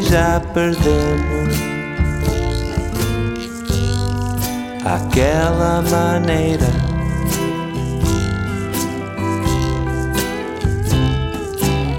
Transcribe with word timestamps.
já 0.00 0.40
perdemos 0.54 1.58
aquela 4.82 5.82
maneira. 5.82 6.66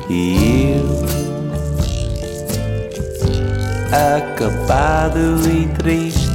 E 0.09 0.73
eu, 0.77 1.05
acabado 4.17 5.39
e 5.47 5.67
triste, 5.77 6.27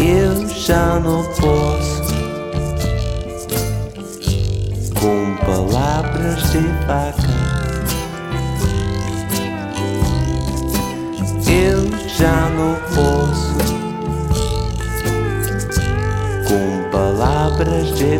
eu 0.00 0.48
já 0.48 0.98
não 1.00 1.22
posso. 1.34 2.06
Com 4.98 5.36
palavras 5.44 6.50
de 6.50 6.62
faca, 6.86 7.25
palavras 17.56 17.98
de 17.98 18.18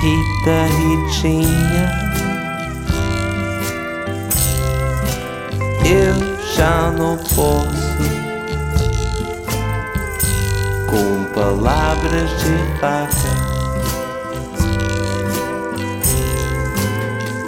Rita 0.00 0.58
Ritinha. 0.76 1.90
Eu 5.84 6.14
já 6.54 6.90
não 6.90 7.16
posso. 7.16 7.86
Com 10.86 11.24
palavras 11.34 12.30
de 12.40 12.56
faca 12.80 13.36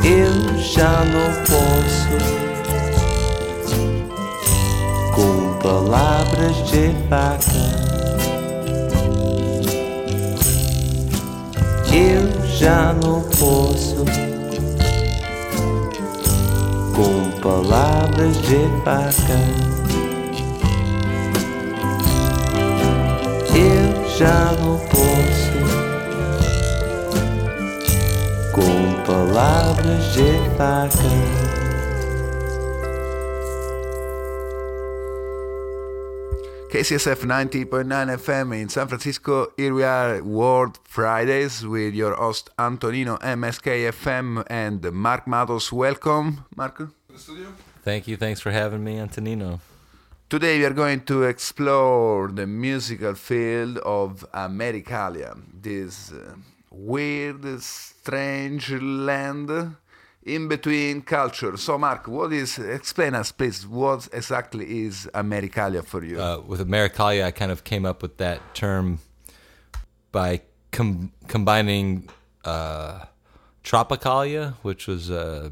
Eu 0.05 0.59
já 0.59 1.05
não 1.05 1.31
posso. 1.45 2.19
Com 5.15 5.59
palavras 5.59 6.57
de 6.69 6.95
faca 7.09 7.98
Eu 11.93 12.47
já 12.47 12.93
não 12.93 13.23
posso 13.23 14.05
com 16.95 17.31
palavras 17.41 18.37
de 18.43 18.69
faca. 18.85 19.39
Eu 23.55 24.09
já 24.19 24.53
não 24.61 24.79
posso 24.79 25.59
com 28.53 29.03
palavras 29.05 30.13
de 30.13 30.57
faca. 30.57 31.49
KCSF 36.71 37.27
90.9 37.27 38.19
FM 38.19 38.53
in 38.53 38.69
San 38.69 38.87
Francisco. 38.89 39.51
Here 39.57 39.73
we 39.73 39.85
are, 39.85 40.21
World 40.21 40.79
Fridays, 40.99 41.65
with 41.65 41.95
your 41.95 42.17
host 42.17 42.51
Antonino 42.59 43.19
MSK 43.19 43.93
FM 43.93 44.45
and 44.51 44.83
Mark 44.93 45.29
Matos. 45.29 45.73
Welcome, 45.73 46.45
Marco, 46.57 46.87
to 46.87 47.13
the 47.13 47.19
studio. 47.21 47.55
Thank 47.85 48.09
you. 48.09 48.17
Thanks 48.17 48.41
for 48.41 48.51
having 48.51 48.83
me, 48.83 48.99
Antonino. 48.99 49.61
Today 50.29 50.59
we 50.59 50.65
are 50.65 50.73
going 50.73 51.03
to 51.03 51.23
explore 51.23 52.27
the 52.27 52.49
musical 52.49 53.15
field 53.15 53.79
of 53.79 54.27
Americalia, 54.35 55.41
this 55.63 56.11
uh, 56.11 56.35
weird, 56.73 57.63
strange 57.63 58.73
land 58.73 59.77
in 60.25 60.49
between 60.49 61.03
cultures. 61.03 61.63
So, 61.63 61.79
Mark, 61.79 62.09
what 62.09 62.33
is? 62.33 62.59
Explain 62.59 63.15
us, 63.15 63.31
please. 63.31 63.65
What 63.65 64.09
exactly 64.13 64.81
is 64.87 65.09
Americalia 65.15 65.85
for 65.85 66.03
you? 66.03 66.21
Uh, 66.21 66.41
with 66.45 66.61
Americalia, 66.61 67.23
I 67.25 67.31
kind 67.31 67.53
of 67.53 67.63
came 67.63 67.87
up 67.87 68.03
with 68.03 68.17
that 68.17 68.41
term 68.53 68.99
by 70.11 70.41
com- 70.71 71.13
combining 71.27 72.09
uh, 72.45 73.05
Tropicalia, 73.65 74.55
which 74.63 74.87
was, 74.87 75.11
uh, 75.11 75.51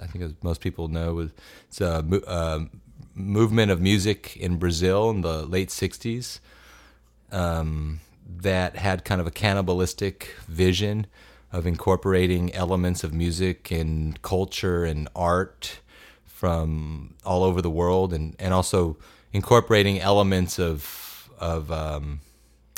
I 0.00 0.06
think 0.06 0.24
as 0.24 0.34
most 0.42 0.60
people 0.60 0.88
know, 0.88 1.14
was 1.14 1.30
it's 1.68 1.80
a 1.80 2.02
mo- 2.02 2.22
uh, 2.26 2.60
movement 3.14 3.70
of 3.70 3.80
music 3.80 4.36
in 4.36 4.56
Brazil 4.56 5.10
in 5.10 5.20
the 5.20 5.46
late 5.46 5.68
'60s 5.68 6.40
um, 7.30 8.00
that 8.26 8.76
had 8.76 9.04
kind 9.04 9.20
of 9.20 9.26
a 9.26 9.30
cannibalistic 9.30 10.34
vision 10.48 11.06
of 11.52 11.66
incorporating 11.66 12.52
elements 12.54 13.04
of 13.04 13.14
music 13.14 13.70
and 13.70 14.20
culture 14.22 14.84
and 14.84 15.08
art 15.14 15.78
from 16.24 17.14
all 17.24 17.44
over 17.44 17.62
the 17.62 17.70
world, 17.70 18.12
and, 18.12 18.34
and 18.38 18.52
also 18.52 18.96
incorporating 19.32 20.00
elements 20.00 20.58
of 20.58 21.30
of 21.38 21.70
um, 21.70 22.20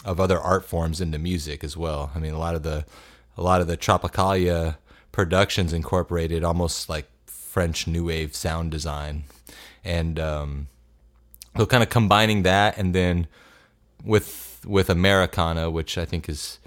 of 0.07 0.21
other 0.21 0.41
art 0.41 0.65
forms 0.65 1.01
into 1.01 1.19
music 1.19 1.65
as 1.65 1.77
well. 1.77 2.13
I 2.15 2.21
mean, 2.21 2.33
a 2.33 2.39
lot 2.39 2.55
of 2.55 2.63
the 2.63 2.87
a 3.37 3.43
lot 3.43 3.61
of 3.61 3.67
the 3.67 3.77
Tropicalia 3.77 4.77
productions 5.13 5.73
incorporated 5.73 6.45
almost 6.45 6.89
like 6.89 7.07
French 7.27 7.87
new 7.87 8.07
wave 8.07 8.35
sound 8.35 8.71
design, 8.71 9.25
and 9.85 10.19
um, 10.19 10.69
so 11.57 11.67
kind 11.67 11.83
of 11.83 11.91
combining 11.91 12.45
that, 12.45 12.79
and 12.79 12.95
then 12.95 13.27
with 14.05 14.65
with 14.65 14.89
Americana, 14.89 15.71
which 15.71 15.99
I 15.99 16.05
think 16.05 16.29
is 16.29 16.61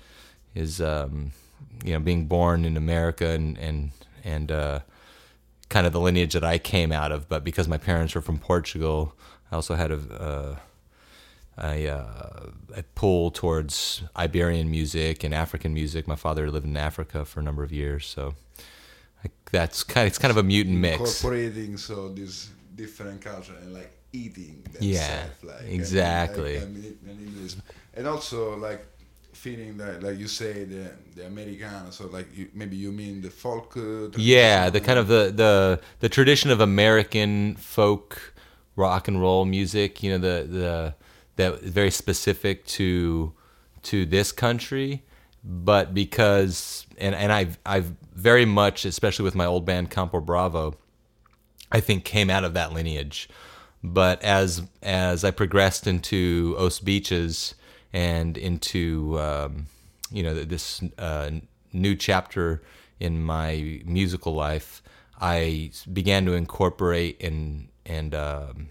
is 0.53 0.81
um, 0.81 1.31
you 1.83 1.93
know 1.93 1.99
being 1.99 2.25
born 2.25 2.65
in 2.65 2.75
America 2.75 3.29
and 3.29 3.57
and 3.57 3.91
and 4.23 4.51
uh, 4.51 4.79
kind 5.69 5.87
of 5.87 5.93
the 5.93 5.99
lineage 6.01 6.33
that 6.33 6.43
I 6.43 6.57
came 6.57 6.91
out 6.91 7.13
of. 7.13 7.29
But 7.29 7.45
because 7.45 7.69
my 7.69 7.77
parents 7.77 8.15
were 8.15 8.21
from 8.21 8.37
Portugal, 8.37 9.15
I 9.49 9.55
also 9.55 9.75
had 9.75 9.91
a 9.91 9.95
uh, 9.95 10.55
a, 11.57 11.87
uh, 11.89 12.49
a 12.75 12.83
pull 12.95 13.31
towards 13.31 14.03
Iberian 14.15 14.69
music 14.69 15.23
and 15.23 15.33
African 15.33 15.73
music. 15.73 16.07
My 16.07 16.15
father 16.15 16.49
lived 16.49 16.65
in 16.65 16.77
Africa 16.77 17.25
for 17.25 17.39
a 17.39 17.43
number 17.43 17.63
of 17.63 17.71
years, 17.71 18.05
so 18.05 18.35
I, 19.23 19.29
that's 19.51 19.83
kind. 19.83 20.05
Of, 20.05 20.11
it's 20.11 20.17
kind 20.17 20.31
of 20.31 20.37
a 20.37 20.43
mutant 20.43 20.77
mix. 20.77 20.99
Incorporating 20.99 21.77
so 21.77 22.09
this 22.09 22.49
different 22.75 23.21
culture 23.21 23.55
and 23.61 23.73
like 23.73 23.91
eating 24.13 24.63
themselves, 24.63 24.87
Yeah, 24.87 25.25
like 25.43 25.67
exactly. 25.67 26.57
And, 26.57 26.75
and, 26.75 27.19
and, 27.19 27.55
and 27.95 28.07
also 28.07 28.55
like 28.57 28.85
feeling 29.33 29.77
that 29.77 30.03
like 30.03 30.17
you 30.17 30.27
say 30.27 30.65
the 30.65 30.91
the 31.15 31.25
Americana, 31.25 31.91
so 31.91 32.07
like 32.07 32.27
you, 32.37 32.47
maybe 32.53 32.75
you 32.75 32.91
mean 32.91 33.21
the 33.21 33.29
folk. 33.29 33.75
Uh, 33.77 34.09
Yeah, 34.17 34.69
the 34.69 34.81
kind 34.81 34.99
of 34.99 35.07
the 35.07 35.31
the 35.35 35.79
the 35.99 36.09
tradition 36.09 36.51
of 36.51 36.59
American 36.61 37.55
folk 37.55 38.33
rock 38.75 39.07
and 39.07 39.21
roll 39.21 39.45
music. 39.45 40.03
You 40.03 40.11
know, 40.11 40.17
the 40.17 40.47
the 40.59 40.95
that 41.39 41.61
very 41.61 41.89
specific 41.89 42.65
to 42.65 43.33
to 43.83 44.05
this 44.05 44.31
country, 44.31 45.03
but 45.43 45.93
because 45.93 46.85
and 46.97 47.15
and 47.15 47.31
I've 47.31 47.57
I've 47.65 47.95
very 48.13 48.45
much, 48.45 48.85
especially 48.85 49.23
with 49.23 49.35
my 49.35 49.45
old 49.45 49.65
band 49.65 49.89
Campo 49.89 50.19
Bravo, 50.19 50.75
I 51.71 51.79
think 51.79 52.03
came 52.03 52.29
out 52.29 52.43
of 52.43 52.53
that 52.53 52.73
lineage. 52.73 53.29
But 53.83 54.21
as 54.21 54.61
as 54.83 55.23
I 55.23 55.31
progressed 55.31 55.87
into 55.87 56.55
Os 56.59 56.79
Beaches 56.79 57.55
and 57.93 58.37
into 58.37 59.17
um, 59.19 59.67
you 60.11 60.21
know 60.23 60.33
this 60.43 60.81
uh, 60.97 61.31
new 61.71 61.95
chapter 61.95 62.61
in 62.99 63.23
my 63.23 63.81
musical 63.85 64.33
life, 64.33 64.81
I 65.21 65.71
began 65.91 66.25
to 66.25 66.33
incorporate 66.33 67.23
and 67.23 67.69
and 67.85 68.13
um, 68.13 68.69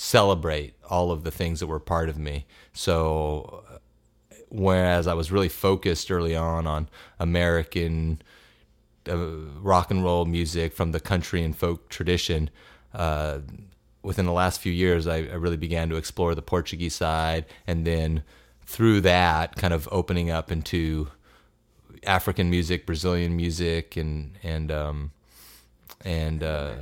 celebrate 0.00 0.74
all 0.88 1.10
of 1.10 1.24
the 1.24 1.30
things 1.30 1.58
that 1.58 1.66
were 1.66 1.80
part 1.80 2.08
of 2.08 2.16
me. 2.16 2.46
So 2.72 3.64
whereas 4.48 5.08
I 5.08 5.14
was 5.14 5.32
really 5.32 5.48
focused 5.48 6.08
early 6.08 6.36
on 6.36 6.68
on 6.68 6.88
American 7.18 8.22
uh, 9.08 9.16
rock 9.60 9.90
and 9.90 10.04
roll 10.04 10.24
music 10.24 10.72
from 10.72 10.92
the 10.92 11.00
country 11.00 11.42
and 11.42 11.56
folk 11.56 11.88
tradition. 11.88 12.48
Uh, 12.94 13.40
within 14.02 14.24
the 14.24 14.32
last 14.32 14.60
few 14.60 14.72
years, 14.72 15.08
I, 15.08 15.16
I, 15.16 15.34
really 15.34 15.56
began 15.56 15.88
to 15.88 15.96
explore 15.96 16.32
the 16.36 16.42
Portuguese 16.42 16.94
side, 16.94 17.44
and 17.66 17.84
then 17.84 18.22
through 18.64 19.00
that, 19.00 19.56
kind 19.56 19.74
of 19.74 19.88
opening 19.90 20.30
up 20.30 20.52
into 20.52 21.08
African 22.04 22.50
music, 22.50 22.86
Brazilian 22.86 23.36
music, 23.36 23.96
and 23.96 24.38
and 24.44 24.70
um, 24.70 25.10
and 26.04 26.42
uh, 26.42 26.72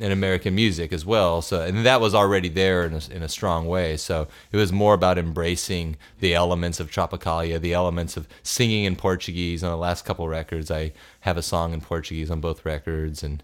and 0.00 0.12
American 0.12 0.54
music 0.54 0.92
as 0.92 1.04
well. 1.04 1.42
So 1.42 1.62
and 1.62 1.84
that 1.84 2.00
was 2.00 2.14
already 2.14 2.48
there 2.48 2.84
in 2.84 2.94
a, 2.94 3.00
in 3.10 3.22
a 3.22 3.28
strong 3.28 3.66
way. 3.66 3.96
So 3.96 4.28
it 4.52 4.56
was 4.56 4.72
more 4.72 4.94
about 4.94 5.18
embracing 5.18 5.96
the 6.20 6.34
elements 6.34 6.80
of 6.80 6.90
Tropicalia, 6.90 7.60
the 7.60 7.74
elements 7.74 8.16
of 8.16 8.26
singing 8.42 8.84
in 8.84 8.96
Portuguese. 8.96 9.62
On 9.62 9.70
the 9.70 9.76
last 9.76 10.04
couple 10.04 10.26
records, 10.28 10.70
I 10.70 10.92
have 11.20 11.36
a 11.36 11.42
song 11.42 11.72
in 11.72 11.80
Portuguese 11.80 12.30
on 12.30 12.40
both 12.40 12.64
records, 12.64 13.22
and 13.22 13.42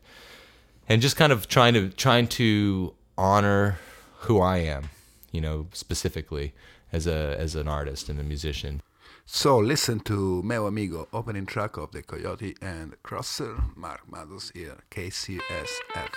and 0.88 1.02
just 1.02 1.16
kind 1.16 1.32
of 1.32 1.48
trying 1.48 1.74
to 1.74 1.90
trying 1.90 2.28
to 2.28 2.94
honor 3.18 3.78
who 4.20 4.40
I 4.40 4.58
am, 4.58 4.90
you 5.32 5.40
know, 5.40 5.66
specifically 5.72 6.54
as 6.92 7.06
a 7.06 7.36
as 7.38 7.54
an 7.54 7.68
artist 7.68 8.08
and 8.08 8.18
a 8.20 8.24
musician. 8.24 8.80
So 9.26 9.58
listen 9.58 10.00
to 10.00 10.42
Meu 10.42 10.66
Amigo, 10.66 11.08
opening 11.12 11.46
track 11.46 11.76
of 11.76 11.90
The 11.90 12.02
Coyote 12.02 12.54
and 12.62 12.94
Crosser, 13.02 13.56
Mark 13.74 14.02
Matos 14.10 14.52
here, 14.54 14.78
KCSF. 14.90 16.10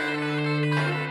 Thank 0.00 1.04
you. 1.04 1.09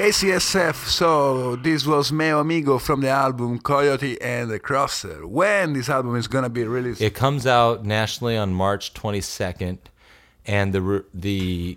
KCSF, 0.00 0.88
so 0.88 1.56
this 1.56 1.84
was 1.84 2.10
Meu 2.10 2.38
Amigo 2.40 2.78
from 2.78 3.02
the 3.02 3.10
album 3.10 3.58
Coyote 3.58 4.18
and 4.22 4.50
the 4.50 4.58
Crosser. 4.58 5.26
When 5.26 5.74
this 5.74 5.90
album 5.90 6.16
is 6.16 6.26
gonna 6.26 6.48
be 6.48 6.64
released? 6.64 7.02
It 7.02 7.14
comes 7.14 7.46
out 7.46 7.84
nationally 7.84 8.34
on 8.34 8.54
March 8.54 8.94
22nd, 8.94 9.76
and 10.46 10.72
the 10.72 11.04
the 11.12 11.76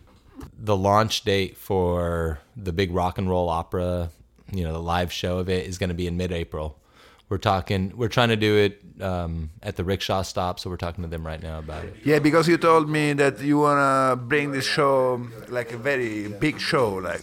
the 0.58 0.78
launch 0.78 1.26
date 1.26 1.58
for 1.58 2.40
the 2.56 2.72
big 2.72 2.94
rock 2.94 3.18
and 3.18 3.30
roll 3.30 3.50
opera, 3.50 4.10
you 4.54 4.64
know, 4.64 4.72
the 4.72 4.80
live 4.80 5.12
show 5.12 5.40
of 5.40 5.50
it 5.50 5.68
is 5.68 5.78
going 5.78 5.90
to 5.90 5.94
be 5.94 6.08
in 6.08 6.16
mid-April. 6.16 6.80
We're 7.28 7.40
talking. 7.40 7.92
We're 7.94 8.08
trying 8.08 8.30
to 8.30 8.38
do 8.38 8.56
it 8.56 9.04
um, 9.04 9.50
at 9.62 9.76
the 9.76 9.84
rickshaw 9.84 10.22
stop, 10.22 10.62
so 10.62 10.70
we're 10.70 10.78
talking 10.78 11.04
to 11.04 11.10
them 11.10 11.28
right 11.28 11.44
now 11.44 11.60
about 11.60 11.84
it. 11.84 11.96
yeah, 12.06 12.20
because 12.20 12.48
you 12.48 12.58
told 12.58 12.90
me 12.90 13.12
that 13.14 13.42
you 13.42 13.58
wanna 13.58 14.16
bring 14.16 14.52
this 14.54 14.66
show 14.66 15.28
like 15.50 15.74
a 15.74 15.78
very 15.78 16.30
big 16.30 16.62
show, 16.62 16.94
like 16.94 17.22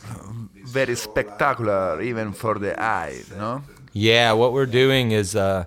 very 0.70 0.94
spectacular, 0.96 2.00
even 2.00 2.32
for 2.32 2.58
the 2.58 2.80
eye, 2.80 3.22
no? 3.36 3.62
Yeah, 3.92 4.32
what 4.32 4.52
we're 4.52 4.66
doing 4.66 5.10
is, 5.10 5.34
uh, 5.34 5.64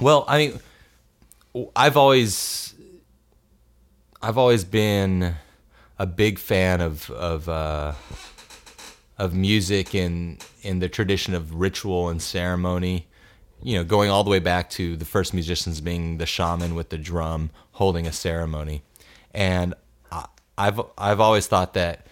well, 0.00 0.24
I 0.28 0.38
mean, 0.38 0.60
I've 1.76 1.96
always, 1.96 2.74
I've 4.20 4.36
always 4.38 4.64
been 4.64 5.36
a 5.98 6.06
big 6.06 6.38
fan 6.38 6.80
of 6.80 7.10
of 7.10 7.48
uh, 7.48 7.92
of 9.18 9.34
music 9.34 9.94
in 9.94 10.38
in 10.62 10.78
the 10.78 10.88
tradition 10.88 11.34
of 11.34 11.54
ritual 11.54 12.08
and 12.08 12.20
ceremony. 12.22 13.06
You 13.60 13.78
know, 13.78 13.84
going 13.84 14.08
all 14.10 14.22
the 14.22 14.30
way 14.30 14.38
back 14.38 14.70
to 14.70 14.96
the 14.96 15.04
first 15.04 15.34
musicians 15.34 15.80
being 15.80 16.18
the 16.18 16.26
shaman 16.26 16.76
with 16.76 16.90
the 16.90 16.98
drum 16.98 17.50
holding 17.72 18.06
a 18.06 18.12
ceremony, 18.12 18.82
and 19.34 19.74
I, 20.12 20.26
I've 20.56 20.80
I've 20.96 21.20
always 21.20 21.46
thought 21.48 21.74
that 21.74 22.06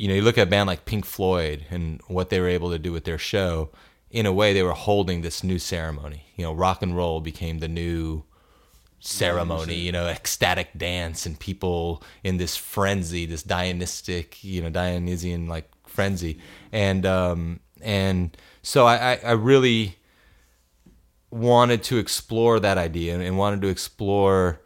you 0.00 0.08
know, 0.08 0.14
you 0.14 0.22
look 0.22 0.38
at 0.38 0.46
a 0.46 0.50
band 0.50 0.66
like 0.66 0.86
Pink 0.86 1.04
Floyd 1.04 1.66
and 1.68 2.00
what 2.08 2.30
they 2.30 2.40
were 2.40 2.48
able 2.48 2.70
to 2.70 2.78
do 2.78 2.90
with 2.90 3.04
their 3.04 3.18
show. 3.18 3.68
In 4.10 4.24
a 4.24 4.32
way, 4.32 4.54
they 4.54 4.62
were 4.62 4.72
holding 4.72 5.20
this 5.20 5.44
new 5.44 5.58
ceremony. 5.58 6.24
You 6.36 6.46
know, 6.46 6.54
rock 6.54 6.80
and 6.80 6.96
roll 6.96 7.20
became 7.20 7.58
the 7.58 7.68
new 7.68 8.24
ceremony. 8.98 9.74
You 9.74 9.92
know, 9.92 10.06
ecstatic 10.06 10.68
dance 10.78 11.26
and 11.26 11.38
people 11.38 12.02
in 12.24 12.38
this 12.38 12.56
frenzy, 12.56 13.26
this 13.26 13.42
Dionystic, 13.42 14.42
you 14.42 14.62
know, 14.62 14.70
Dionysian 14.70 15.48
like 15.48 15.70
frenzy, 15.86 16.38
and 16.72 17.04
um, 17.04 17.60
and 17.82 18.34
so 18.62 18.86
I, 18.86 19.12
I, 19.12 19.20
I 19.22 19.32
really 19.32 19.98
wanted 21.30 21.82
to 21.84 21.98
explore 21.98 22.58
that 22.58 22.78
idea 22.78 23.20
and 23.20 23.36
wanted 23.36 23.60
to 23.60 23.68
explore 23.68 24.62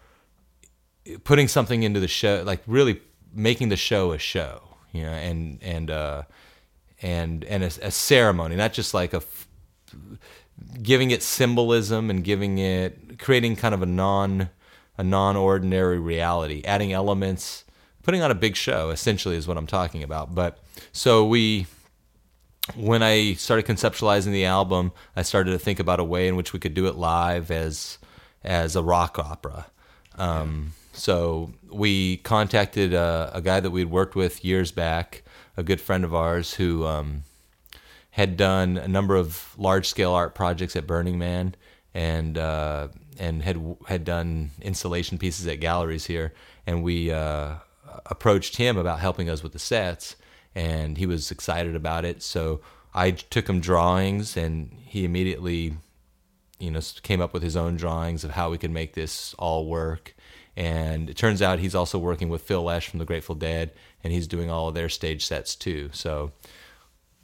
putting 1.25 1.49
something 1.49 1.83
into 1.83 1.99
the 1.99 2.09
show, 2.09 2.45
like 2.47 2.63
really 2.69 3.03
making 3.35 3.69
the 3.71 3.77
show 3.77 4.13
a 4.13 4.19
show 4.19 4.74
you 4.95 5.03
know, 5.03 5.11
and 5.11 5.59
and 5.61 5.91
uh, 5.91 6.23
and 7.03 7.45
and 7.45 7.65
a, 7.65 7.67
a 7.83 7.91
ceremony, 7.91 8.55
not 8.55 8.73
just 8.73 8.95
like 8.95 9.13
a 9.13 9.19
f- 9.19 9.49
giving 10.83 11.11
it 11.11 11.23
symbolism 11.23 12.11
and 12.11 12.23
giving 12.23 12.59
it 12.59 13.19
creating 13.19 13.57
kind 13.57 13.75
of 13.75 13.83
a 13.83 13.87
non 13.87 14.49
a 14.97 15.03
non-ordinary 15.03 15.99
reality, 15.99 16.63
adding 16.65 16.93
elements, 16.93 17.65
putting 18.05 18.23
on 18.23 18.31
a 18.31 18.37
big 18.37 18.55
show. 18.55 18.91
Essentially, 18.91 19.37
is 19.37 19.49
what 19.49 19.59
I'm 19.59 19.67
talking 19.67 20.03
about. 20.03 20.35
But 20.35 20.59
so 20.93 21.27
we. 21.27 21.67
When 22.75 23.03
I 23.03 23.35
started 23.35 23.67
conceptualizing 23.67 24.33
the 24.33 24.47
album, 24.47 24.93
I 25.15 25.21
started 25.21 25.51
to 25.51 25.59
think 25.59 25.79
about 25.81 26.01
a 26.01 26.05
way 26.05 26.29
in 26.29 26.35
which 26.35 26.55
we 26.55 26.59
could 26.59 26.73
do 26.73 26.87
it 26.87 26.95
live 26.95 27.51
as 27.51 27.99
as 28.43 28.75
a 28.75 28.83
rock 28.83 29.19
opera. 29.19 29.67
Um, 30.17 30.73
so 30.95 31.53
we 31.71 32.19
contacted 32.19 32.95
a, 32.95 33.31
a, 33.35 33.43
guy 33.43 33.61
that 33.61 33.71
we'd 33.71 33.91
worked 33.91 34.15
with 34.15 34.45
years 34.45 34.71
back, 34.71 35.23
a 35.57 35.63
good 35.63 35.81
friend 35.81 36.05
of 36.05 36.15
ours 36.15 36.55
who 36.55 36.87
um, 36.87 37.25
had 38.11 38.37
done 38.37 38.79
a 38.79 38.87
number 38.87 39.17
of 39.17 39.55
large 39.59 39.89
scale 39.89 40.13
art 40.13 40.35
projects 40.35 40.77
at 40.77 40.87
Burning 40.87 41.19
Man 41.19 41.57
and 41.93 42.39
uh, 42.39 42.89
and 43.19 43.43
had 43.43 43.77
had 43.89 44.05
done 44.05 44.51
installation 44.63 45.19
pieces 45.19 45.47
at 45.49 45.61
galleries 45.61 46.07
here. 46.07 46.33
And 46.67 46.83
we 46.85 47.11
uh, 47.11 47.55
approached 48.07 48.57
him 48.57 48.77
about 48.77 49.01
helping 49.01 49.29
us 49.29 49.43
with 49.43 49.53
the 49.53 49.59
sets, 49.59 50.15
and 50.55 50.97
he 50.97 51.07
was 51.07 51.31
excited 51.31 51.75
about 51.75 52.05
it. 52.05 52.23
So 52.23 52.61
I 52.95 53.11
took 53.11 53.49
him 53.49 53.61
drawings, 53.61 54.37
and 54.37 54.71
he 54.85 55.05
immediately, 55.05 55.77
you 56.61 56.71
know, 56.71 56.81
came 57.03 57.21
up 57.21 57.35
with 57.35 57.43
his 57.43 57.57
own 57.57 57.77
drawings 57.77 58.23
of 58.23 58.31
how 58.31 58.51
we 58.51 58.59
could 58.59 58.71
make 58.71 58.95
this 58.95 59.35
all 59.35 59.67
work 59.67 60.15
and 60.57 61.11
it 61.11 61.17
turns 61.17 61.43
out 61.43 61.59
he's 61.59 61.75
also 61.75 61.99
working 61.99 62.29
with 62.29 62.43
Phil 62.43 62.63
Lesh 62.63 62.89
from 62.89 62.99
the 62.99 63.05
Grateful 63.05 63.35
Dead, 63.35 63.73
and 64.03 64.13
he's 64.13 64.27
doing 64.27 64.51
all 64.51 64.69
of 64.69 64.75
their 64.75 64.89
stage 64.89 65.27
sets 65.27 65.57
too. 65.57 65.91
So 65.93 66.33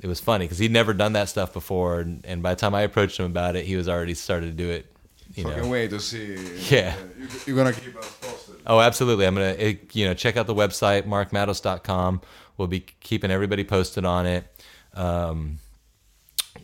it 0.00 0.06
was 0.06 0.20
funny 0.20 0.46
because 0.46 0.58
he'd 0.58 0.72
never 0.72 0.92
done 0.92 1.12
that 1.12 1.28
stuff 1.28 1.52
before, 1.52 2.00
and, 2.00 2.25
and, 2.26 2.42
by 2.42 2.54
the 2.54 2.60
time 2.60 2.75
I 2.75 2.82
approached 2.82 3.18
him 3.18 3.26
about 3.26 3.54
it, 3.56 3.66
he 3.66 3.76
was 3.76 3.88
already 3.88 4.14
started 4.14 4.46
to 4.46 4.52
do 4.52 4.70
it. 4.70 4.87
You 5.34 5.44
Fucking 5.44 5.62
know. 5.62 5.68
wait 5.68 5.90
to 5.90 6.00
see. 6.00 6.37
Yeah. 6.68 6.96
Uh, 6.99 7.26
you're 7.46 7.56
gonna 7.56 7.72
keep 7.72 7.96
us 7.96 8.12
posted. 8.20 8.56
Oh, 8.66 8.80
absolutely. 8.80 9.26
I'm 9.26 9.34
gonna 9.34 9.54
it, 9.56 9.94
you 9.94 10.04
know 10.04 10.14
check 10.14 10.37
out 10.37 10.49
the 10.49 10.54
website 10.54 11.04
markmatos.com. 11.04 12.20
We'll 12.56 12.66
be 12.66 12.80
keeping 12.80 13.30
everybody 13.30 13.62
posted 13.62 14.04
on 14.04 14.26
it. 14.26 14.44
Um, 14.94 15.60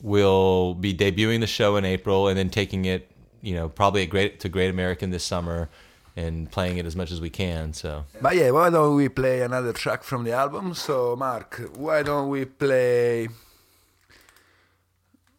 we'll 0.02 0.74
be 0.74 0.92
debuting 0.92 1.40
the 1.40 1.46
show 1.46 1.76
in 1.76 1.84
April 1.84 2.26
and 2.26 2.36
then 2.36 2.50
taking 2.50 2.86
it, 2.86 3.08
you 3.40 3.54
know, 3.54 3.68
probably 3.68 4.02
at 4.02 4.10
Great 4.10 4.40
to 4.40 4.48
Great 4.48 4.70
American 4.70 5.10
this 5.10 5.22
summer 5.22 5.70
and 6.16 6.50
playing 6.50 6.78
it 6.78 6.86
as 6.86 6.96
much 6.96 7.12
as 7.12 7.20
we 7.20 7.30
can. 7.30 7.74
So, 7.74 8.06
but 8.20 8.34
yeah, 8.34 8.50
why 8.50 8.70
don't 8.70 8.96
we 8.96 9.08
play 9.08 9.42
another 9.42 9.72
track 9.72 10.02
from 10.02 10.24
the 10.24 10.32
album? 10.32 10.74
So, 10.74 11.14
Mark, 11.14 11.60
why 11.76 12.02
don't 12.02 12.30
we 12.30 12.46
play? 12.46 13.28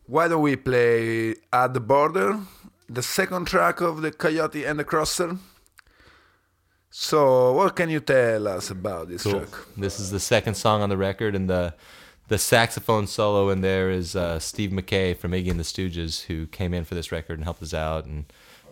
Why 0.05 0.27
don't 0.27 0.43
we 0.43 0.55
play 0.55 1.36
at 1.51 1.74
the 1.74 1.81
border, 1.81 2.39
the 2.88 3.03
second 3.03 3.48
track 3.48 3.81
of 3.81 4.01
the 4.01 4.12
Coyote 4.12 4.63
and 4.63 4.79
the 4.79 4.86
Crosser? 4.86 5.38
So, 6.89 7.53
what 7.53 7.75
can 7.75 7.89
you 7.89 8.00
tell 8.00 8.48
us 8.48 8.72
about 8.72 9.10
this 9.10 9.24
cool. 9.24 9.41
track? 9.41 9.50
This 9.75 10.00
is 10.00 10.12
the 10.12 10.19
second 10.19 10.53
song 10.55 10.81
on 10.81 10.89
the 10.89 10.98
record, 10.98 11.36
and 11.36 11.50
the 11.50 11.74
the 12.27 12.38
saxophone 12.38 13.07
solo 13.07 13.50
in 13.50 13.62
there 13.62 13.89
is 13.89 14.15
uh, 14.15 14.38
Steve 14.39 14.72
Mackay 14.72 15.13
from 15.13 15.31
Iggy 15.31 15.50
and 15.50 15.60
the 15.60 15.63
Stooges, 15.63 16.25
who 16.25 16.46
came 16.48 16.74
in 16.74 16.84
for 16.84 16.93
this 16.93 17.12
record 17.12 17.39
and 17.39 17.43
helped 17.43 17.63
us 17.63 17.74
out, 17.74 18.05
and 18.05 18.25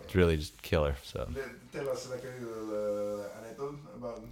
it's 0.04 0.14
really 0.14 0.36
just 0.36 0.60
killer. 0.62 0.96
So 1.02 1.28
tell 1.76 1.90
us 1.90 2.08
like 2.10 2.22
a 2.24 2.44
little 2.44 3.20
uh, 3.22 3.38
anecdote 3.38 3.78
about 3.96 4.22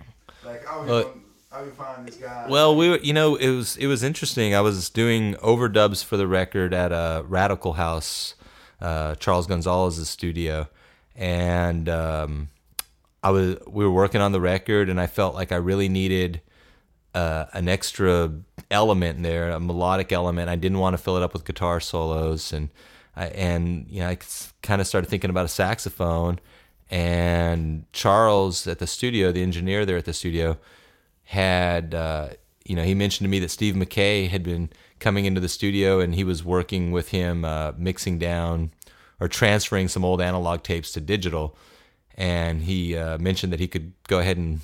like 0.45 0.65
how 0.65 0.85
you, 0.85 0.93
Uh, 0.93 1.05
how 1.51 1.63
you 1.63 1.71
find 1.71 2.09
this 2.09 2.17
guy? 2.17 2.47
Well, 2.49 2.75
we 2.77 2.89
were, 2.89 2.99
you 2.99 3.13
know, 3.13 3.37
it 3.37 3.51
was 3.51 3.77
it 3.77 3.87
was 3.87 4.03
interesting. 4.03 4.55
I 4.55 4.61
was 4.61 4.91
doing 4.91 5.35
overdubs 5.35 6.05
for 6.05 6.17
the 6.17 6.27
record 6.27 6.73
at 6.75 6.91
a 6.93 7.25
Radical 7.29 7.75
House, 7.75 8.35
uh, 8.81 9.15
Charles 9.17 9.47
Gonzalez's 9.47 10.09
studio, 10.09 10.69
and 11.15 11.89
um, 11.89 12.49
I 13.23 13.31
was 13.31 13.57
we 13.67 13.85
were 13.85 13.93
working 13.93 14.21
on 14.21 14.33
the 14.33 14.41
record, 14.41 14.89
and 14.89 15.01
I 15.01 15.07
felt 15.07 15.35
like 15.35 15.53
I 15.53 15.57
really 15.57 15.89
needed 15.89 16.41
uh, 17.15 17.45
an 17.53 17.69
extra 17.69 18.33
element 18.71 19.23
there, 19.23 19.51
a 19.51 19.61
melodic 19.61 20.13
element. 20.13 20.49
I 20.49 20.57
didn't 20.57 20.79
want 20.79 20.95
to 20.95 21.03
fill 21.03 21.17
it 21.17 21.23
up 21.23 21.33
with 21.35 21.45
guitar 21.45 21.79
solos, 21.81 22.53
and 22.53 22.71
I, 23.15 23.27
and 23.27 23.87
you 23.89 24.01
know, 24.01 24.09
I 24.09 24.19
kind 24.63 24.81
of 24.81 24.87
started 24.87 25.09
thinking 25.09 25.31
about 25.31 25.45
a 25.45 25.49
saxophone 25.49 26.41
and 26.91 27.85
Charles 27.93 28.67
at 28.67 28.79
the 28.79 28.87
studio, 28.87 29.33
the 29.33 29.43
engineer 29.43 29.85
there 29.85 29.97
at 29.97 30.05
the 30.05 30.13
studio, 30.13 30.59
had 31.25 31.95
uh, 31.95 32.29
you 32.65 32.77
know 32.77 32.83
he 32.83 32.95
mentioned 32.95 33.25
to 33.25 33.31
me 33.31 33.39
that 33.41 33.51
Steve 33.51 33.77
Mackay 33.77 34.27
had 34.27 34.43
been 34.43 34.71
coming 35.01 35.25
into 35.25 35.41
the 35.41 35.49
studio 35.49 36.01
and 36.01 36.15
he 36.15 36.25
was 36.25 36.45
working 36.45 36.93
with 36.93 37.09
him 37.09 37.45
uh, 37.45 37.73
mixing 37.77 38.19
down 38.19 38.73
or 39.21 39.29
transferring 39.29 39.89
some 39.89 40.05
old 40.05 40.21
analog 40.21 40.63
tapes 40.63 40.93
to 40.93 41.01
digital, 41.01 41.57
and 42.17 42.63
he 42.63 42.97
uh, 42.97 43.19
mentioned 43.19 43.53
that 43.53 43.61
he 43.61 43.69
could 43.69 43.93
go 44.09 44.19
ahead 44.19 44.37
and 44.37 44.61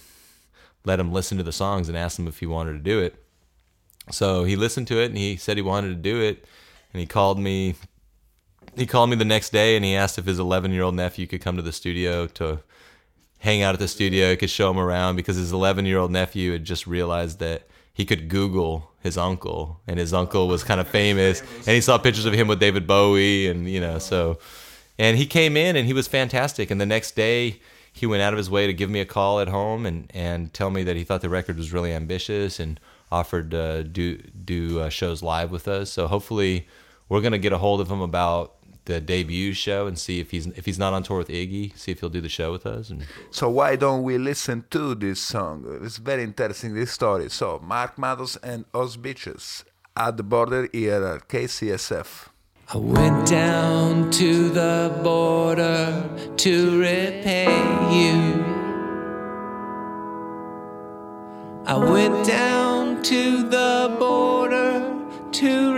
let 0.84 1.00
him 1.00 1.12
listen 1.12 1.38
to 1.38 1.44
the 1.44 1.52
songs 1.52 1.88
and 1.88 1.96
ask 1.96 2.18
him 2.18 2.26
if 2.26 2.40
he 2.40 2.46
wanted 2.46 2.72
to 2.72 2.78
do 2.78 3.00
it. 3.00 3.22
So 4.10 4.44
he 4.44 4.56
listened 4.56 4.88
to 4.88 5.00
it 5.00 5.06
and 5.06 5.18
he 5.18 5.36
said 5.36 5.56
he 5.56 5.62
wanted 5.62 5.88
to 5.88 5.94
do 5.94 6.20
it, 6.20 6.44
and 6.92 7.00
he 7.00 7.06
called 7.06 7.38
me 7.38 7.74
he 8.76 8.86
called 8.86 9.10
me 9.10 9.16
the 9.16 9.24
next 9.24 9.50
day 9.50 9.76
and 9.76 9.84
he 9.84 9.94
asked 9.94 10.18
if 10.18 10.26
his 10.26 10.38
11 10.38 10.72
year 10.72 10.82
old 10.82 10.94
nephew 10.94 11.26
could 11.26 11.40
come 11.40 11.56
to 11.56 11.62
the 11.62 11.72
studio 11.72 12.26
to 12.26 12.60
hang 13.40 13.62
out 13.62 13.74
at 13.74 13.80
the 13.80 13.88
studio. 13.88 14.30
He 14.30 14.36
could 14.36 14.50
show 14.50 14.70
him 14.70 14.78
around 14.78 15.16
because 15.16 15.36
his 15.36 15.52
11 15.52 15.86
year 15.86 15.98
old 15.98 16.10
nephew 16.10 16.52
had 16.52 16.64
just 16.64 16.86
realized 16.86 17.38
that 17.40 17.66
he 17.92 18.04
could 18.04 18.28
Google 18.28 18.90
his 19.02 19.18
uncle, 19.18 19.80
and 19.86 19.98
his 19.98 20.12
uncle 20.12 20.46
was 20.48 20.62
kind 20.62 20.80
of 20.80 20.88
famous, 20.88 21.40
and 21.40 21.68
he 21.68 21.80
saw 21.80 21.98
pictures 21.98 22.26
of 22.26 22.32
him 22.32 22.48
with 22.48 22.60
David 22.60 22.86
Bowie, 22.86 23.48
and 23.48 23.68
you 23.68 23.80
know, 23.80 23.98
so, 23.98 24.38
and 24.98 25.16
he 25.16 25.26
came 25.26 25.56
in 25.56 25.76
and 25.76 25.86
he 25.86 25.92
was 25.92 26.06
fantastic. 26.06 26.70
And 26.70 26.80
the 26.80 26.86
next 26.86 27.16
day, 27.16 27.60
he 27.92 28.06
went 28.06 28.22
out 28.22 28.32
of 28.32 28.36
his 28.36 28.50
way 28.50 28.66
to 28.66 28.72
give 28.72 28.90
me 28.90 29.00
a 29.00 29.06
call 29.06 29.40
at 29.40 29.48
home 29.48 29.84
and 29.84 30.10
and 30.14 30.52
tell 30.54 30.70
me 30.70 30.82
that 30.84 30.96
he 30.96 31.04
thought 31.04 31.20
the 31.22 31.28
record 31.28 31.56
was 31.56 31.72
really 31.72 31.92
ambitious 31.92 32.60
and 32.60 32.78
offered 33.10 33.50
to 33.50 33.84
do 33.84 34.16
do 34.16 34.80
uh, 34.80 34.88
shows 34.88 35.22
live 35.22 35.50
with 35.50 35.66
us. 35.66 35.90
So 35.90 36.06
hopefully, 36.06 36.68
we're 37.08 37.20
gonna 37.20 37.38
get 37.38 37.52
a 37.52 37.58
hold 37.58 37.80
of 37.80 37.90
him 37.90 38.00
about 38.00 38.54
the 38.84 39.00
debut 39.00 39.52
show 39.52 39.86
and 39.86 39.98
see 39.98 40.20
if 40.20 40.30
he's 40.30 40.46
if 40.48 40.64
he's 40.66 40.78
not 40.78 40.92
on 40.92 41.02
tour 41.02 41.18
with 41.18 41.28
Iggy, 41.28 41.76
see 41.76 41.92
if 41.92 42.00
he'll 42.00 42.08
do 42.08 42.20
the 42.20 42.28
show 42.28 42.52
with 42.52 42.66
us. 42.66 42.90
And 42.90 43.06
So 43.30 43.48
why 43.48 43.76
don't 43.76 44.02
we 44.02 44.18
listen 44.18 44.64
to 44.70 44.94
this 44.94 45.20
song? 45.20 45.80
It's 45.82 45.98
very 45.98 46.22
interesting 46.24 46.74
this 46.74 46.92
story. 46.92 47.28
So 47.30 47.60
Mark 47.62 47.98
Matos 47.98 48.36
and 48.36 48.64
Os 48.74 48.96
Beaches 48.96 49.64
at 49.96 50.16
the 50.16 50.22
border 50.22 50.68
here 50.72 51.04
at 51.04 51.28
KCSF. 51.28 52.28
I 52.72 52.76
went 52.76 53.26
down 53.26 54.10
to 54.12 54.48
the 54.48 55.00
border 55.02 56.08
to 56.36 56.80
repay 56.80 57.46
you. 57.90 58.44
I 61.66 61.76
went 61.76 62.26
down 62.26 63.02
to 63.02 63.42
the 63.48 63.96
border 63.98 64.96
to 65.32 65.69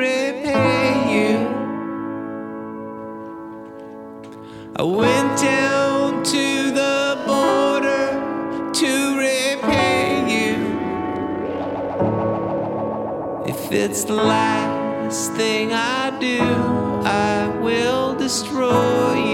I 4.83 4.85
went 4.85 5.39
down 5.39 6.25
to 6.25 6.73
the 6.73 7.23
border 7.25 8.73
to 8.73 9.17
repay 9.17 10.27
you. 10.35 10.57
If 13.47 13.71
it's 13.71 14.03
the 14.03 14.15
last 14.17 15.35
thing 15.35 15.73
I 15.73 16.11
do, 16.19 16.41
I 17.05 17.47
will 17.63 18.17
destroy 18.17 19.15
you. 19.25 19.32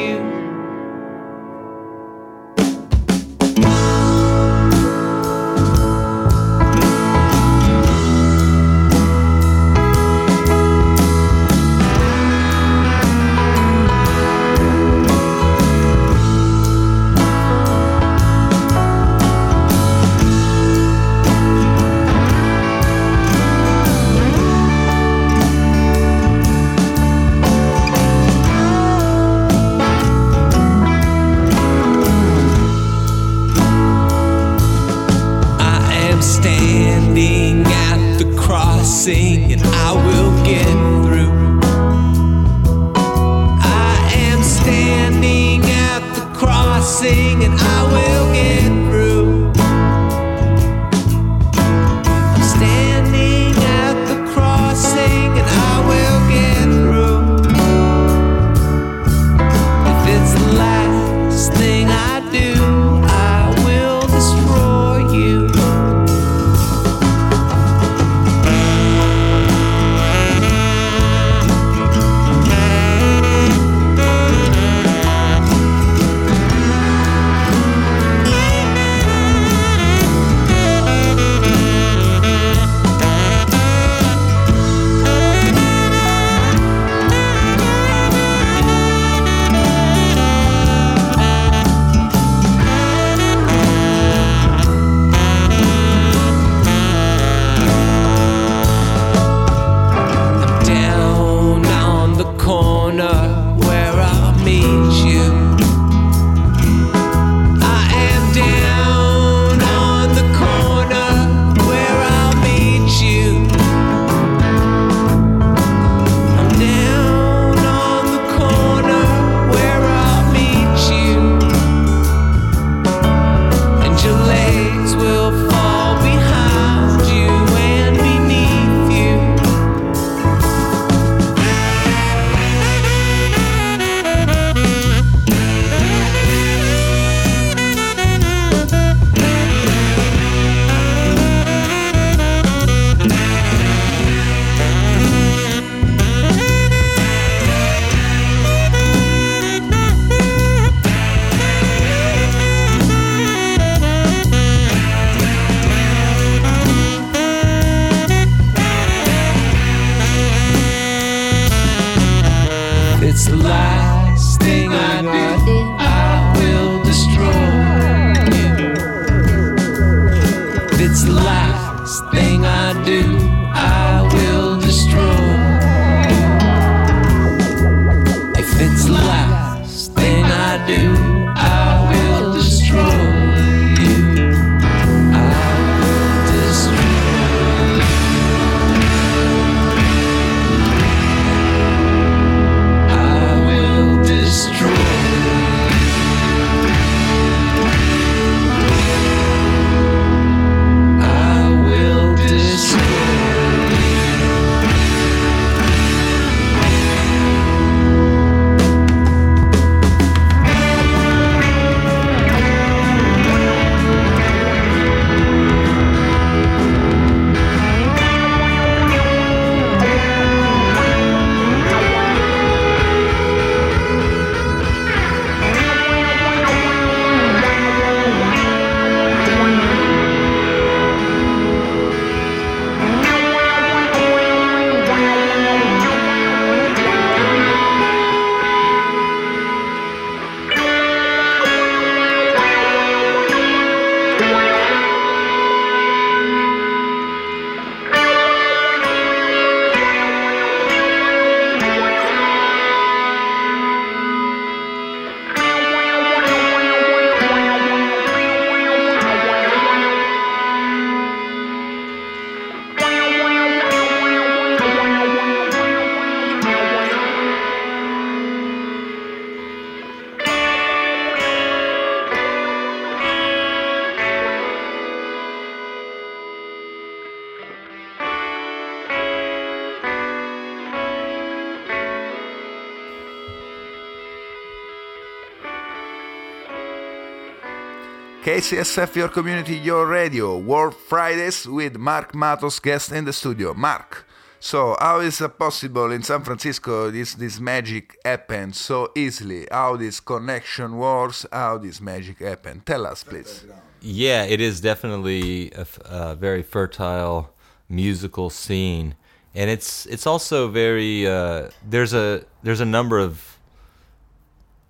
KCSF, 288.28 288.94
your 288.94 289.08
community, 289.08 289.56
your 289.56 289.86
radio. 289.86 290.36
World 290.36 290.74
Fridays 290.74 291.46
with 291.46 291.78
Mark 291.78 292.14
Matos, 292.14 292.58
guest 292.60 292.92
in 292.92 293.06
the 293.06 293.12
studio. 293.14 293.54
Mark, 293.54 294.06
so 294.38 294.76
how 294.78 295.00
is 295.00 295.18
it 295.22 295.38
possible 295.38 295.90
in 295.90 296.02
San 296.02 296.22
Francisco 296.22 296.90
this 296.90 297.14
this 297.14 297.40
magic 297.40 297.96
happens 298.04 298.60
so 298.60 298.92
easily? 298.94 299.48
How 299.50 299.78
this 299.78 299.98
connection 299.98 300.76
works? 300.76 301.24
How 301.32 301.56
this 301.56 301.80
magic 301.80 302.18
happened? 302.18 302.66
Tell 302.66 302.84
us, 302.86 303.02
please. 303.02 303.46
Yeah, 303.80 304.24
it 304.24 304.42
is 304.42 304.60
definitely 304.60 305.50
a 305.86 306.14
very 306.14 306.42
fertile 306.42 307.32
musical 307.66 308.28
scene, 308.28 308.94
and 309.34 309.48
it's 309.48 309.86
it's 309.86 310.06
also 310.06 310.48
very 310.48 311.06
uh, 311.06 311.48
there's 311.66 311.94
a 311.94 312.26
there's 312.42 312.60
a 312.60 312.66
number 312.66 312.98
of 312.98 313.38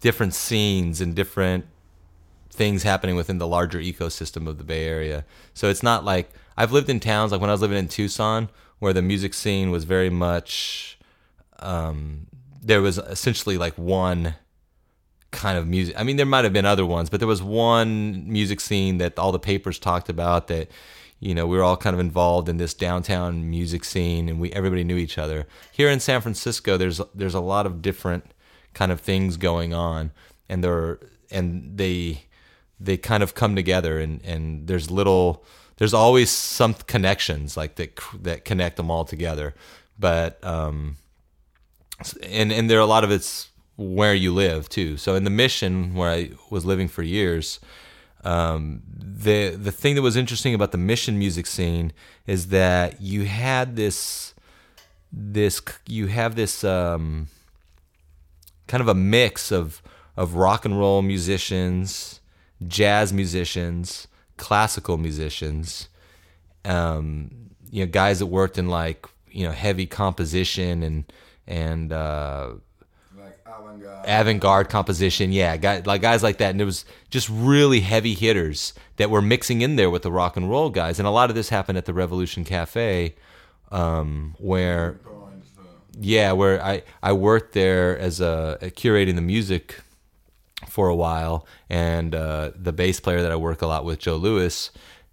different 0.01 0.35
scenes 0.35 1.01
and 1.01 1.17
different 1.17 1.65
things 2.59 2.83
happening 2.83 3.17
within 3.17 3.39
the 3.39 3.47
larger 3.47 3.79
ecosystem 3.79 4.47
of 4.47 4.59
the 4.59 4.65
Bay 4.65 4.87
Area. 4.87 5.25
So 5.55 5.71
it's 5.71 5.83
not 5.83 6.05
like 6.05 6.31
I've 6.57 6.73
lived 6.73 6.91
in 6.91 7.01
towns 7.01 7.33
like 7.33 7.41
when 7.41 7.49
I 7.49 7.55
was 7.55 7.63
living 7.63 7.79
in 7.79 7.89
Tucson, 7.89 8.51
where 8.81 8.93
the 8.93 9.01
music 9.01 9.33
scene 9.33 9.71
was 9.71 9.85
very 9.85 10.11
much 10.11 10.99
um, 11.61 12.27
there 12.63 12.83
was 12.83 12.99
essentially 12.99 13.57
like 13.57 13.75
one 13.79 14.35
kind 15.31 15.59
of 15.59 15.67
music. 15.67 15.95
I 15.99 16.03
mean, 16.05 16.17
there 16.17 16.27
might 16.27 16.45
have 16.45 16.53
been 16.53 16.67
other 16.67 16.87
ones, 16.87 17.11
but 17.11 17.21
there 17.21 17.27
was 17.27 17.43
one 17.43 18.31
music 18.31 18.61
scene 18.61 18.99
that 18.99 19.19
all 19.19 19.33
the 19.33 19.39
papers 19.39 19.79
talked 19.79 20.09
about 20.09 20.49
that 20.49 20.69
you 21.21 21.35
know 21.35 21.47
we 21.47 21.57
were 21.57 21.65
all 21.65 21.77
kind 21.77 21.95
of 21.95 22.01
involved 22.01 22.49
in 22.49 22.59
this 22.59 22.75
downtown 22.75 23.51
music 23.51 23.85
scene 23.85 24.29
and 24.29 24.41
we 24.41 24.53
everybody 24.53 24.85
knew 24.85 24.97
each 24.97 25.19
other 25.19 25.49
here 25.73 25.89
in 25.89 25.99
san 25.99 26.21
francisco 26.21 26.77
there's 26.77 27.01
there's 27.13 27.35
a 27.35 27.41
lot 27.41 27.67
of 27.67 27.83
different 27.83 28.33
kind 28.73 28.93
of 28.93 29.01
things 29.01 29.37
going 29.37 29.75
on 29.75 30.13
and 30.49 30.63
there 30.63 31.01
and 31.31 31.77
they 31.77 32.23
they 32.81 32.97
kind 32.97 33.23
of 33.23 33.35
come 33.35 33.57
together 33.57 33.99
and 33.99 34.25
and 34.25 34.67
there's 34.67 34.91
little 34.91 35.45
there's 35.77 35.95
always 35.95 36.31
some 36.31 36.75
connections 36.75 37.57
like 37.57 37.77
that 37.77 37.99
that 38.23 38.45
connect 38.45 38.77
them 38.77 38.91
all 38.91 39.05
together. 39.05 39.55
But 39.99 40.43
um 40.45 40.97
and 42.23 42.53
and 42.53 42.71
there 42.71 42.79
are 42.79 42.83
a 42.83 42.87
lot 42.87 43.05
of 43.05 43.11
it's 43.11 43.49
where 43.77 44.15
you 44.15 44.35
live 44.35 44.69
too. 44.69 44.97
So 44.97 45.15
in 45.15 45.25
the 45.25 45.31
mission 45.31 45.95
where 45.95 46.11
i 46.11 46.31
was 46.51 46.65
living 46.65 46.89
for 46.89 47.03
years 47.03 47.61
um, 48.25 48.83
the 48.89 49.51
the 49.51 49.73
thing 49.73 49.95
that 49.95 50.03
was 50.03 50.17
interesting 50.17 50.55
about 50.55 50.73
the 50.73 50.79
mission 50.79 51.19
music 51.19 51.47
scene 51.47 51.93
is 52.27 52.49
that 52.49 53.01
you 53.01 53.25
had 53.25 53.77
this 53.77 54.35
this 55.13 55.63
you 55.87 56.09
have 56.09 56.35
this 56.35 56.65
um, 56.65 57.29
kind 58.67 58.81
of 58.81 58.89
a 58.89 58.95
mix 58.95 59.53
of 59.53 59.83
of 60.17 60.35
rock 60.35 60.65
and 60.65 60.79
roll 60.79 61.01
musicians, 61.01 62.18
jazz 62.67 63.13
musicians, 63.13 64.09
classical 64.37 64.97
musicians, 64.97 65.89
um, 66.65 67.31
you 67.71 67.85
know, 67.85 67.91
guys 67.91 68.19
that 68.19 68.27
worked 68.27 68.59
in 68.59 68.69
like 68.69 69.07
you 69.31 69.45
know 69.45 69.53
heavy 69.53 69.87
composition 69.87 70.83
and 70.83 71.13
and 71.47 71.93
uh, 71.93 72.51
like 73.17 73.39
avant-garde. 74.05 74.69
composition. 74.69 75.33
Yeah 75.33 75.57
guys, 75.57 75.87
like 75.87 76.03
guys 76.03 76.23
like 76.23 76.39
that. 76.39 76.51
And 76.51 76.61
it 76.61 76.65
was 76.65 76.85
just 77.11 77.29
really 77.29 77.81
heavy 77.81 78.15
hitters 78.15 78.75
that 78.97 79.11
were 79.11 79.23
mixing 79.23 79.61
in 79.61 79.77
there 79.77 79.91
with 79.91 80.03
the 80.03 80.13
rock 80.13 80.37
and 80.37 80.51
roll 80.51 80.71
guys. 80.71 80.99
And 80.99 81.07
a 81.07 81.11
lot 81.11 81.31
of 81.31 81.37
this 81.37 81.49
happened 81.49 81.79
at 81.79 81.85
the 81.87 81.95
revolution 81.95 82.45
cafe 82.45 83.15
um, 83.71 84.35
where 84.39 84.99
yeah 86.01 86.33
where 86.33 86.63
i 86.63 86.83
i 87.03 87.13
worked 87.13 87.55
there 87.55 87.99
as 87.99 88.21
a 88.21 88.57
curating 88.63 89.17
the 89.17 89.21
music 89.21 89.81
for 90.67 90.89
a 90.89 90.95
while 90.95 91.47
and 91.71 92.15
uh, 92.15 92.51
the 92.57 92.73
bass 92.73 93.01
player 93.01 93.23
that 93.23 93.33
i 93.33 93.37
work 93.37 93.63
a 93.63 93.67
lot 93.67 93.85
with 93.85 93.99
joe 93.99 94.17
lewis 94.17 94.71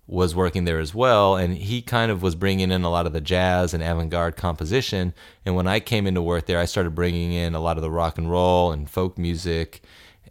was 0.07 0.35
working 0.35 0.65
there 0.65 0.79
as 0.79 0.93
well 0.93 1.35
and 1.35 1.57
he 1.57 1.81
kind 1.81 2.11
of 2.11 2.21
was 2.21 2.35
bringing 2.35 2.71
in 2.71 2.83
a 2.83 2.89
lot 2.89 3.07
of 3.07 3.13
the 3.13 3.21
jazz 3.21 3.73
and 3.73 3.83
avant-garde 3.83 4.35
composition 4.35 5.13
and 5.45 5.55
when 5.55 5.67
i 5.67 5.79
came 5.79 6.07
into 6.07 6.21
work 6.21 6.45
there 6.45 6.59
i 6.59 6.65
started 6.65 6.95
bringing 6.95 7.31
in 7.31 7.55
a 7.55 7.59
lot 7.59 7.77
of 7.77 7.83
the 7.83 7.91
rock 7.91 8.17
and 8.17 8.29
roll 8.29 8.71
and 8.71 8.89
folk 8.89 9.17
music 9.17 9.81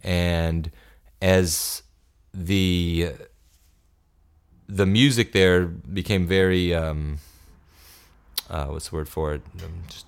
and 0.03 0.71
as 1.21 1.81
the 2.33 3.11
the 4.67 4.85
music 4.85 5.31
there 5.31 5.65
became 5.65 6.25
very 6.25 6.73
um, 6.73 7.19
uh, 8.49 8.65
what's 8.67 8.89
the 8.89 8.95
word 8.95 9.09
for 9.09 9.33
it? 9.33 9.41
Um, 9.63 9.83
just 9.87 10.05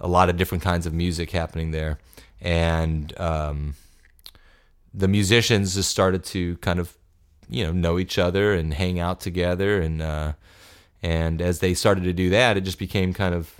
a 0.00 0.08
lot 0.08 0.28
of 0.28 0.36
different 0.36 0.62
kinds 0.62 0.86
of 0.86 0.92
music 0.92 1.30
happening 1.30 1.70
there 1.70 1.98
and 2.40 3.18
um, 3.18 3.74
the 4.94 5.08
musicians 5.08 5.74
just 5.74 5.90
started 5.90 6.24
to 6.24 6.56
kind 6.58 6.78
of 6.78 6.96
you 7.48 7.64
know 7.64 7.72
know 7.72 7.98
each 7.98 8.18
other 8.18 8.54
and 8.54 8.74
hang 8.74 8.98
out 8.98 9.20
together. 9.20 9.80
And 9.80 10.02
uh, 10.02 10.32
and 11.02 11.40
as 11.40 11.60
they 11.60 11.74
started 11.74 12.04
to 12.04 12.12
do 12.12 12.30
that 12.30 12.56
it 12.56 12.62
just 12.62 12.78
became 12.78 13.12
kind 13.12 13.34
of 13.34 13.54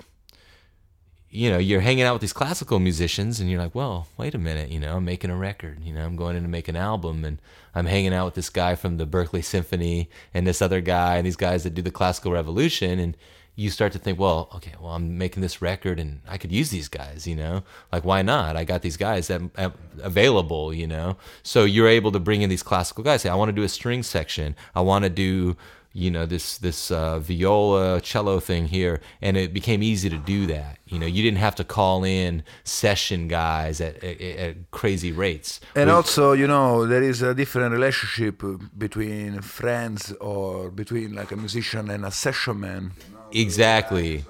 you 1.30 1.50
know 1.50 1.58
you're 1.58 1.80
hanging 1.80 2.04
out 2.04 2.14
with 2.14 2.22
these 2.22 2.32
classical 2.32 2.78
musicians 2.78 3.38
and 3.38 3.50
you're 3.50 3.60
like 3.60 3.74
well 3.74 4.08
wait 4.16 4.34
a 4.34 4.38
minute 4.38 4.70
you 4.70 4.80
know 4.80 4.96
i'm 4.96 5.04
making 5.04 5.30
a 5.30 5.36
record 5.36 5.78
you 5.84 5.92
know 5.92 6.04
i'm 6.04 6.16
going 6.16 6.36
in 6.36 6.42
to 6.42 6.48
make 6.48 6.68
an 6.68 6.76
album 6.76 7.24
and 7.24 7.38
i'm 7.74 7.86
hanging 7.86 8.14
out 8.14 8.24
with 8.24 8.34
this 8.34 8.50
guy 8.50 8.74
from 8.74 8.96
the 8.96 9.06
berkeley 9.06 9.42
symphony 9.42 10.08
and 10.34 10.46
this 10.46 10.62
other 10.62 10.80
guy 10.80 11.16
and 11.16 11.26
these 11.26 11.36
guys 11.36 11.64
that 11.64 11.74
do 11.74 11.82
the 11.82 11.90
classical 11.90 12.32
revolution. 12.32 12.98
And 12.98 13.16
you 13.58 13.70
start 13.70 13.90
to 13.90 13.98
think, 13.98 14.20
well, 14.20 14.48
okay, 14.54 14.72
well, 14.80 14.92
I'm 14.92 15.18
making 15.18 15.42
this 15.42 15.60
record 15.60 15.98
and 15.98 16.20
I 16.28 16.38
could 16.38 16.52
use 16.52 16.70
these 16.70 16.88
guys, 16.88 17.26
you 17.26 17.34
know, 17.34 17.64
like 17.90 18.04
why 18.04 18.22
not? 18.22 18.56
I 18.56 18.62
got 18.62 18.82
these 18.82 18.96
guys 18.96 19.26
that 19.26 19.40
uh, 19.56 19.70
available, 20.00 20.72
you 20.72 20.86
know. 20.86 21.16
So 21.42 21.64
you're 21.64 21.88
able 21.88 22.12
to 22.12 22.20
bring 22.20 22.42
in 22.42 22.50
these 22.50 22.62
classical 22.62 23.02
guys. 23.02 23.22
Say, 23.22 23.28
I 23.28 23.34
want 23.34 23.48
to 23.48 23.52
do 23.52 23.64
a 23.64 23.68
string 23.68 24.04
section. 24.04 24.54
I 24.76 24.80
want 24.82 25.02
to 25.06 25.10
do, 25.10 25.56
you 25.92 26.08
know, 26.08 26.24
this 26.24 26.56
this 26.58 26.92
uh, 26.92 27.18
viola 27.18 28.00
cello 28.00 28.38
thing 28.38 28.68
here, 28.68 29.00
and 29.20 29.36
it 29.36 29.52
became 29.52 29.82
easy 29.82 30.08
to 30.08 30.18
do 30.18 30.46
that. 30.46 30.78
You 30.86 31.00
know, 31.00 31.06
you 31.06 31.24
didn't 31.24 31.38
have 31.38 31.56
to 31.56 31.64
call 31.64 32.04
in 32.04 32.44
session 32.62 33.26
guys 33.26 33.80
at, 33.80 33.96
at, 34.04 34.20
at 34.20 34.70
crazy 34.70 35.10
rates. 35.10 35.60
And 35.74 35.90
also, 35.90 36.30
you 36.32 36.46
know, 36.46 36.86
there 36.86 37.02
is 37.02 37.22
a 37.22 37.34
different 37.34 37.72
relationship 37.72 38.40
between 38.78 39.40
friends 39.40 40.12
or 40.20 40.70
between 40.70 41.14
like 41.14 41.32
a 41.32 41.36
musician 41.36 41.90
and 41.90 42.04
a 42.04 42.12
session 42.12 42.60
man. 42.60 42.92
Exactly, 43.32 44.24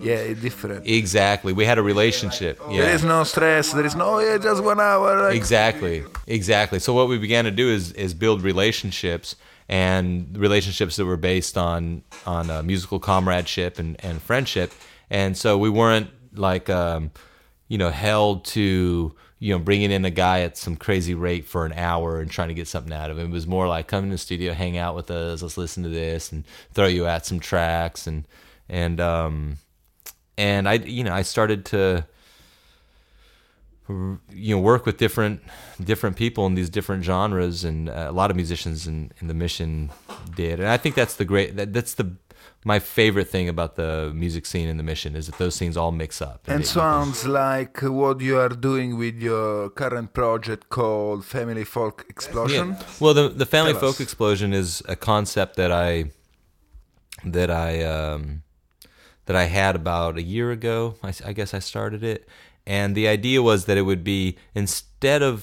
Yeah, 0.00 0.14
it's 0.30 0.40
different. 0.40 0.86
exactly. 0.86 1.52
We 1.52 1.64
had 1.64 1.78
a 1.78 1.82
relationship. 1.82 2.60
Yeah. 2.70 2.82
There 2.82 2.94
is 2.94 3.04
no 3.04 3.24
stress. 3.24 3.72
There 3.72 3.84
is 3.84 3.96
no, 3.96 4.20
yeah, 4.20 4.38
just 4.38 4.62
one 4.62 4.80
hour. 4.80 5.22
Like, 5.22 5.34
exactly 5.36 6.04
exactly 6.26 6.78
so 6.78 6.92
what 6.92 7.08
we 7.08 7.18
began 7.18 7.44
to 7.44 7.50
do 7.50 7.68
is 7.70 7.92
is 7.92 8.14
build 8.14 8.42
relationships 8.42 9.34
and 9.68 10.36
relationships 10.36 10.96
that 10.96 11.04
were 11.06 11.16
based 11.16 11.56
on 11.56 12.02
on 12.26 12.50
uh, 12.50 12.62
musical 12.62 12.98
comradeship 13.00 13.78
and 13.78 13.96
and 14.04 14.20
friendship 14.22 14.72
and 15.10 15.36
so 15.36 15.56
we 15.58 15.70
weren't 15.70 16.10
like 16.34 16.68
um 16.70 17.10
you 17.68 17.78
know 17.78 17.90
held 17.90 18.44
to 18.44 19.14
you 19.38 19.52
know 19.52 19.58
bringing 19.58 19.90
in 19.90 20.04
a 20.04 20.10
guy 20.10 20.40
at 20.40 20.56
some 20.56 20.76
crazy 20.76 21.14
rate 21.14 21.44
for 21.44 21.64
an 21.64 21.72
hour 21.72 22.20
and 22.20 22.30
trying 22.30 22.48
to 22.48 22.54
get 22.54 22.68
something 22.68 22.92
out 22.92 23.10
of 23.10 23.18
him. 23.18 23.30
It 23.30 23.32
was 23.32 23.46
more 23.46 23.68
like 23.68 23.86
come 23.86 24.04
in 24.04 24.10
the 24.10 24.18
studio 24.18 24.52
hang 24.52 24.76
out 24.76 24.94
with 24.94 25.10
us 25.10 25.42
let's 25.42 25.56
listen 25.56 25.82
to 25.84 25.88
this 25.88 26.32
and 26.32 26.44
throw 26.74 26.86
you 26.86 27.06
at 27.06 27.26
some 27.26 27.40
tracks. 27.40 28.06
And 28.06 28.26
and 28.68 29.00
um 29.00 29.56
and 30.36 30.68
i 30.68 30.74
you 30.74 31.02
know 31.02 31.12
i 31.12 31.22
started 31.22 31.64
to 31.64 32.04
you 33.88 34.54
know 34.54 34.60
work 34.60 34.84
with 34.84 34.98
different 34.98 35.40
different 35.82 36.16
people 36.16 36.46
in 36.46 36.54
these 36.54 36.68
different 36.68 37.04
genres. 37.04 37.64
And 37.64 37.88
uh, 37.88 38.06
a 38.08 38.12
lot 38.12 38.30
of 38.30 38.36
musicians 38.36 38.86
in, 38.86 39.12
in 39.20 39.28
the 39.28 39.34
mission 39.34 39.90
did. 40.34 40.60
And 40.60 40.68
i 40.68 40.76
think 40.76 40.94
that's 40.94 41.14
the 41.16 41.24
great 41.24 41.56
that, 41.56 41.72
that's 41.72 41.94
the 41.94 42.12
my 42.72 42.78
favorite 42.98 43.28
thing 43.34 43.48
about 43.54 43.72
the 43.82 43.92
music 44.24 44.44
scene 44.50 44.68
in 44.72 44.76
the 44.80 44.86
mission 44.92 45.10
is 45.20 45.24
that 45.28 45.38
those 45.42 45.54
scenes 45.58 45.76
all 45.80 45.92
mix 46.02 46.12
up 46.30 46.38
and 46.46 46.60
they- 46.62 46.66
sounds 46.80 47.18
like 47.42 47.76
what 48.00 48.16
you 48.28 48.34
are 48.44 48.54
doing 48.68 48.90
with 49.02 49.16
your 49.28 49.70
current 49.80 50.08
project 50.20 50.62
called 50.78 51.20
Family 51.36 51.64
Folk 51.76 51.96
Explosion. 52.14 52.66
Yeah. 52.68 52.82
Well, 53.02 53.14
the 53.20 53.26
the 53.42 53.46
family 53.56 53.72
Tell 53.72 53.80
folk 53.86 53.96
us. 54.00 54.06
explosion 54.06 54.50
is 54.62 54.68
a 54.94 54.96
concept 55.10 55.52
that 55.56 55.72
I 55.88 55.92
that 57.36 57.50
I 57.68 57.70
um, 57.96 58.22
that 59.26 59.36
I 59.44 59.46
had 59.60 59.74
about 59.82 60.12
a 60.22 60.22
year 60.34 60.48
ago. 60.58 60.76
I 61.30 61.32
guess 61.38 61.50
I 61.58 61.60
started 61.72 62.02
it, 62.12 62.20
and 62.66 62.88
the 63.00 63.06
idea 63.16 63.38
was 63.50 63.64
that 63.66 63.76
it 63.80 63.84
would 63.90 64.04
be 64.04 64.36
instead 64.54 65.22
of 65.30 65.38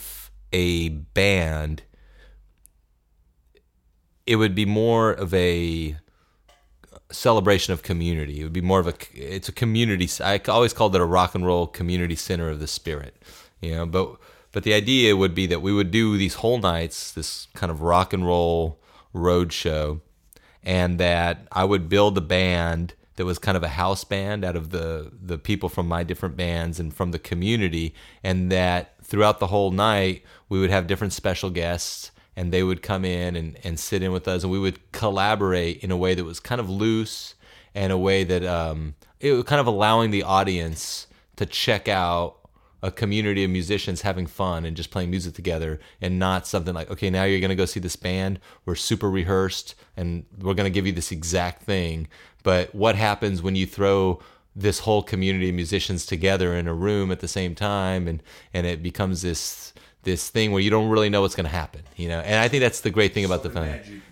a 0.53 0.89
band, 0.89 1.81
it 4.25 4.35
would 4.38 4.55
be 4.55 4.65
more 4.65 5.11
of 5.23 5.33
a 5.33 5.97
celebration 7.12 7.74
of 7.74 7.84
community. 7.84 8.39
It 8.39 8.44
would 8.44 8.54
be 8.54 8.62
more 8.62 8.80
of 8.80 8.88
a 8.88 8.94
it's 9.13 9.50
a 9.50 9.52
community. 9.52 10.10
I 10.24 10.41
always 10.48 10.74
called 10.74 10.96
it 10.96 11.02
a 11.02 11.06
rock 11.06 11.36
and 11.36 11.46
roll 11.46 11.68
community 11.68 12.15
center 12.15 12.50
of 12.50 12.60
the 12.60 12.68
spirit. 12.68 13.15
You 13.62 13.76
know, 13.76 13.86
but 13.86 14.18
but 14.52 14.63
the 14.63 14.74
idea 14.74 15.15
would 15.15 15.36
be 15.36 15.48
that 15.48 15.62
we 15.62 15.74
would 15.74 15.91
do 15.91 16.18
these 16.18 16.36
whole 16.36 16.60
nights, 16.60 17.12
this 17.12 17.48
kind 17.54 17.72
of 17.72 17.82
rock 17.82 18.13
and 18.13 18.26
roll 18.26 18.80
road 19.13 19.54
show, 19.54 20.02
and 20.63 21.00
that 21.00 21.48
I 21.52 21.63
would 21.63 21.89
build 21.89 22.18
a 22.18 22.22
band 22.22 22.94
that 23.18 23.26
was 23.26 23.39
kind 23.39 23.56
of 23.56 23.63
a 23.63 23.70
house 23.70 24.04
band 24.04 24.44
out 24.44 24.56
of 24.56 24.72
the 24.72 25.12
the 25.22 25.38
people 25.38 25.70
from 25.70 25.88
my 25.88 26.04
different 26.04 26.36
bands 26.36 26.80
and 26.80 26.94
from 26.94 27.12
the 27.12 27.20
community, 27.20 27.94
and 28.24 28.52
that 28.52 28.96
throughout 29.04 29.39
the 29.39 29.48
whole 29.48 29.72
night 29.72 30.24
we 30.50 30.60
would 30.60 30.72
have 30.72 30.88
different 30.88 31.13
special 31.13 31.50
guests 31.50 32.12
and 32.36 32.52
they 32.52 32.63
would 32.63 32.82
come 32.82 33.06
in 33.06 33.36
and, 33.36 33.58
and 33.63 33.80
sit 33.80 34.04
in 34.04 34.12
with 34.12 34.28
us, 34.28 34.43
and 34.43 34.52
we 34.52 34.60
would 34.60 34.91
collaborate 34.91 35.84
in 35.84 35.91
a 35.91 35.98
way 35.98 36.13
that 36.13 36.24
was 36.24 36.39
kind 36.39 36.60
of 36.60 36.69
loose 36.69 37.36
and 37.74 37.91
a 37.91 37.98
way 37.98 38.24
that 38.24 38.43
um, 38.43 38.95
it 39.19 39.34
was 39.34 39.43
kind 39.43 39.60
of 39.60 39.67
allowing 39.67 40.12
the 40.12 40.24
audience 40.24 41.08
to 41.36 41.45
check 41.45 41.88
out 41.88 42.38
a 42.86 42.91
community 42.91 43.43
of 43.43 43.50
musicians 43.50 44.02
having 44.02 44.28
fun 44.28 44.63
and 44.63 44.78
just 44.78 44.91
playing 44.91 45.10
music 45.10 45.34
together 45.34 45.80
and 46.02 46.19
not 46.19 46.45
something 46.45 46.76
like 46.76 46.91
okay 46.91 47.10
now 47.10 47.24
you're 47.24 47.39
going 47.39 47.50
to 47.50 47.56
go 47.56 47.65
see 47.65 47.80
this 47.80 47.95
band. 47.95 48.39
We're 48.65 48.76
super 48.76 49.10
rehearsed 49.10 49.74
and 49.98 50.26
we're 50.39 50.54
going 50.54 50.71
to 50.71 50.76
give 50.76 50.86
you 50.86 50.93
this 50.93 51.12
exact 51.12 51.63
thing. 51.63 52.08
But 52.43 52.76
what 52.76 52.95
happens 52.95 53.41
when 53.41 53.56
you 53.56 53.65
throw 53.65 54.19
this 54.56 54.80
whole 54.80 55.02
community 55.02 55.50
of 55.50 55.56
musicians 55.56 56.06
together 56.06 56.56
in 56.56 56.67
a 56.67 56.74
room 56.74 57.12
at 57.12 57.21
the 57.21 57.28
same 57.28 57.56
time 57.56 58.08
and 58.08 58.21
and 58.54 58.67
it 58.67 58.84
becomes 58.84 59.24
this 59.24 59.74
this 60.06 60.30
thing 60.30 60.52
where 60.52 60.62
you 60.62 60.70
don't 60.70 60.89
really 60.89 61.10
know 61.10 61.22
what's 61.22 61.36
going 61.36 61.46
to 61.46 61.52
happen 61.52 61.82
you 61.98 62.08
know 62.08 62.20
and 62.22 62.39
i 62.39 62.48
think 62.48 62.62
that's 62.62 62.82
the 62.82 62.89
great 62.89 63.13
thing 63.13 63.26
about 63.26 63.44
the 63.44 63.50
film 63.50 63.68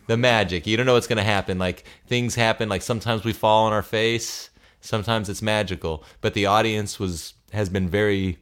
the 0.08 0.18
magic 0.18 0.68
you 0.68 0.76
don't 0.76 0.86
know 0.86 0.94
what's 0.94 1.08
going 1.08 1.18
to 1.18 1.24
happen 1.24 1.58
like 1.58 1.86
things 2.08 2.36
happen 2.36 2.68
like 2.68 2.82
sometimes 2.82 3.24
we 3.24 3.32
fall 3.32 3.66
on 3.66 3.74
our 3.74 3.82
face 3.82 4.50
sometimes 4.82 5.30
it's 5.30 5.42
magical 5.42 6.04
but 6.20 6.34
the 6.34 6.46
audience 6.46 7.00
was 7.00 7.34
has 7.54 7.70
been 7.70 7.88
very 7.88 8.38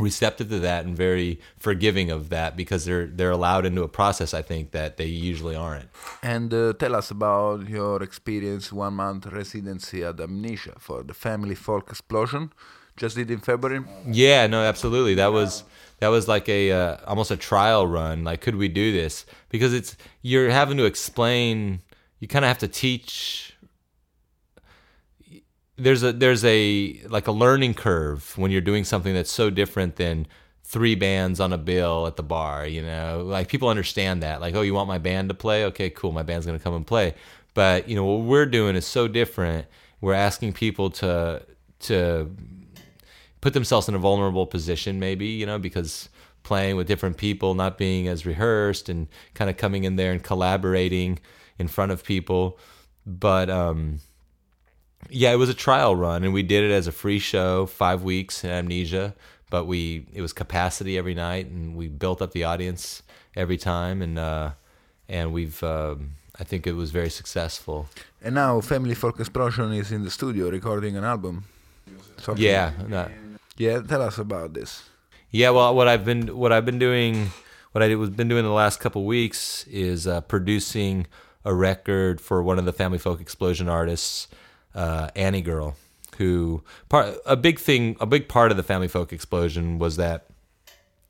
receptive 0.00 0.48
to 0.48 0.58
that 0.60 0.84
and 0.84 0.96
very 0.96 1.40
forgiving 1.56 2.10
of 2.10 2.28
that 2.28 2.56
because 2.56 2.84
they're 2.84 3.06
they're 3.06 3.30
allowed 3.30 3.66
into 3.66 3.82
a 3.82 3.88
process 3.88 4.34
I 4.34 4.42
think 4.42 4.70
that 4.72 4.96
they 4.96 5.06
usually 5.06 5.56
aren't. 5.56 5.88
And 6.22 6.52
uh, 6.52 6.72
tell 6.74 6.94
us 6.94 7.10
about 7.10 7.68
your 7.68 8.02
experience 8.02 8.72
one 8.72 8.94
month 8.94 9.26
residency 9.26 10.04
at 10.04 10.20
Amnesia 10.20 10.74
for 10.78 11.02
the 11.02 11.14
Family 11.14 11.54
Folk 11.54 11.90
Explosion. 11.90 12.52
Just 12.96 13.14
did 13.16 13.30
in 13.30 13.38
February. 13.38 13.84
Yeah, 14.08 14.46
no, 14.48 14.62
absolutely. 14.62 15.14
That 15.14 15.32
was 15.32 15.62
that 16.00 16.08
was 16.08 16.28
like 16.28 16.48
a 16.48 16.72
uh, 16.72 16.96
almost 17.06 17.30
a 17.30 17.36
trial 17.36 17.86
run. 17.86 18.24
Like, 18.24 18.40
could 18.40 18.56
we 18.56 18.68
do 18.68 18.92
this? 18.92 19.26
Because 19.48 19.74
it's 19.74 19.96
you're 20.22 20.50
having 20.50 20.76
to 20.78 20.84
explain. 20.84 21.80
You 22.20 22.26
kind 22.26 22.44
of 22.44 22.48
have 22.48 22.58
to 22.58 22.68
teach 22.68 23.48
there's 25.78 26.02
a 26.02 26.12
there's 26.12 26.44
a 26.44 27.00
like 27.08 27.26
a 27.26 27.32
learning 27.32 27.74
curve 27.74 28.36
when 28.36 28.50
you're 28.50 28.60
doing 28.60 28.84
something 28.84 29.14
that's 29.14 29.30
so 29.30 29.48
different 29.48 29.96
than 29.96 30.26
three 30.64 30.94
bands 30.94 31.40
on 31.40 31.52
a 31.52 31.58
bill 31.58 32.06
at 32.06 32.16
the 32.16 32.22
bar 32.22 32.66
you 32.66 32.82
know 32.82 33.22
like 33.24 33.48
people 33.48 33.68
understand 33.68 34.22
that 34.22 34.40
like 34.40 34.54
oh 34.54 34.60
you 34.60 34.74
want 34.74 34.88
my 34.88 34.98
band 34.98 35.28
to 35.28 35.34
play 35.34 35.64
okay 35.64 35.88
cool 35.88 36.12
my 36.12 36.22
band's 36.22 36.44
to 36.46 36.58
come 36.58 36.74
and 36.74 36.86
play 36.86 37.14
but 37.54 37.88
you 37.88 37.94
know 37.94 38.04
what 38.04 38.20
we're 38.20 38.44
doing 38.44 38.76
is 38.76 38.84
so 38.84 39.08
different 39.08 39.66
we're 40.00 40.12
asking 40.12 40.52
people 40.52 40.90
to 40.90 41.40
to 41.78 42.30
put 43.40 43.52
themselves 43.54 43.88
in 43.88 43.94
a 43.94 43.98
vulnerable 43.98 44.46
position 44.46 44.98
maybe 44.98 45.26
you 45.26 45.46
know 45.46 45.58
because 45.58 46.08
playing 46.42 46.76
with 46.76 46.86
different 46.86 47.16
people 47.16 47.54
not 47.54 47.76
being 47.78 48.08
as 48.08 48.24
rehearsed 48.26 48.88
and 48.88 49.06
kind 49.34 49.50
of 49.50 49.56
coming 49.56 49.84
in 49.84 49.96
there 49.96 50.12
and 50.12 50.22
collaborating 50.22 51.18
in 51.58 51.68
front 51.68 51.92
of 51.92 52.02
people 52.04 52.58
but 53.06 53.48
um 53.50 54.00
yeah, 55.10 55.32
it 55.32 55.36
was 55.36 55.48
a 55.48 55.54
trial 55.54 55.94
run, 55.94 56.24
and 56.24 56.32
we 56.34 56.42
did 56.42 56.64
it 56.64 56.72
as 56.72 56.88
a 56.88 56.92
free 56.92 57.20
show, 57.20 57.66
five 57.66 58.02
weeks 58.02 58.42
in 58.42 58.50
Amnesia. 58.50 59.14
But 59.48 59.64
we 59.66 60.06
it 60.12 60.20
was 60.20 60.32
capacity 60.32 60.98
every 60.98 61.14
night, 61.14 61.46
and 61.46 61.76
we 61.76 61.86
built 61.86 62.20
up 62.20 62.32
the 62.32 62.42
audience 62.44 63.02
every 63.36 63.56
time, 63.56 64.02
and 64.02 64.18
uh, 64.18 64.50
and 65.08 65.32
we've 65.32 65.62
um, 65.62 66.10
I 66.40 66.44
think 66.44 66.66
it 66.66 66.72
was 66.72 66.90
very 66.90 67.10
successful. 67.10 67.86
And 68.22 68.34
now 68.34 68.60
Family 68.60 68.94
Folk 68.96 69.20
Explosion 69.20 69.72
is 69.72 69.92
in 69.92 70.02
the 70.02 70.10
studio 70.10 70.50
recording 70.50 70.96
an 70.96 71.04
album. 71.04 71.44
Something- 72.18 72.44
Yeah, 72.44 72.72
no- 72.88 73.08
Yeah, 73.58 73.80
tell 73.82 74.02
us 74.02 74.18
about 74.18 74.54
this. 74.54 74.84
yeah. 75.30 75.50
Well, 75.50 75.74
what 75.74 75.88
I've 75.88 76.04
been 76.04 76.36
what 76.36 76.52
I've 76.52 76.64
been 76.64 76.78
doing, 76.78 77.30
what 77.72 77.82
I 77.82 77.94
was 77.96 78.10
been 78.10 78.28
doing 78.28 78.44
the 78.44 78.50
last 78.50 78.80
couple 78.80 79.04
weeks 79.04 79.66
is 79.66 80.06
uh, 80.06 80.20
producing 80.22 81.06
a 81.44 81.52
record 81.52 82.20
for 82.20 82.42
one 82.42 82.58
of 82.58 82.64
the 82.64 82.72
Family 82.72 82.98
Folk 82.98 83.20
Explosion 83.20 83.68
artists, 83.68 84.28
uh, 84.74 85.08
Annie 85.16 85.42
Girl, 85.42 85.76
who 86.18 86.62
part 86.88 87.16
a 87.26 87.36
big 87.36 87.58
thing, 87.58 87.96
a 88.00 88.06
big 88.06 88.28
part 88.28 88.50
of 88.50 88.56
the 88.56 88.62
Family 88.62 88.88
Folk 88.88 89.12
Explosion 89.12 89.78
was 89.78 89.96
that 89.96 90.26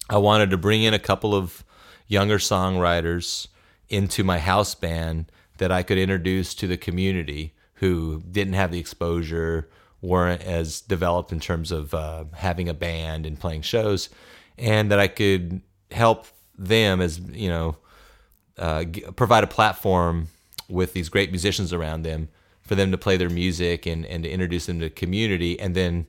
I 0.08 0.16
wanted 0.16 0.50
to 0.50 0.56
bring 0.56 0.82
in 0.82 0.94
a 0.94 0.98
couple 0.98 1.34
of 1.34 1.64
younger 2.06 2.38
songwriters 2.38 3.48
into 3.90 4.24
my 4.24 4.38
house 4.38 4.74
band 4.74 5.30
that 5.58 5.70
I 5.70 5.82
could 5.82 5.98
introduce 5.98 6.54
to 6.54 6.66
the 6.66 6.76
community 6.78 7.52
who 7.74 8.22
didn't 8.30 8.54
have 8.54 8.70
the 8.70 8.78
exposure, 8.80 9.68
weren't 10.00 10.42
as 10.42 10.80
developed 10.80 11.32
in 11.32 11.40
terms 11.40 11.72
of 11.72 11.94
uh, 11.94 12.24
having 12.34 12.68
a 12.68 12.74
band 12.74 13.26
and 13.26 13.38
playing 13.38 13.62
shows, 13.62 14.08
and 14.56 14.90
that 14.90 14.98
I 14.98 15.08
could 15.08 15.60
help 15.90 16.26
them 16.56 17.00
as 17.00 17.18
you 17.18 17.48
know 17.48 17.76
uh, 18.58 18.84
g- 18.84 19.04
provide 19.16 19.44
a 19.44 19.48
platform 19.48 20.28
with 20.68 20.92
these 20.92 21.08
great 21.08 21.30
musicians 21.30 21.72
around 21.72 22.02
them 22.02 22.28
for 22.62 22.74
them 22.74 22.90
to 22.90 22.98
play 22.98 23.16
their 23.16 23.30
music 23.30 23.86
and, 23.86 24.04
and 24.04 24.24
to 24.24 24.30
introduce 24.30 24.66
them 24.66 24.78
to 24.80 24.86
the 24.86 24.90
community 24.90 25.58
and 25.58 25.74
then 25.74 26.06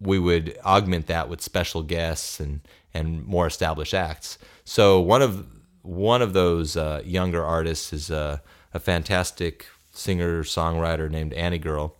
we 0.00 0.18
would 0.18 0.58
augment 0.64 1.06
that 1.06 1.28
with 1.28 1.40
special 1.40 1.82
guests 1.82 2.38
and 2.40 2.60
and 2.92 3.26
more 3.26 3.46
established 3.46 3.94
acts. 3.94 4.38
So 4.64 5.00
one 5.00 5.22
of 5.22 5.46
one 5.82 6.22
of 6.22 6.32
those 6.32 6.76
uh, 6.76 7.02
younger 7.04 7.44
artists 7.44 7.92
is 7.92 8.10
uh, 8.10 8.38
a 8.72 8.80
fantastic 8.80 9.66
singer 9.92 10.42
songwriter 10.42 11.10
named 11.10 11.32
Annie 11.34 11.58
Girl, 11.58 11.96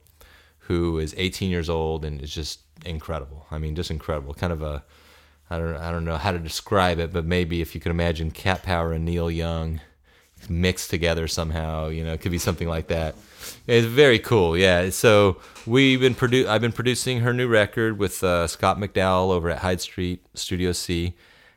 who 0.66 0.98
is 0.98 1.14
18 1.16 1.50
years 1.50 1.68
old 1.68 2.04
and 2.04 2.20
is 2.20 2.34
just 2.34 2.60
incredible. 2.84 3.46
I 3.50 3.58
mean, 3.58 3.74
just 3.74 3.90
incredible. 3.90 4.34
Kind 4.34 4.52
of 4.52 4.62
a 4.62 4.84
I 5.50 5.58
don't 5.58 5.76
I 5.76 5.90
don't 5.90 6.04
know 6.04 6.16
how 6.16 6.32
to 6.32 6.38
describe 6.38 6.98
it, 6.98 7.12
but 7.12 7.24
maybe 7.24 7.60
if 7.60 7.74
you 7.74 7.80
could 7.80 7.90
imagine 7.90 8.30
Cat 8.30 8.62
Power 8.62 8.92
and 8.92 9.04
Neil 9.04 9.30
Young 9.30 9.80
mixed 10.48 10.90
together 10.90 11.28
somehow, 11.28 11.88
you 11.88 12.04
know, 12.04 12.12
it 12.12 12.20
could 12.20 12.32
be 12.32 12.38
something 12.38 12.68
like 12.68 12.88
that. 12.88 13.14
It's 13.66 13.86
very 13.86 14.18
cool, 14.18 14.56
yeah. 14.56 14.90
So 14.90 15.38
we've 15.66 16.00
been 16.00 16.14
produ- 16.14 16.46
I've 16.46 16.60
been 16.60 16.72
producing 16.72 17.20
her 17.20 17.32
new 17.32 17.48
record 17.48 17.98
with 17.98 18.22
uh, 18.24 18.46
Scott 18.46 18.78
McDowell 18.78 19.30
over 19.30 19.50
at 19.50 19.58
Hyde 19.58 19.80
Street 19.80 20.24
Studio 20.34 20.72
C, 20.72 21.14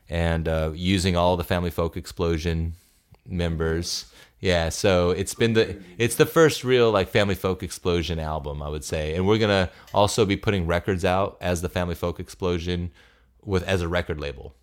and 0.10 0.48
uh, 0.48 0.72
using 0.74 1.16
all 1.16 1.38
the 1.38 1.44
Family 1.44 1.70
Folk 1.70 1.98
Explosion 1.98 2.74
members. 3.26 4.06
Yeah, 4.40 4.70
so 4.70 5.10
it's 5.10 5.34
been 5.34 5.54
the 5.54 5.82
it's 5.98 6.16
the 6.16 6.26
first 6.26 6.64
real 6.64 6.92
like 6.92 7.10
Family 7.10 7.36
Folk 7.36 7.64
Explosion 7.64 8.20
album, 8.20 8.62
I 8.62 8.70
would 8.70 8.84
say, 8.84 9.16
and 9.16 9.28
we're 9.28 9.40
gonna 9.40 9.72
also 9.94 10.26
be 10.26 10.38
putting 10.38 10.68
records 10.68 11.04
out 11.04 11.38
as 11.42 11.62
the 11.62 11.70
Family 11.70 11.96
Folk 11.96 12.20
Explosion 12.20 12.92
with 13.44 13.64
as 13.64 13.82
a 13.82 13.88
record 13.88 14.20
label. 14.20 14.54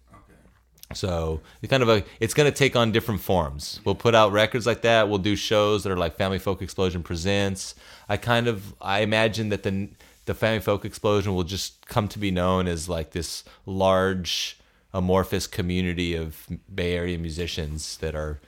So 0.93 1.41
it's 1.61 1.71
kind 1.71 1.83
of 1.83 1.89
a 1.89 2.05
it's 2.21 2.35
going 2.35 2.51
to 2.51 2.57
take 2.57 2.77
on 2.77 2.93
different 2.93 3.21
forms. 3.21 3.81
We'll 3.85 3.95
put 3.95 4.15
out 4.15 4.33
records 4.33 4.67
like 4.67 4.83
that. 4.83 5.09
We'll 5.09 5.19
do 5.19 5.35
shows 5.35 5.83
that 5.83 5.91
are 5.91 5.97
like 5.97 6.17
Family 6.17 6.39
Folk 6.39 6.63
Explosion 6.63 7.03
presents. 7.03 7.75
I 8.09 8.17
kind 8.17 8.47
of 8.47 8.75
I 8.81 9.01
imagine 9.01 9.49
that 9.49 9.63
the 9.63 9.89
the 10.27 10.35
Family 10.35 10.61
Folk 10.61 10.85
Explosion 10.85 11.35
will 11.35 11.45
just 11.45 11.87
come 11.87 12.07
to 12.09 12.19
be 12.19 12.31
known 12.31 12.69
as 12.69 12.89
like 12.89 13.11
this 13.11 13.45
large 13.67 14.59
amorphous 14.93 15.47
community 15.47 16.15
of 16.15 16.47
Bay 16.73 16.95
Area 16.95 17.19
musicians 17.19 17.97
that 17.99 18.15
are 18.15 18.41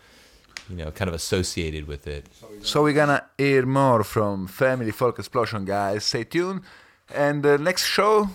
you 0.69 0.77
know 0.77 0.91
kind 0.91 1.09
of 1.09 1.15
associated 1.15 1.87
with 1.87 2.07
it. 2.07 2.27
So 2.63 2.83
we're 2.83 2.93
gonna 2.95 3.25
hear 3.39 3.67
more 3.67 4.05
from 4.05 4.47
Family 4.47 4.91
Folk 4.93 5.19
Explosion, 5.19 5.65
guys. 5.65 6.05
Stay 6.05 6.25
tuned. 6.25 6.63
And 7.15 7.43
the 7.43 7.57
next 7.57 7.85
show, 7.87 8.29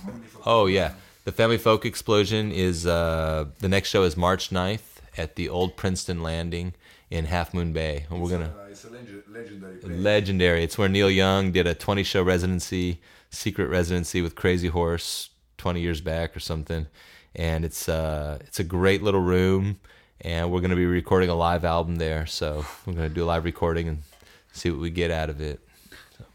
Oh 0.45 0.65
yeah, 0.65 0.93
the 1.25 1.31
Family 1.31 1.57
Folk 1.57 1.85
Explosion 1.85 2.51
is 2.51 2.87
uh, 2.87 3.45
the 3.59 3.67
next 3.67 3.89
show 3.89 4.03
is 4.03 4.15
March 4.15 4.49
9th 4.49 5.01
at 5.17 5.35
the 5.35 5.49
Old 5.49 5.75
Princeton 5.75 6.23
Landing 6.23 6.73
in 7.09 7.25
Half 7.25 7.53
Moon 7.53 7.73
Bay, 7.73 8.05
and 8.09 8.21
we're 8.21 8.29
gonna 8.29 8.53
it's 8.69 8.85
a 8.85 8.89
legendary 8.89 9.81
legendary. 9.83 10.63
It's 10.63 10.77
where 10.77 10.87
Neil 10.87 11.11
Young 11.11 11.51
did 11.51 11.67
a 11.67 11.75
20 11.75 12.03
show 12.03 12.23
residency, 12.23 13.01
secret 13.29 13.67
residency 13.67 14.21
with 14.21 14.35
Crazy 14.35 14.69
Horse 14.69 15.29
20 15.57 15.81
years 15.81 15.99
back 15.99 16.35
or 16.35 16.39
something, 16.39 16.87
and 17.35 17.65
it's 17.65 17.89
uh 17.89 18.37
it's 18.41 18.59
a 18.61 18.63
great 18.63 19.03
little 19.03 19.19
room, 19.21 19.81
and 20.21 20.51
we're 20.51 20.61
gonna 20.61 20.75
be 20.75 20.85
recording 20.85 21.29
a 21.29 21.35
live 21.35 21.65
album 21.65 21.95
there. 21.97 22.25
So 22.25 22.65
we're 22.85 22.93
gonna 22.93 23.09
do 23.09 23.23
a 23.23 23.29
live 23.33 23.45
recording 23.45 23.87
and 23.87 23.99
see 24.51 24.69
what 24.71 24.79
we 24.79 24.89
get 24.89 25.11
out 25.11 25.29
of 25.29 25.41
it. 25.41 25.59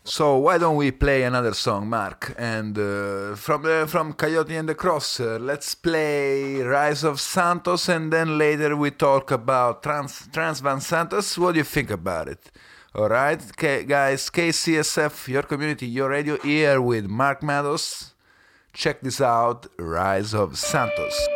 So 0.05 0.37
why 0.39 0.59
don't 0.59 0.77
we 0.77 0.93
play 0.93 1.25
another 1.25 1.53
song, 1.53 1.89
Mark? 1.89 2.33
And 2.39 2.79
uh, 2.79 3.35
from 3.35 3.63
the, 3.63 3.87
from 3.89 4.13
Coyote 4.13 4.55
and 4.55 4.69
the 4.69 4.75
Cross, 4.77 5.19
uh, 5.19 5.39
let's 5.41 5.75
play 5.75 6.63
Rise 6.63 7.03
of 7.03 7.21
Santos, 7.21 7.89
and 7.89 8.13
then 8.13 8.39
later 8.39 8.77
we 8.77 8.93
talk 8.93 9.33
about 9.33 9.83
Trans 9.83 10.29
Trans 10.33 10.61
Van 10.61 10.81
Santos. 10.81 11.37
What 11.37 11.53
do 11.53 11.59
you 11.59 11.65
think 11.65 11.91
about 11.91 12.29
it? 12.29 12.53
All 12.95 13.09
right, 13.09 13.41
K- 13.57 13.83
guys. 13.83 14.31
KCSF, 14.31 15.27
your 15.27 15.43
community, 15.43 15.87
your 15.89 16.09
radio, 16.11 16.39
here 16.39 16.81
with 16.81 17.07
Mark 17.07 17.43
Matos. 17.43 18.15
Check 18.73 19.01
this 19.01 19.21
out, 19.21 19.67
Rise 19.77 20.35
of 20.35 20.57
Santos. 20.57 21.36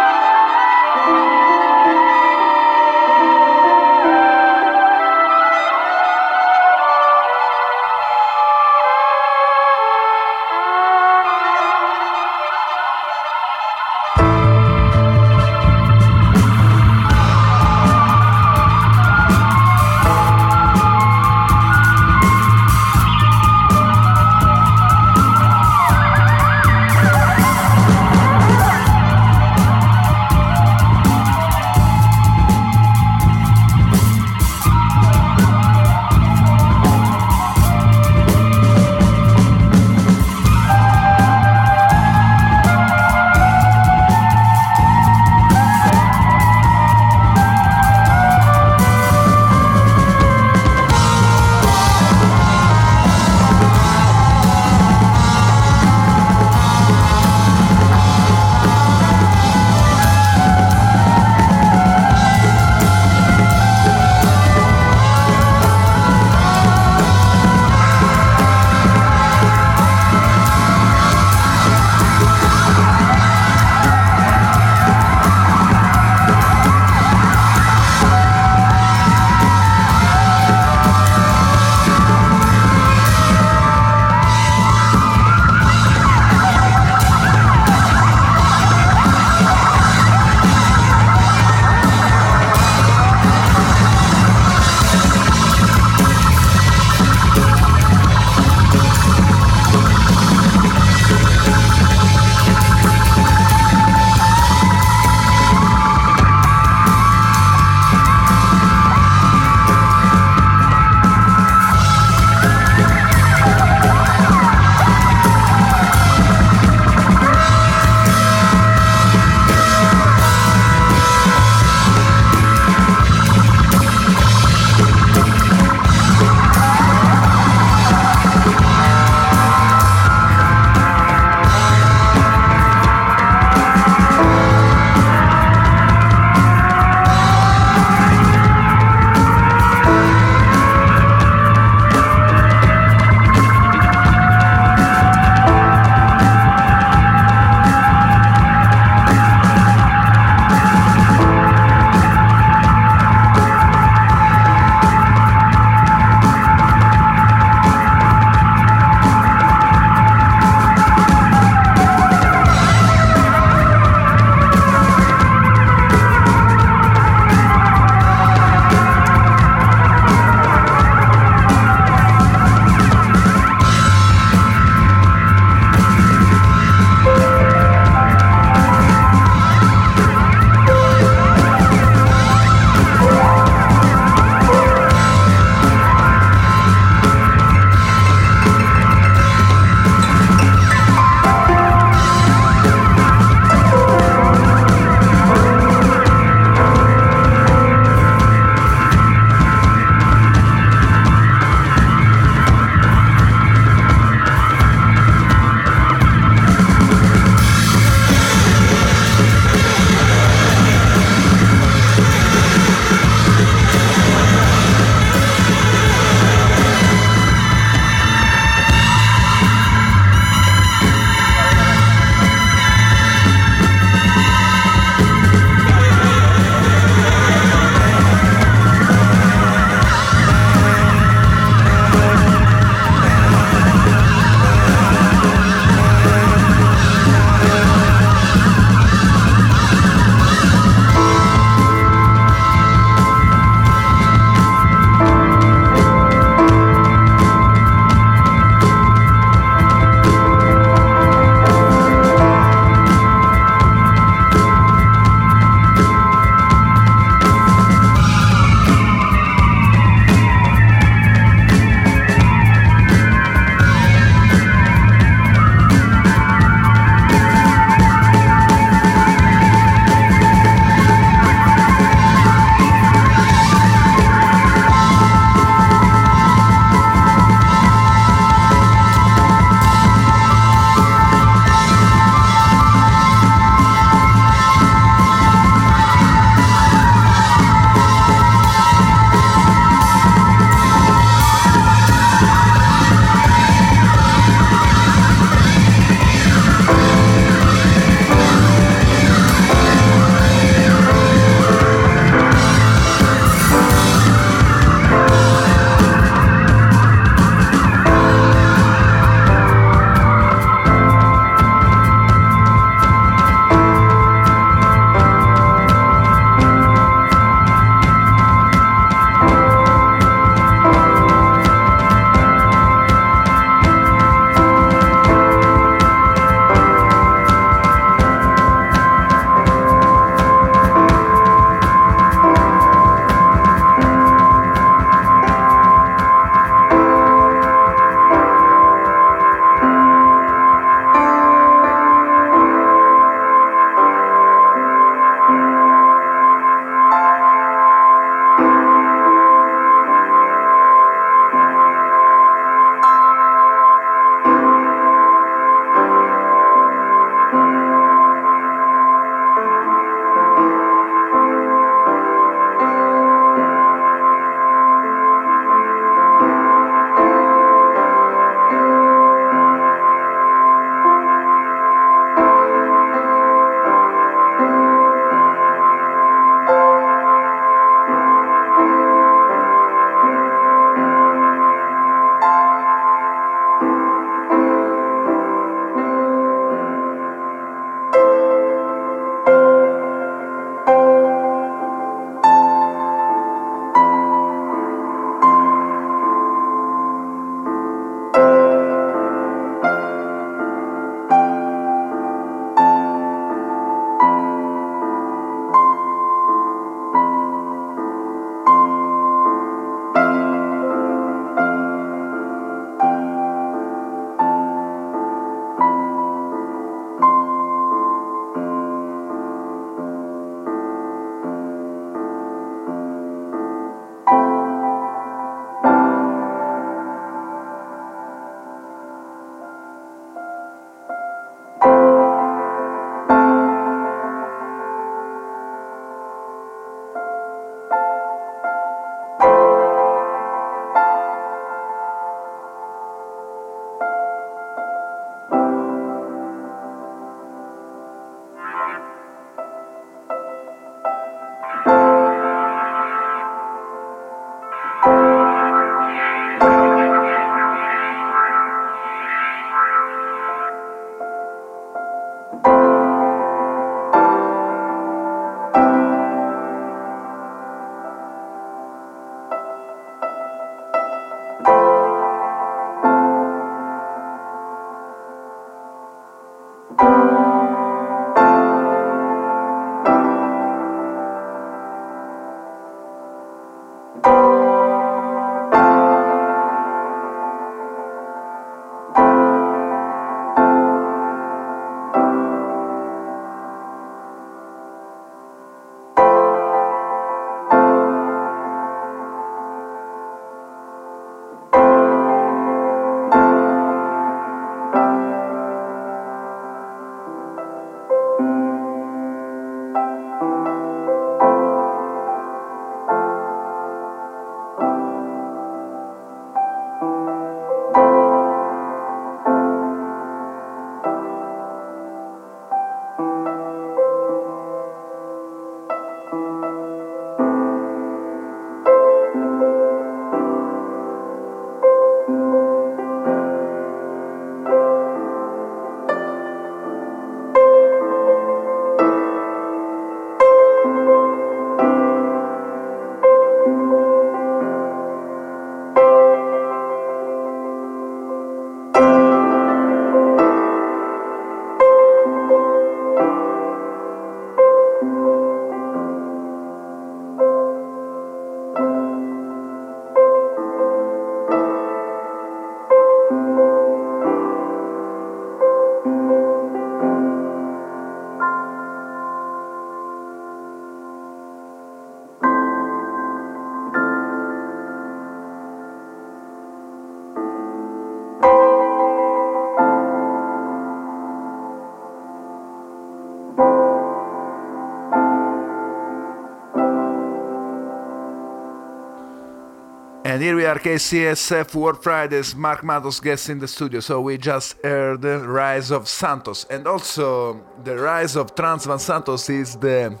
Here 590.24 590.36
we 590.36 590.46
are, 590.46 590.58
KCSF 590.58 591.54
World 591.54 591.82
Fridays, 591.82 592.34
Mark 592.34 592.64
Matos 592.64 592.98
guest 592.98 593.28
in 593.28 593.40
the 593.40 593.46
studio. 593.46 593.80
So 593.80 594.00
we 594.00 594.16
just 594.16 594.56
heard 594.64 595.02
the 595.02 595.18
Rise 595.18 595.70
of 595.70 595.86
Santos. 595.86 596.46
And 596.48 596.66
also, 596.66 597.44
the 597.62 597.76
Rise 597.76 598.16
of 598.16 598.34
Trans 598.34 598.64
Van 598.64 598.78
Santos 598.78 599.28
is 599.28 599.56
the 599.56 600.00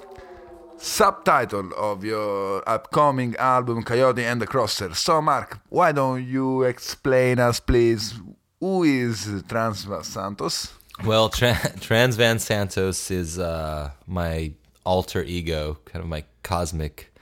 subtitle 0.78 1.70
of 1.76 2.04
your 2.04 2.66
upcoming 2.66 3.36
album, 3.36 3.82
Coyote 3.82 4.24
and 4.24 4.40
the 4.40 4.46
Crosser. 4.46 4.94
So, 4.94 5.20
Mark, 5.20 5.60
why 5.68 5.92
don't 5.92 6.24
you 6.24 6.62
explain 6.62 7.38
us, 7.38 7.60
please, 7.60 8.14
who 8.60 8.82
is 8.82 9.44
Trans 9.46 9.84
Van 9.84 10.04
Santos? 10.04 10.72
Well, 11.04 11.28
Tra- 11.28 11.74
Trans 11.80 12.16
Van 12.16 12.38
Santos 12.38 13.10
is 13.10 13.38
uh, 13.38 13.90
my 14.06 14.52
alter 14.86 15.22
ego, 15.22 15.76
kind 15.84 16.02
of 16.02 16.08
my 16.08 16.24
cosmic 16.42 17.12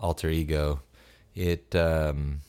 alter 0.00 0.30
ego. 0.30 0.80
It 1.38 1.72
um, 1.76 2.40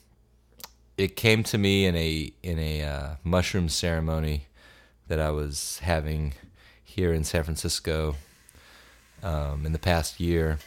it 0.98 1.16
came 1.16 1.44
to 1.44 1.60
me 1.60 1.86
in 1.86 1.96
a 1.96 2.34
in 2.42 2.58
a 2.58 2.82
uh, 2.82 3.10
mushroom 3.24 3.70
ceremony 3.70 4.48
that 5.08 5.20
I 5.20 5.30
was 5.30 5.78
having 5.84 6.34
here 6.84 7.14
in 7.14 7.24
San 7.24 7.44
Francisco 7.44 8.16
um, 9.22 9.68
in 9.68 9.74
the 9.74 9.80
past 9.80 10.20
year, 10.20 10.58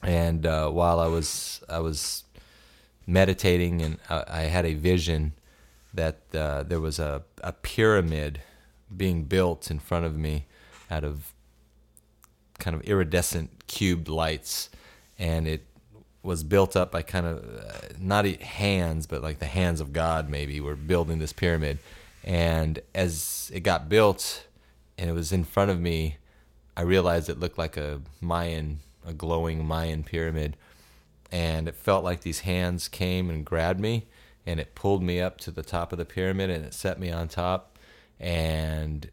and 0.00 0.46
uh, 0.46 0.70
while 0.70 1.00
I 1.00 1.08
was 1.08 1.60
I 1.68 1.80
was 1.80 2.22
meditating 3.04 3.82
and 3.82 3.98
I, 4.08 4.24
I 4.28 4.40
had 4.42 4.64
a 4.64 4.74
vision 4.74 5.32
that 5.92 6.20
uh, 6.32 6.62
there 6.62 6.78
was 6.78 7.00
a, 7.00 7.24
a 7.42 7.52
pyramid 7.52 8.42
being 8.96 9.24
built 9.24 9.72
in 9.72 9.80
front 9.80 10.06
of 10.06 10.16
me 10.16 10.46
out 10.88 11.02
of 11.02 11.32
kind 12.60 12.76
of 12.76 12.82
iridescent 12.82 13.66
cubed 13.66 14.06
lights, 14.06 14.70
and 15.18 15.48
it 15.48 15.66
was 16.28 16.44
built 16.44 16.76
up 16.76 16.92
by 16.92 17.00
kind 17.00 17.26
of 17.26 17.38
uh, 17.38 17.88
not 17.98 18.26
hands, 18.26 19.06
but 19.06 19.22
like 19.22 19.38
the 19.38 19.46
hands 19.46 19.80
of 19.80 19.94
God. 19.94 20.28
Maybe 20.28 20.60
were 20.60 20.76
building 20.76 21.18
this 21.18 21.32
pyramid, 21.32 21.78
and 22.22 22.78
as 22.94 23.50
it 23.52 23.60
got 23.60 23.88
built, 23.88 24.46
and 24.98 25.08
it 25.08 25.14
was 25.14 25.32
in 25.32 25.42
front 25.42 25.70
of 25.70 25.80
me, 25.80 26.18
I 26.76 26.82
realized 26.82 27.30
it 27.30 27.40
looked 27.40 27.56
like 27.56 27.78
a 27.78 28.02
Mayan, 28.20 28.80
a 29.06 29.14
glowing 29.14 29.64
Mayan 29.64 30.04
pyramid, 30.04 30.58
and 31.32 31.66
it 31.66 31.74
felt 31.74 32.04
like 32.04 32.20
these 32.20 32.40
hands 32.40 32.88
came 32.88 33.30
and 33.30 33.42
grabbed 33.42 33.80
me, 33.80 34.06
and 34.44 34.60
it 34.60 34.74
pulled 34.74 35.02
me 35.02 35.22
up 35.22 35.38
to 35.38 35.50
the 35.50 35.62
top 35.62 35.92
of 35.92 35.98
the 35.98 36.04
pyramid, 36.04 36.50
and 36.50 36.62
it 36.62 36.74
set 36.74 37.00
me 37.00 37.10
on 37.10 37.28
top, 37.28 37.78
and 38.20 39.10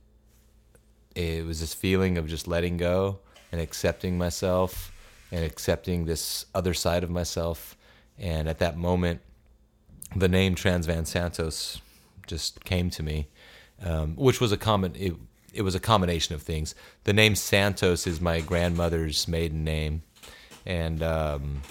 it 1.15 1.45
was 1.45 1.61
this 1.61 1.73
feeling 1.73 2.17
of 2.17 2.27
just 2.27 2.45
letting 2.45 2.75
go 2.75 3.19
and 3.53 3.61
accepting 3.61 4.17
myself 4.17 4.91
and 5.31 5.43
accepting 5.43 6.05
this 6.05 6.45
other 6.53 6.73
side 6.73 7.03
of 7.03 7.09
myself. 7.09 7.75
And 8.17 8.47
at 8.47 8.59
that 8.59 8.77
moment, 8.77 9.21
the 10.15 10.27
name 10.27 10.55
Trans 10.55 10.85
Van 10.85 11.05
Santos 11.05 11.81
just 12.27 12.63
came 12.63 12.89
to 12.91 13.03
me, 13.03 13.27
um, 13.83 14.15
which 14.15 14.39
was 14.39 14.51
a 14.51 14.57
common. 14.57 14.95
It, 14.95 15.13
it 15.53 15.61
was 15.61 15.75
a 15.75 15.79
combination 15.79 16.35
of 16.35 16.41
things. 16.41 16.75
The 17.05 17.13
name 17.13 17.35
Santos 17.35 18.07
is 18.07 18.19
my 18.19 18.41
grandmother's 18.41 19.27
maiden 19.27 19.63
name, 19.63 20.03
and 20.65 21.01
um, 21.01 21.61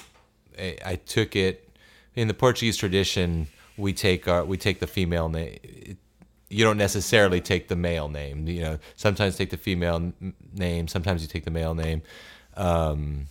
I, 0.58 0.76
I 0.84 0.96
took 0.96 1.36
it 1.36 1.68
in 2.14 2.28
the 2.28 2.34
Portuguese 2.34 2.76
tradition. 2.76 3.48
We 3.76 3.92
take 3.92 4.28
our 4.28 4.44
we 4.44 4.56
take 4.56 4.80
the 4.80 4.86
female 4.86 5.28
name. 5.28 5.58
You 6.48 6.64
don't 6.64 6.78
necessarily 6.78 7.40
take 7.40 7.68
the 7.68 7.76
male 7.76 8.08
name. 8.08 8.46
You 8.46 8.60
know, 8.60 8.78
sometimes 8.96 9.36
take 9.36 9.50
the 9.50 9.56
female 9.56 9.96
n- 9.96 10.34
name. 10.52 10.86
Sometimes 10.88 11.22
you 11.22 11.28
take 11.28 11.44
the 11.44 11.50
male 11.50 11.74
name. 11.74 12.02
Um, 12.56 13.26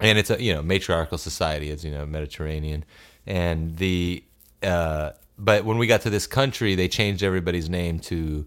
and 0.00 0.18
it's 0.18 0.30
a 0.30 0.42
you 0.42 0.52
know 0.54 0.62
matriarchal 0.62 1.18
society 1.18 1.70
it's 1.70 1.84
you 1.84 1.90
know 1.90 2.06
mediterranean. 2.06 2.84
And 3.26 3.76
the 3.76 4.24
uh, 4.62 5.12
but 5.38 5.64
when 5.64 5.78
we 5.78 5.86
got 5.86 6.02
to 6.02 6.10
this 6.10 6.26
country 6.26 6.74
they 6.74 6.88
changed 6.88 7.22
everybody's 7.22 7.68
name 7.68 8.00
to 8.00 8.46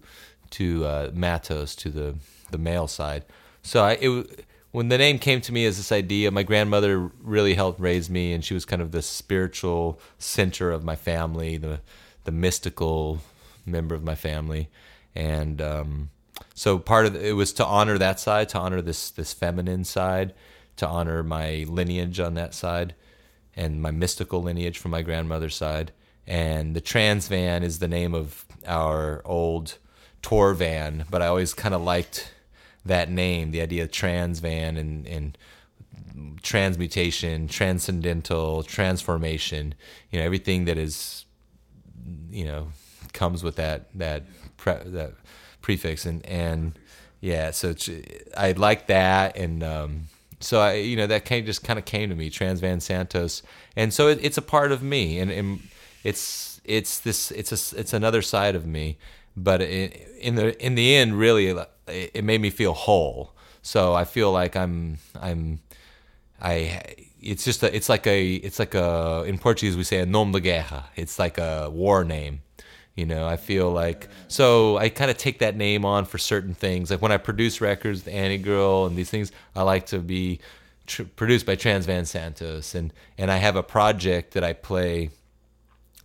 to 0.50 0.84
uh, 0.84 1.10
matos 1.14 1.74
to 1.76 1.90
the 1.90 2.16
the 2.50 2.58
male 2.58 2.88
side. 2.88 3.24
So 3.62 3.82
i 3.82 3.92
it 4.00 4.44
when 4.70 4.88
the 4.88 4.98
name 4.98 5.18
came 5.18 5.40
to 5.40 5.52
me 5.52 5.64
as 5.64 5.76
this 5.78 5.92
idea 5.92 6.30
my 6.30 6.42
grandmother 6.42 7.10
really 7.22 7.54
helped 7.54 7.80
raise 7.80 8.10
me 8.10 8.32
and 8.32 8.44
she 8.44 8.54
was 8.54 8.64
kind 8.64 8.82
of 8.82 8.92
the 8.92 9.02
spiritual 9.02 9.98
center 10.18 10.70
of 10.70 10.84
my 10.84 10.96
family 10.96 11.56
the 11.56 11.80
the 12.24 12.32
mystical 12.32 13.20
member 13.64 13.94
of 13.94 14.02
my 14.02 14.14
family. 14.14 14.68
And 15.14 15.60
um, 15.62 16.10
so 16.54 16.78
part 16.78 17.06
of 17.06 17.14
the, 17.14 17.26
it 17.26 17.32
was 17.32 17.52
to 17.54 17.64
honor 17.64 17.98
that 17.98 18.20
side 18.20 18.48
to 18.50 18.58
honor 18.58 18.82
this 18.82 19.10
this 19.10 19.32
feminine 19.32 19.84
side 19.84 20.34
to 20.78 20.86
honor 20.88 21.22
my 21.22 21.64
lineage 21.68 22.18
on 22.18 22.34
that 22.34 22.54
side 22.54 22.94
and 23.54 23.82
my 23.82 23.90
mystical 23.90 24.42
lineage 24.42 24.78
from 24.78 24.92
my 24.92 25.02
grandmother's 25.02 25.56
side. 25.56 25.92
And 26.26 26.76
the 26.76 26.80
trans 26.80 27.28
van 27.28 27.62
is 27.62 27.78
the 27.78 27.88
name 27.88 28.14
of 28.14 28.44
our 28.66 29.22
old 29.24 29.78
tour 30.22 30.54
van, 30.54 31.04
but 31.10 31.22
I 31.22 31.26
always 31.26 31.54
kind 31.54 31.74
of 31.74 31.82
liked 31.82 32.32
that 32.84 33.10
name, 33.10 33.50
the 33.50 33.60
idea 33.60 33.82
of 33.82 33.90
trans 33.90 34.38
van 34.38 34.76
and, 34.76 35.06
and 35.06 35.38
transmutation, 36.42 37.48
transcendental, 37.48 38.62
transformation, 38.62 39.74
you 40.10 40.18
know, 40.18 40.24
everything 40.24 40.64
that 40.66 40.78
is, 40.78 41.24
you 42.30 42.44
know, 42.44 42.68
comes 43.12 43.42
with 43.42 43.56
that, 43.56 43.88
that, 43.94 44.24
pre, 44.56 44.74
that 44.84 45.14
prefix. 45.60 46.06
And, 46.06 46.24
and 46.26 46.78
yeah, 47.20 47.50
so 47.50 47.74
I 48.36 48.52
like 48.52 48.86
that. 48.86 49.36
And, 49.36 49.62
um, 49.62 50.04
so 50.40 50.60
I, 50.60 50.74
you 50.74 50.96
know, 50.96 51.06
that 51.06 51.24
came 51.24 51.44
just 51.44 51.64
kind 51.64 51.78
of 51.78 51.84
came 51.84 52.10
to 52.10 52.14
me, 52.14 52.30
Trans 52.30 52.60
Van 52.60 52.80
Santos, 52.80 53.42
and 53.76 53.92
so 53.92 54.08
it, 54.08 54.18
it's 54.22 54.38
a 54.38 54.42
part 54.42 54.72
of 54.72 54.82
me, 54.82 55.18
and, 55.18 55.30
and 55.30 55.60
it's 56.04 56.60
it's 56.64 57.00
this 57.00 57.30
it's 57.32 57.50
a 57.50 57.78
it's 57.78 57.92
another 57.92 58.22
side 58.22 58.54
of 58.54 58.66
me, 58.66 58.98
but 59.36 59.60
in, 59.60 59.90
in 60.20 60.34
the 60.36 60.64
in 60.64 60.74
the 60.74 60.94
end, 60.94 61.18
really, 61.18 61.48
it, 61.48 61.68
it 61.86 62.24
made 62.24 62.40
me 62.40 62.50
feel 62.50 62.72
whole. 62.72 63.32
So 63.62 63.94
I 63.94 64.04
feel 64.04 64.32
like 64.32 64.56
I'm 64.56 64.98
I'm 65.20 65.60
I 66.40 66.82
it's 67.20 67.44
just 67.44 67.62
a, 67.62 67.74
it's 67.74 67.88
like 67.88 68.06
a 68.06 68.34
it's 68.34 68.58
like 68.58 68.74
a 68.74 69.24
in 69.26 69.38
Portuguese 69.38 69.76
we 69.76 69.84
say 69.84 69.98
a 69.98 70.06
nome 70.06 70.32
de 70.32 70.40
guerra. 70.40 70.86
It's 70.96 71.18
like 71.18 71.38
a 71.38 71.68
war 71.70 72.04
name. 72.04 72.42
You 72.98 73.06
know, 73.06 73.28
I 73.28 73.36
feel 73.36 73.70
like 73.70 74.08
so 74.26 74.76
I 74.76 74.88
kind 74.88 75.08
of 75.08 75.16
take 75.16 75.38
that 75.38 75.54
name 75.54 75.84
on 75.84 76.04
for 76.04 76.18
certain 76.18 76.52
things. 76.52 76.90
Like 76.90 77.00
when 77.00 77.12
I 77.12 77.16
produce 77.16 77.60
records, 77.60 78.02
the 78.02 78.12
Annie 78.12 78.38
Girl 78.38 78.86
and 78.86 78.96
these 78.96 79.08
things, 79.08 79.30
I 79.54 79.62
like 79.62 79.86
to 79.86 80.00
be 80.00 80.40
tr- 80.84 81.04
produced 81.04 81.46
by 81.46 81.54
Trans 81.54 81.86
Van 81.86 82.04
Santos, 82.04 82.74
and 82.74 82.92
and 83.16 83.30
I 83.30 83.36
have 83.36 83.54
a 83.54 83.62
project 83.62 84.34
that 84.34 84.42
I 84.42 84.52
play 84.52 85.10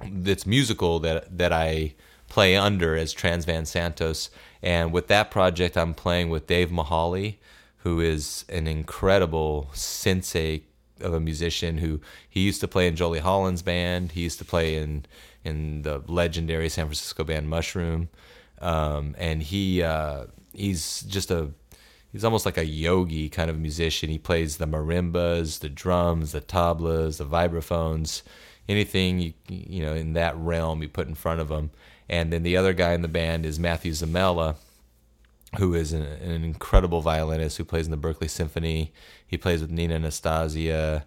that's 0.08 0.46
musical 0.46 1.00
that 1.00 1.36
that 1.36 1.52
I 1.52 1.96
play 2.30 2.56
under 2.56 2.96
as 2.96 3.12
Trans 3.12 3.46
Van 3.46 3.66
Santos. 3.66 4.30
And 4.62 4.94
with 4.94 5.08
that 5.08 5.32
project, 5.32 5.76
I'm 5.76 5.96
playing 5.96 6.30
with 6.30 6.46
Dave 6.46 6.70
Mihaly, 6.70 7.38
who 7.78 8.02
is 8.02 8.46
an 8.50 8.68
incredible 8.68 9.72
sensei 9.74 10.62
of 11.02 11.12
a 11.12 11.20
musician 11.20 11.80
who 11.80 12.02
he 12.30 12.42
used 12.42 12.62
to 12.62 12.68
play 12.68 12.86
in 12.86 12.96
Jolie 12.96 13.18
Holland's 13.18 13.64
band. 13.64 14.12
He 14.12 14.22
used 14.22 14.38
to 14.38 14.46
play 14.46 14.76
in 14.76 15.06
in 15.44 15.82
the 15.82 16.04
legendary 16.08 16.70
San 16.70 16.86
Francisco 16.86 17.24
band 17.24 17.50
Mushroom, 17.50 18.10
um, 18.62 19.16
and 19.18 19.44
he 19.44 19.84
uh, 19.84 20.26
he's 20.54 21.02
just 21.02 21.32
a 21.32 21.52
he's 22.12 22.24
almost 22.24 22.46
like 22.46 22.58
a 22.58 22.66
yogi 22.66 23.30
kind 23.30 23.50
of 23.50 23.60
musician. 23.60 24.10
He 24.10 24.18
plays 24.20 24.58
the 24.58 24.68
marimbas, 24.68 25.60
the 25.60 25.70
drums, 25.70 26.32
the 26.32 26.42
tablas, 26.42 27.18
the 27.18 27.26
vibraphones, 27.26 28.22
anything 28.70 29.20
you 29.20 29.34
you 29.50 29.84
know 29.84 29.94
in 29.94 30.14
that 30.14 30.38
realm 30.38 30.82
you 30.82 30.90
put 30.90 31.08
in 31.08 31.16
front 31.16 31.42
of 31.42 31.50
him. 31.50 31.72
And 32.10 32.32
then 32.32 32.44
the 32.44 32.58
other 32.58 32.74
guy 32.74 32.94
in 32.94 33.02
the 33.02 33.08
band 33.08 33.46
is 33.46 33.60
Matthew 33.60 33.94
Szemela, 33.94 34.58
who 35.58 35.74
is 35.74 35.94
an, 35.94 36.02
an 36.04 36.44
incredible 36.44 37.02
violinist 37.02 37.58
who 37.58 37.66
plays 37.66 37.86
in 37.86 37.92
the 37.92 37.98
Berkeley 37.98 38.28
Symphony. 38.28 38.92
He 39.26 39.38
plays 39.38 39.62
with 39.62 39.72
Nina 39.72 40.00
Nastasia. 40.00 41.06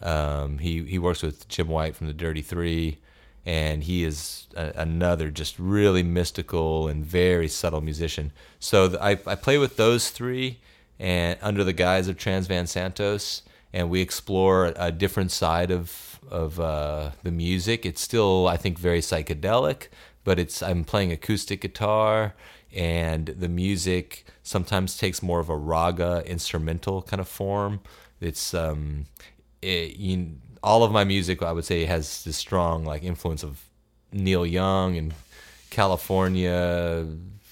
Um, 0.00 0.58
he 0.58 0.84
he 0.84 0.98
works 0.98 1.22
with 1.22 1.48
Jim 1.48 1.68
White 1.68 1.94
from 1.94 2.08
the 2.08 2.12
Dirty 2.12 2.42
Three, 2.42 2.98
and 3.44 3.84
he 3.84 4.04
is 4.04 4.46
a, 4.56 4.72
another 4.76 5.30
just 5.30 5.58
really 5.58 6.02
mystical 6.02 6.88
and 6.88 7.04
very 7.04 7.48
subtle 7.48 7.80
musician. 7.80 8.32
So 8.58 8.96
I 9.00 9.12
I 9.26 9.34
play 9.34 9.58
with 9.58 9.76
those 9.76 10.10
three, 10.10 10.60
and 10.98 11.38
under 11.42 11.64
the 11.64 11.72
guise 11.72 12.08
of 12.08 12.16
Trans 12.16 12.46
Van 12.46 12.66
Santos, 12.66 13.42
and 13.72 13.90
we 13.90 14.00
explore 14.00 14.72
a 14.76 14.92
different 14.92 15.30
side 15.30 15.70
of 15.70 16.20
of 16.30 16.60
uh, 16.60 17.10
the 17.22 17.32
music. 17.32 17.84
It's 17.84 18.00
still 18.00 18.48
I 18.48 18.56
think 18.56 18.78
very 18.78 19.00
psychedelic, 19.00 19.88
but 20.24 20.38
it's 20.38 20.62
I'm 20.62 20.84
playing 20.84 21.12
acoustic 21.12 21.60
guitar 21.60 22.34
and 22.74 23.26
the 23.26 23.48
music 23.48 24.24
sometimes 24.42 24.96
takes 24.96 25.22
more 25.22 25.40
of 25.40 25.48
a 25.48 25.56
raga 25.56 26.22
instrumental 26.26 27.02
kind 27.02 27.20
of 27.20 27.28
form. 27.28 27.80
It's 28.20 28.54
um, 28.54 29.06
it, 29.60 29.96
you, 29.96 30.36
all 30.62 30.84
of 30.84 30.92
my 30.92 31.04
music 31.04 31.42
I 31.42 31.52
would 31.52 31.64
say 31.64 31.84
has 31.84 32.24
this 32.24 32.36
strong 32.36 32.84
like 32.84 33.02
influence 33.02 33.42
of 33.42 33.64
Neil 34.12 34.46
Young 34.46 34.96
and 34.96 35.14
California 35.70 37.06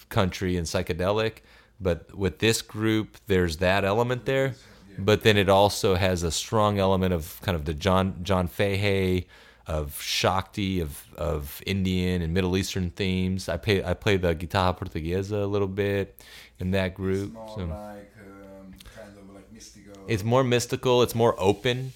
country 0.09 0.57
and 0.57 0.67
psychedelic. 0.67 1.39
But 1.81 2.15
with 2.15 2.39
this 2.39 2.61
group, 2.61 3.17
there's 3.27 3.57
that 3.59 3.85
element 3.85 4.27
there. 4.27 4.55
But 4.99 5.23
then 5.23 5.39
it 5.39 5.49
also 5.49 5.95
has 5.95 6.23
a 6.23 6.31
strong 6.31 6.79
element 6.79 7.15
of 7.15 7.41
kind 7.43 7.57
of 7.57 7.65
the 7.65 7.73
John 7.73 8.17
John 8.23 8.49
Fahey, 8.49 9.27
of 9.67 10.01
Shakti, 10.03 10.81
of 10.81 11.07
of 11.17 11.63
Indian 11.65 12.21
and 12.21 12.35
Middle 12.35 12.57
Eastern 12.57 12.91
themes. 12.91 13.49
I 13.49 13.57
play 13.57 13.83
I 13.83 13.95
play 13.95 14.19
the 14.19 14.35
guitarra 14.35 14.75
portuguesa 14.75 15.43
a 15.43 15.47
little 15.47 15.69
bit 15.69 16.21
in 16.59 16.73
that 16.73 16.95
group. 16.95 17.33
More 17.33 17.49
so- 17.49 17.65
like 17.65 18.13
um, 18.21 18.75
kind 18.95 19.17
of 19.17 19.35
like 19.35 19.51
mystical. 19.51 19.95
it's 20.07 20.25
more 20.25 20.45
mystical 20.45 21.03
it's 21.03 21.15
more 21.15 21.35
open 21.39 21.93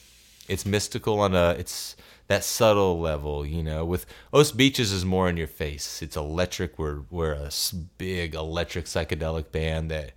it's 0.48 0.66
mystical 0.66 1.20
on 1.20 1.34
a 1.34 1.50
it's 1.58 1.96
that 2.26 2.42
subtle 2.42 3.00
level 3.00 3.44
you 3.44 3.62
know 3.62 3.84
with 3.84 4.06
os 4.32 4.52
beaches 4.52 4.92
is 4.92 5.04
more 5.04 5.28
in 5.28 5.36
your 5.36 5.46
face. 5.46 6.02
It's 6.02 6.16
electric. 6.16 6.78
We're 6.78 7.00
we're 7.10 7.32
a 7.32 7.50
big 7.98 8.34
electric 8.34 8.86
psychedelic 8.86 9.52
band 9.52 9.90
that 9.90 10.12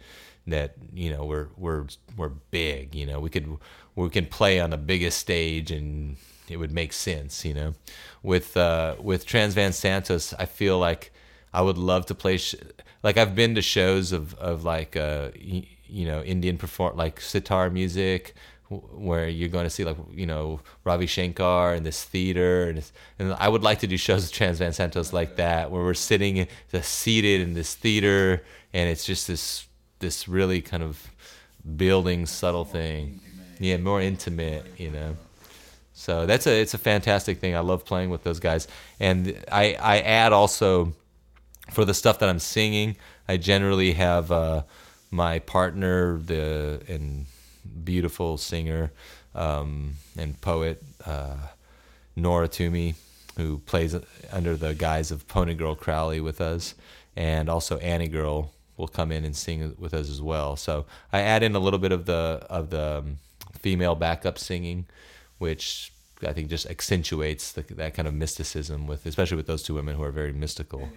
that 0.45 0.75
you 0.93 1.09
know 1.09 1.25
we're 1.25 1.47
we're 1.57 1.85
we're 2.15 2.29
big 2.29 2.95
you 2.95 3.05
know. 3.05 3.19
We 3.19 3.29
could 3.29 3.57
we 3.95 4.09
can 4.09 4.25
play 4.25 4.59
on 4.59 4.69
the 4.69 4.77
biggest 4.77 5.17
stage 5.17 5.71
and 5.71 6.17
it 6.49 6.57
would 6.57 6.71
make 6.71 6.93
sense 6.93 7.43
you 7.45 7.53
know. 7.53 7.73
With 8.23 8.55
uh 8.57 8.95
with 8.99 9.25
trans 9.25 9.53
van 9.53 9.73
santos 9.73 10.33
i 10.33 10.45
feel 10.45 10.79
like 10.79 11.11
I 11.53 11.61
would 11.61 11.77
love 11.77 12.05
to 12.07 12.15
play. 12.15 12.37
Sh- 12.37 12.55
like 13.03 13.17
I've 13.17 13.35
been 13.35 13.55
to 13.55 13.61
shows 13.61 14.11
of 14.11 14.33
of 14.35 14.63
like 14.63 14.95
uh 14.95 15.29
you 15.35 16.05
know 16.05 16.21
Indian 16.21 16.57
perform 16.57 16.97
like 16.97 17.21
sitar 17.21 17.69
music 17.69 18.35
where 18.69 19.29
you're 19.29 19.49
going 19.49 19.63
to 19.63 19.69
see 19.69 19.85
like 19.85 19.97
you 20.11 20.25
know 20.25 20.59
Ravi 20.83 21.05
Shankar 21.05 21.73
in 21.73 21.83
this 21.83 22.03
theater 22.03 22.67
and 22.67 22.77
it's, 22.79 22.91
and 23.17 23.33
I 23.33 23.47
would 23.47 23.63
like 23.63 23.79
to 23.79 23.87
do 23.87 23.97
shows 23.97 24.23
with 24.23 24.31
Trans 24.31 24.59
Van 24.59 24.73
Santos 24.73 25.13
like 25.13 25.37
that 25.37 25.71
where 25.71 25.83
we're 25.83 25.93
sitting 25.93 26.41
uh, 26.41 26.81
seated 26.81 27.41
in 27.41 27.53
this 27.53 27.75
theater 27.75 28.43
and 28.73 28.89
it's 28.89 29.05
just 29.05 29.27
this 29.27 29.67
this 29.99 30.27
really 30.27 30.61
kind 30.61 30.83
of 30.83 31.09
building 31.75 32.25
subtle 32.25 32.65
thing. 32.65 33.19
Yeah, 33.59 33.77
more 33.77 34.01
intimate, 34.01 34.65
you 34.77 34.91
know. 34.91 35.17
So 35.93 36.25
that's 36.25 36.45
a 36.45 36.61
it's 36.61 36.73
a 36.73 36.77
fantastic 36.77 37.39
thing. 37.39 37.55
I 37.55 37.59
love 37.59 37.83
playing 37.83 38.09
with 38.11 38.23
those 38.23 38.39
guys, 38.39 38.67
and 38.99 39.43
I 39.51 39.75
I 39.79 39.99
add 39.99 40.31
also 40.31 40.93
for 41.71 41.83
the 41.83 41.93
stuff 41.93 42.19
that 42.19 42.29
I'm 42.29 42.39
singing. 42.39 42.97
I 43.27 43.37
generally 43.37 43.93
have 43.93 44.31
uh, 44.31 44.63
my 45.09 45.39
partner, 45.39 46.19
the 46.19 46.81
and 46.87 47.25
beautiful 47.83 48.37
singer 48.37 48.91
um, 49.35 49.93
and 50.17 50.39
poet 50.41 50.83
uh, 51.05 51.37
Nora 52.15 52.47
Toomey, 52.47 52.95
who 53.37 53.59
plays 53.59 53.95
under 54.31 54.55
the 54.55 54.73
guise 54.73 55.11
of 55.11 55.27
Pony 55.27 55.53
Girl 55.53 55.75
Crowley 55.75 56.19
with 56.19 56.41
us, 56.41 56.75
and 57.15 57.49
also 57.49 57.77
Annie 57.77 58.07
Girl 58.07 58.51
will 58.77 58.87
come 58.87 59.11
in 59.11 59.25
and 59.25 59.35
sing 59.35 59.75
with 59.77 59.93
us 59.93 60.09
as 60.09 60.21
well. 60.21 60.55
So 60.55 60.85
I 61.11 61.21
add 61.21 61.43
in 61.43 61.55
a 61.55 61.59
little 61.59 61.79
bit 61.79 61.91
of 61.91 62.05
the 62.05 62.45
of 62.49 62.69
the 62.69 62.99
um, 62.99 63.17
female 63.53 63.95
backup 63.95 64.37
singing, 64.37 64.85
which 65.37 65.91
I 66.25 66.33
think 66.33 66.49
just 66.49 66.65
accentuates 66.67 67.51
the, 67.51 67.61
that 67.75 67.93
kind 67.93 68.07
of 68.07 68.13
mysticism 68.13 68.87
with, 68.87 69.05
especially 69.05 69.37
with 69.37 69.47
those 69.47 69.63
two 69.63 69.73
women 69.73 69.95
who 69.95 70.03
are 70.03 70.11
very 70.11 70.33
mystical. 70.33 70.89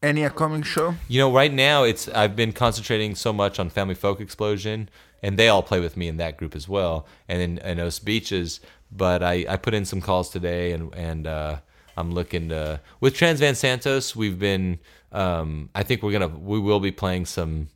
Any 0.00 0.24
upcoming 0.24 0.62
show? 0.62 0.94
You 1.08 1.20
know, 1.20 1.32
right 1.32 1.52
now 1.52 1.82
it's 1.82 2.08
I've 2.08 2.36
been 2.36 2.52
concentrating 2.52 3.16
so 3.16 3.32
much 3.32 3.58
on 3.58 3.68
Family 3.68 3.96
Folk 3.96 4.20
Explosion, 4.20 4.88
and 5.22 5.38
they 5.38 5.48
all 5.48 5.62
play 5.62 5.80
with 5.80 5.96
me 5.96 6.08
in 6.08 6.16
that 6.18 6.36
group 6.36 6.54
as 6.54 6.68
well, 6.68 7.06
and 7.28 7.40
in 7.40 7.58
and 7.60 7.80
Os 7.80 7.98
Beaches. 7.98 8.60
But 8.90 9.22
I, 9.22 9.44
I 9.48 9.56
put 9.56 9.74
in 9.74 9.84
some 9.84 10.00
calls 10.00 10.30
today, 10.30 10.72
and 10.72 10.94
and 10.94 11.26
uh, 11.26 11.58
I'm 11.96 12.12
looking 12.12 12.48
to 12.50 12.80
with 13.00 13.14
Trans 13.14 13.40
Van 13.40 13.54
Santos. 13.54 14.14
We've 14.14 14.38
been 14.38 14.78
um, 15.12 15.70
I 15.74 15.82
think 15.82 16.02
we're 16.02 16.12
gonna 16.12 16.28
we 16.28 16.58
will 16.58 16.80
be 16.80 16.92
playing 16.92 17.26
some 17.26 17.68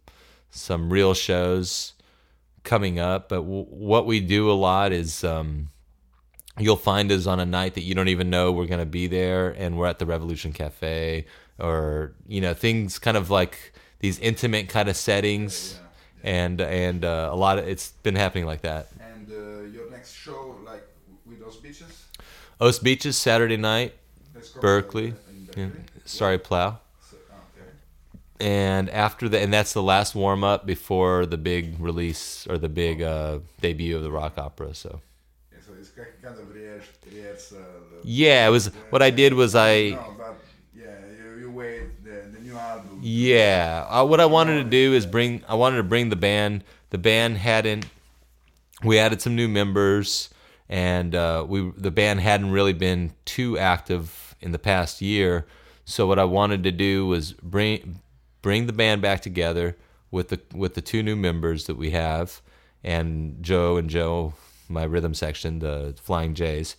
some 0.50 0.92
real 0.92 1.14
shows 1.14 1.94
coming 2.62 2.98
up. 2.98 3.28
But 3.28 3.42
w- 3.42 3.64
what 3.64 4.06
we 4.06 4.20
do 4.20 4.50
a 4.50 4.54
lot 4.54 4.92
is. 4.92 5.24
Um, 5.24 5.68
you'll 6.58 6.76
find 6.76 7.10
us 7.10 7.26
on 7.26 7.40
a 7.40 7.46
night 7.46 7.74
that 7.74 7.80
you 7.80 7.94
don't 7.94 8.08
even 8.08 8.28
know 8.28 8.52
we're 8.52 8.66
going 8.66 8.78
to 8.78 8.84
be 8.84 9.06
there 9.06 9.50
and 9.52 9.78
we're 9.78 9.86
at 9.86 9.98
the 9.98 10.04
revolution 10.04 10.52
cafe 10.52 11.24
or 11.58 12.12
you 12.26 12.42
know 12.42 12.52
things 12.52 12.98
kind 12.98 13.16
of 13.16 13.30
like 13.30 13.72
these 14.00 14.18
intimate 14.18 14.68
kind 14.68 14.88
of 14.88 14.94
settings 14.94 15.80
and 16.22 16.60
and 16.60 17.04
uh, 17.04 17.28
a 17.32 17.36
lot 17.36 17.58
of 17.58 17.66
it's 17.66 17.90
been 18.02 18.16
happening 18.16 18.46
like 18.46 18.62
that 18.62 18.88
And 19.00 19.28
uh, 19.30 19.62
your 19.70 19.90
next 19.90 20.14
show, 20.14 20.56
like 20.64 20.86
with 21.26 21.40
those 21.40 21.56
beaches? 21.56 21.92
Os 22.60 22.78
Beaches 22.78 23.16
Saturday 23.16 23.56
night 23.56 23.94
Berkeley 24.60 25.14
yeah. 25.56 25.68
Starry 26.04 26.38
Plough 26.38 26.78
So, 27.10 27.16
okay. 27.16 27.68
and 28.40 28.88
after 28.90 29.28
the 29.28 29.40
and 29.40 29.52
that's 29.52 29.72
the 29.72 29.82
last 29.82 30.14
warm 30.14 30.44
up 30.44 30.66
before 30.66 31.26
the 31.26 31.36
big 31.36 31.78
release 31.80 32.46
or 32.48 32.58
the 32.58 32.68
big 32.68 33.02
uh, 33.02 33.40
debut 33.60 33.96
of 33.96 34.02
the 34.02 34.10
rock 34.10 34.38
opera 34.38 34.74
so 34.74 35.00
Yeah, 35.52 35.58
so 35.66 35.72
it's 35.78 35.90
kind 35.90 36.08
of 36.38 36.50
uh, 37.52 37.56
the, 37.90 38.00
yeah 38.04 38.46
it 38.46 38.50
was 38.50 38.66
what 38.90 39.02
I 39.02 39.10
did 39.10 39.34
was 39.34 39.54
I 39.54 39.90
No, 39.90 40.14
but 40.16 40.36
yeah, 40.74 40.86
you, 41.18 41.40
you 41.40 41.50
wait 41.50 42.04
the, 42.04 42.16
the 42.34 42.40
new 42.40 42.56
album. 42.56 42.91
Yeah, 43.04 43.84
uh, 43.88 44.04
what 44.04 44.20
I 44.20 44.26
wanted 44.26 44.62
to 44.62 44.70
do 44.70 44.94
is 44.94 45.06
bring. 45.06 45.42
I 45.48 45.56
wanted 45.56 45.78
to 45.78 45.82
bring 45.82 46.08
the 46.08 46.14
band. 46.14 46.62
The 46.90 46.98
band 46.98 47.36
hadn't. 47.36 47.86
We 48.84 48.96
added 48.96 49.20
some 49.20 49.34
new 49.34 49.48
members, 49.48 50.30
and 50.68 51.12
uh, 51.12 51.44
we 51.48 51.72
the 51.76 51.90
band 51.90 52.20
hadn't 52.20 52.52
really 52.52 52.72
been 52.72 53.12
too 53.24 53.58
active 53.58 54.36
in 54.40 54.52
the 54.52 54.58
past 54.58 55.02
year. 55.02 55.46
So 55.84 56.06
what 56.06 56.20
I 56.20 56.24
wanted 56.24 56.62
to 56.62 56.70
do 56.70 57.08
was 57.08 57.32
bring 57.32 57.98
bring 58.40 58.66
the 58.66 58.72
band 58.72 59.02
back 59.02 59.20
together 59.20 59.76
with 60.12 60.28
the 60.28 60.40
with 60.54 60.74
the 60.74 60.80
two 60.80 61.02
new 61.02 61.16
members 61.16 61.66
that 61.66 61.76
we 61.76 61.90
have, 61.90 62.40
and 62.84 63.42
Joe 63.42 63.78
and 63.78 63.90
Joe, 63.90 64.34
my 64.68 64.84
rhythm 64.84 65.14
section, 65.14 65.58
the 65.58 65.96
Flying 66.00 66.34
Jays. 66.34 66.76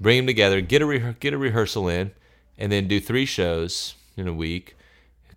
Bring 0.00 0.16
them 0.16 0.26
together, 0.26 0.60
get 0.62 0.82
a 0.82 0.86
re- 0.86 1.14
get 1.20 1.32
a 1.32 1.38
rehearsal 1.38 1.88
in, 1.88 2.10
and 2.58 2.72
then 2.72 2.88
do 2.88 2.98
three 2.98 3.24
shows 3.24 3.94
in 4.16 4.26
a 4.26 4.34
week 4.34 4.74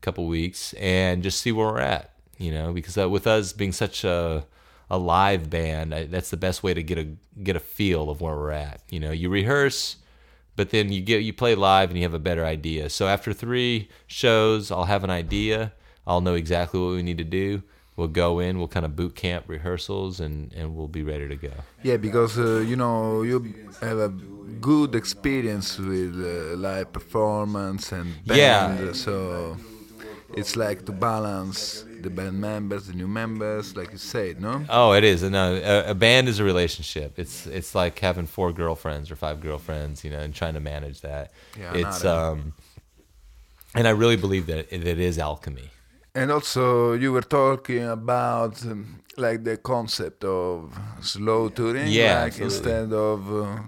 couple 0.03 0.25
weeks, 0.27 0.73
and 0.73 1.23
just 1.23 1.41
see 1.41 1.51
where 1.51 1.67
we're 1.67 1.79
at. 1.79 2.11
You 2.37 2.51
know, 2.51 2.73
because 2.73 2.97
uh, 2.97 3.09
with 3.09 3.25
us 3.27 3.53
being 3.53 3.71
such 3.71 4.03
a 4.03 4.45
a 4.89 4.97
live 4.97 5.49
band, 5.49 5.95
I, 5.95 6.03
that's 6.05 6.29
the 6.29 6.37
best 6.37 6.61
way 6.63 6.73
to 6.73 6.83
get 6.83 6.97
a 6.97 7.05
get 7.41 7.55
a 7.55 7.59
feel 7.59 8.09
of 8.09 8.21
where 8.21 8.35
we're 8.35 8.51
at. 8.51 8.81
You 8.89 8.99
know, 8.99 9.11
you 9.11 9.29
rehearse, 9.29 9.97
but 10.55 10.69
then 10.71 10.91
you 10.91 11.01
get 11.01 11.23
you 11.23 11.33
play 11.33 11.55
live 11.55 11.89
and 11.89 11.97
you 11.97 12.03
have 12.03 12.13
a 12.13 12.19
better 12.29 12.45
idea. 12.45 12.89
So 12.89 13.07
after 13.07 13.33
three 13.33 13.87
shows, 14.07 14.71
I'll 14.71 14.85
have 14.95 15.03
an 15.03 15.09
idea. 15.09 15.71
I'll 16.05 16.21
know 16.21 16.35
exactly 16.35 16.79
what 16.81 16.91
we 16.95 17.03
need 17.03 17.17
to 17.19 17.23
do. 17.23 17.63
We'll 17.95 18.07
go 18.25 18.39
in. 18.39 18.57
We'll 18.57 18.67
kind 18.77 18.85
of 18.85 18.95
boot 18.95 19.15
camp 19.15 19.45
rehearsals, 19.47 20.19
and 20.19 20.51
and 20.57 20.75
we'll 20.75 20.89
be 20.99 21.03
ready 21.03 21.27
to 21.29 21.35
go. 21.49 21.53
Yeah, 21.83 21.97
because 21.97 22.37
uh, 22.37 22.59
you 22.69 22.75
know 22.75 23.21
you 23.23 23.37
have 23.81 23.99
a 23.99 24.09
good 24.59 24.95
experience 24.95 25.77
with 25.77 26.13
uh, 26.17 26.57
live 26.57 26.91
performance 26.91 27.91
and 27.91 28.07
band, 28.25 28.79
Yeah. 28.79 28.93
so 28.93 29.57
it's 30.35 30.55
like 30.55 30.85
to 30.85 30.91
balance 30.91 31.85
the 32.01 32.09
band 32.09 32.39
members, 32.39 32.87
the 32.87 32.93
new 32.93 33.07
members, 33.07 33.75
like 33.75 33.91
you 33.91 33.97
said, 33.97 34.41
no? 34.41 34.65
Oh, 34.69 34.93
it 34.93 35.03
is. 35.03 35.23
No, 35.23 35.55
a, 35.55 35.91
a 35.91 35.95
band 35.95 36.27
is 36.27 36.39
a 36.39 36.43
relationship. 36.43 37.17
It's 37.17 37.45
it's 37.47 37.73
like 37.75 37.99
having 37.99 38.25
four 38.27 38.51
girlfriends 38.51 39.09
or 39.11 39.15
five 39.15 39.39
girlfriends, 39.41 40.03
you 40.03 40.09
know, 40.11 40.19
and 40.19 40.33
trying 40.33 40.53
to 40.55 40.59
manage 40.59 41.01
that. 41.01 41.31
Yeah, 41.57 41.73
it's 41.73 42.03
um, 42.05 42.53
and 43.75 43.87
I 43.87 43.91
really 43.91 44.17
believe 44.17 44.45
that 44.47 44.59
it, 44.73 44.85
it 44.85 44.99
is 44.99 45.17
alchemy. 45.17 45.69
And 46.15 46.31
also, 46.31 46.93
you 46.93 47.11
were 47.11 47.21
talking 47.23 47.83
about 47.85 48.63
um, 48.65 49.01
like 49.17 49.43
the 49.43 49.57
concept 49.57 50.23
of 50.23 50.77
slow 51.01 51.49
touring, 51.49 51.87
Yeah, 51.87 52.21
like 52.21 52.33
absolutely. 52.33 52.55
instead 52.57 52.93
of 52.93 53.33
uh, 53.33 53.59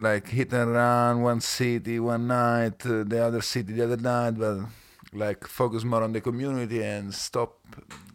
like 0.00 0.28
hit 0.28 0.52
and 0.52 0.72
run 0.72 1.22
one 1.22 1.40
city 1.40 1.98
one 1.98 2.26
night, 2.28 2.84
uh, 2.86 3.02
the 3.04 3.18
other 3.24 3.40
city 3.40 3.72
the 3.72 3.84
other 3.84 3.96
night, 3.96 4.32
but 4.38 4.58
like 5.12 5.46
focus 5.46 5.84
more 5.84 6.02
on 6.02 6.12
the 6.12 6.20
community 6.20 6.82
and 6.82 7.12
stop 7.14 7.58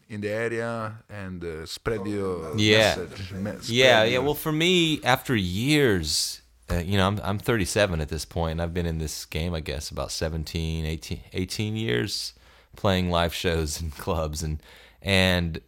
in 0.09 0.21
the 0.21 0.29
area 0.29 0.97
and 1.09 1.43
uh, 1.43 1.65
spread 1.65 2.05
your 2.07 2.53
Yeah. 2.57 2.95
message. 2.95 3.31
me- 3.33 3.51
Yeah, 3.51 3.57
spread 3.61 3.69
yeah. 3.69 4.03
your- 4.05 4.21
Well, 4.23 4.33
for 4.35 4.51
me, 4.51 4.99
after 5.03 5.35
years, 5.35 6.41
uh, 6.71 6.77
you 6.77 6.97
know, 6.97 7.07
I'm 7.07 7.19
I'm 7.23 7.39
37 7.39 8.01
at 8.01 8.09
this 8.09 8.25
point, 8.25 8.51
and 8.53 8.61
I've 8.61 8.73
been 8.73 8.85
in 8.87 8.97
this 8.97 9.25
game, 9.25 9.53
I 9.53 9.59
guess, 9.61 9.91
about 9.91 10.11
17, 10.11 10.85
18, 10.85 11.21
18 11.33 11.75
years, 11.75 12.33
playing 12.75 13.09
live 13.11 13.33
shows 13.33 13.81
in 13.81 13.91
clubs 14.05 14.41
and 14.43 14.61
and 15.01 15.61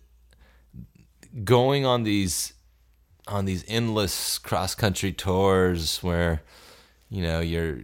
going 1.43 1.85
on 1.85 2.03
these 2.03 2.53
on 3.27 3.45
these 3.45 3.63
endless 3.67 4.39
cross 4.39 4.73
country 4.73 5.11
tours 5.11 6.01
where 6.01 6.41
you 7.09 7.21
know 7.21 7.39
you're 7.39 7.79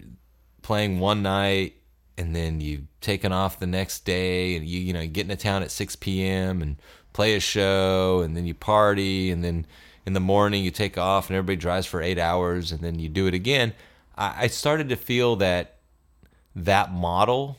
playing 0.64 1.00
one 1.00 1.22
night 1.22 1.76
and 2.18 2.36
then 2.36 2.62
you 2.62 2.88
taking 3.02 3.32
off 3.32 3.60
the 3.60 3.68
next 3.68 4.06
day 4.06 4.56
and 4.56 4.66
you 4.66 4.80
you 4.80 4.94
know 4.94 5.06
get 5.08 5.30
into 5.30 5.36
town 5.36 5.64
at 5.64 5.72
6 5.72 5.96
p.m. 5.98 6.62
and 6.62 6.78
play 7.14 7.36
a 7.36 7.40
show 7.40 8.22
and 8.22 8.36
then 8.36 8.46
you 8.46 8.54
party 8.54 9.32
and 9.32 9.44
then 9.44 9.66
in 10.06 10.14
the 10.14 10.20
morning 10.20 10.64
you 10.64 10.72
take 10.72 10.98
off 10.98 11.30
and 11.30 11.38
everybody 11.38 11.56
drives 11.56 11.86
for 11.86 12.02
eight 12.02 12.20
hours 12.20 12.72
and 12.72 12.82
then 12.82 13.00
you 13.00 13.10
do 13.10 13.28
it 13.28 13.34
again. 13.34 13.74
I, 14.18 14.44
I 14.44 14.48
started 14.48 14.90
to 14.90 14.96
feel 14.96 15.36
that 15.38 15.78
that 16.56 16.92
model 16.92 17.58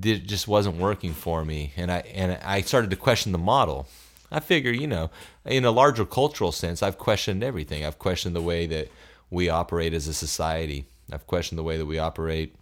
did, 0.00 0.26
just 0.26 0.48
wasn't 0.48 0.76
working 0.76 1.12
for 1.12 1.44
me 1.44 1.72
and 1.76 1.90
I 1.90 1.98
and 2.14 2.38
I 2.42 2.60
started 2.62 2.90
to 2.90 2.96
question 2.96 3.32
the 3.32 3.38
model. 3.38 3.86
I 4.30 4.40
figure, 4.40 4.72
you 4.72 4.86
know, 4.86 5.10
in 5.46 5.64
a 5.64 5.70
larger 5.70 6.04
cultural 6.04 6.52
sense, 6.52 6.82
I've 6.82 6.98
questioned 6.98 7.42
everything. 7.42 7.82
I've 7.82 7.98
questioned 7.98 8.36
the 8.36 8.42
way 8.42 8.66
that 8.66 8.90
we 9.30 9.48
operate 9.48 9.94
as 9.94 10.06
a 10.06 10.12
society. 10.12 10.84
I've 11.10 11.26
questioned 11.26 11.58
the 11.58 11.62
way 11.62 11.78
that 11.78 11.86
we 11.86 11.98
operate 11.98 12.54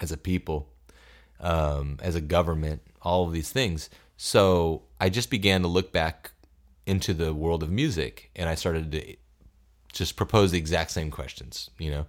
as 0.00 0.12
a 0.12 0.16
people, 0.16 0.68
um, 1.40 1.98
as 2.02 2.14
a 2.14 2.20
government, 2.20 2.82
all 3.02 3.26
of 3.26 3.32
these 3.32 3.50
things. 3.50 3.90
So 4.16 4.82
I 5.00 5.08
just 5.08 5.30
began 5.30 5.62
to 5.62 5.68
look 5.68 5.92
back 5.92 6.32
into 6.86 7.14
the 7.14 7.34
world 7.34 7.62
of 7.62 7.70
music 7.70 8.30
and 8.34 8.48
I 8.48 8.54
started 8.54 8.90
to 8.92 9.16
just 9.92 10.16
propose 10.16 10.50
the 10.50 10.58
exact 10.58 10.90
same 10.90 11.10
questions, 11.10 11.70
you 11.78 11.90
know, 11.90 12.06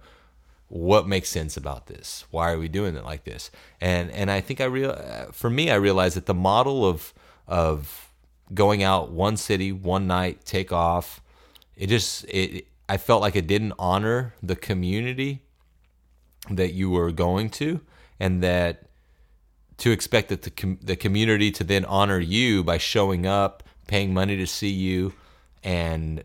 what 0.68 1.06
makes 1.06 1.28
sense 1.28 1.56
about 1.56 1.88
this? 1.88 2.24
Why 2.30 2.52
are 2.52 2.58
we 2.58 2.68
doing 2.68 2.94
it 2.94 3.04
like 3.04 3.24
this? 3.24 3.50
And 3.80 4.10
and 4.12 4.30
I 4.30 4.40
think 4.40 4.60
I 4.60 4.64
real 4.64 4.94
for 5.32 5.50
me 5.50 5.70
I 5.70 5.74
realized 5.74 6.16
that 6.16 6.26
the 6.26 6.34
model 6.34 6.86
of 6.86 7.12
of 7.48 8.12
going 8.54 8.82
out 8.82 9.10
one 9.10 9.36
city 9.36 9.72
one 9.72 10.06
night 10.06 10.44
take 10.44 10.72
off 10.72 11.20
it 11.76 11.88
just 11.88 12.24
it 12.28 12.66
I 12.88 12.96
felt 12.96 13.20
like 13.20 13.34
it 13.34 13.48
didn't 13.48 13.74
honor 13.78 14.34
the 14.42 14.56
community 14.56 15.42
that 16.48 16.72
you 16.72 16.90
were 16.90 17.12
going 17.12 17.50
to 17.50 17.80
and 18.18 18.42
that 18.42 18.86
to 19.78 19.90
expect 19.90 20.28
that 20.28 20.42
the 20.42 20.50
com- 20.50 20.78
the 20.82 20.96
community 20.96 21.50
to 21.50 21.64
then 21.64 21.84
honor 21.86 22.18
you 22.18 22.62
by 22.62 22.78
showing 22.78 23.26
up, 23.26 23.62
paying 23.86 24.12
money 24.12 24.36
to 24.36 24.46
see 24.46 24.68
you, 24.68 25.12
and 25.64 26.22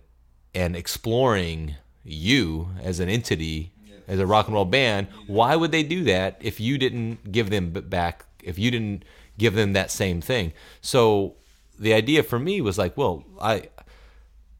and 0.54 0.76
exploring 0.76 1.76
you 2.04 2.70
as 2.82 3.00
an 3.00 3.10
entity, 3.10 3.72
as 4.08 4.20
a 4.20 4.28
rock 4.28 4.48
and 4.48 4.56
roll 4.56 4.66
band. 4.66 5.08
Why 5.28 5.56
would 5.56 5.72
they 5.72 5.84
do 5.84 6.04
that 6.04 6.38
if 6.42 6.60
you 6.60 6.78
didn't 6.78 7.32
give 7.32 7.50
them 7.50 7.72
back? 7.72 8.26
If 8.44 8.60
you 8.60 8.72
didn't 8.72 9.04
give 9.38 9.56
them 9.56 9.74
that 9.74 9.90
same 9.90 10.22
thing? 10.22 10.54
So 10.82 11.36
the 11.80 11.94
idea 11.94 12.24
for 12.24 12.40
me 12.40 12.62
was 12.62 12.78
like, 12.78 12.96
well, 12.98 13.24
I 13.42 13.70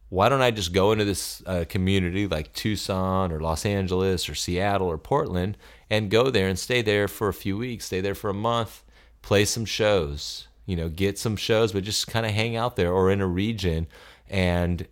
why 0.10 0.30
don't 0.30 0.42
I 0.42 0.52
just 0.52 0.74
go 0.74 0.92
into 0.92 1.06
this 1.06 1.42
uh, 1.46 1.66
community 1.68 2.28
like 2.28 2.54
Tucson 2.54 3.32
or 3.32 3.40
Los 3.40 3.66
Angeles 3.66 4.30
or 4.30 4.36
Seattle 4.36 4.88
or 4.88 4.98
Portland 4.98 5.58
and 5.90 6.12
go 6.12 6.30
there 6.30 6.48
and 6.48 6.58
stay 6.58 6.82
there 6.82 7.08
for 7.08 7.28
a 7.28 7.34
few 7.34 7.58
weeks, 7.58 7.86
stay 7.86 8.02
there 8.02 8.16
for 8.16 8.30
a 8.30 8.34
month, 8.34 8.84
play 9.22 9.46
some 9.46 9.66
shows, 9.66 10.48
you 10.66 10.76
know, 10.76 10.90
get 10.90 11.18
some 11.18 11.36
shows, 11.36 11.72
but 11.72 11.84
just 11.84 12.08
kind 12.08 12.26
of 12.26 12.32
hang 12.32 12.56
out 12.56 12.76
there 12.76 12.92
or 12.92 13.12
in 13.12 13.22
a 13.22 13.28
region 13.28 13.88
and 14.30 14.88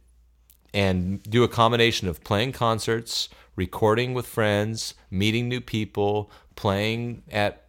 and 0.74 1.22
do 1.24 1.44
a 1.44 1.48
combination 1.48 2.08
of 2.08 2.24
playing 2.24 2.52
concerts, 2.52 3.30
recording 3.56 4.16
with 4.16 4.26
friends, 4.26 4.96
meeting 5.12 5.48
new 5.48 5.62
people, 5.62 6.32
playing 6.56 7.22
at 7.32 7.68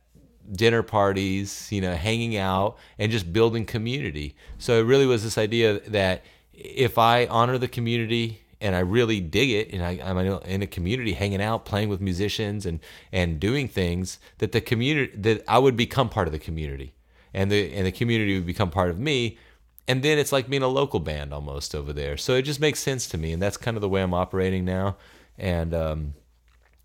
dinner 0.50 0.82
parties, 0.82 1.68
you 1.70 1.82
know, 1.82 1.94
hanging 1.94 2.36
out 2.36 2.78
and 2.98 3.12
just 3.12 3.32
building 3.32 3.66
community. 3.66 4.34
So 4.58 4.78
it 4.78 4.84
really 4.84 5.06
was 5.06 5.22
this 5.22 5.36
idea 5.36 5.80
that 5.80 6.24
if 6.56 6.98
I 6.98 7.26
honor 7.26 7.58
the 7.58 7.68
community 7.68 8.40
and 8.60 8.74
I 8.74 8.80
really 8.80 9.20
dig 9.20 9.50
it 9.50 9.72
and 9.72 9.82
I, 9.82 10.00
I'm 10.02 10.18
in 10.18 10.62
a 10.62 10.66
community 10.66 11.12
hanging 11.12 11.42
out, 11.42 11.64
playing 11.64 11.88
with 11.88 12.00
musicians 12.00 12.64
and, 12.64 12.80
and 13.12 13.38
doing 13.38 13.68
things 13.68 14.18
that 14.38 14.52
the 14.52 14.60
community, 14.60 15.16
that 15.16 15.44
I 15.46 15.58
would 15.58 15.76
become 15.76 16.08
part 16.08 16.28
of 16.28 16.32
the 16.32 16.38
community 16.38 16.94
and 17.32 17.50
the, 17.50 17.72
and 17.74 17.86
the 17.86 17.92
community 17.92 18.34
would 18.34 18.46
become 18.46 18.70
part 18.70 18.90
of 18.90 18.98
me. 18.98 19.38
And 19.86 20.02
then 20.02 20.18
it's 20.18 20.32
like 20.32 20.48
being 20.48 20.62
a 20.62 20.68
local 20.68 21.00
band 21.00 21.34
almost 21.34 21.74
over 21.74 21.92
there. 21.92 22.16
So 22.16 22.34
it 22.34 22.42
just 22.42 22.58
makes 22.58 22.80
sense 22.80 23.06
to 23.08 23.18
me. 23.18 23.32
And 23.32 23.42
that's 23.42 23.58
kind 23.58 23.76
of 23.76 23.82
the 23.82 23.88
way 23.88 24.02
I'm 24.02 24.14
operating 24.14 24.64
now. 24.64 24.96
And, 25.36 25.74
um, 25.74 26.14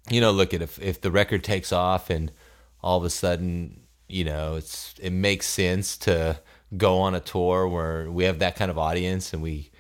you 0.10 0.20
know, 0.20 0.32
look 0.32 0.54
at 0.54 0.62
if 0.62 0.82
if 0.82 1.00
the 1.00 1.12
record 1.12 1.44
takes 1.44 1.72
off 1.72 2.10
and 2.10 2.32
all 2.82 2.98
of 2.98 3.04
a 3.04 3.10
sudden, 3.10 3.82
you 4.08 4.24
know, 4.24 4.56
it's 4.56 4.96
it 5.00 5.12
makes 5.12 5.48
sense 5.48 5.98
to 6.00 6.42
go 6.78 7.00
on 7.00 7.16
a 7.16 7.20
tour 7.20 7.68
where 7.68 8.10
we 8.12 8.26
have 8.26 8.40
that 8.40 8.56
kind 8.56 8.70
of 8.70 8.78
audience 8.78 9.34
and 9.34 9.42
we 9.42 9.72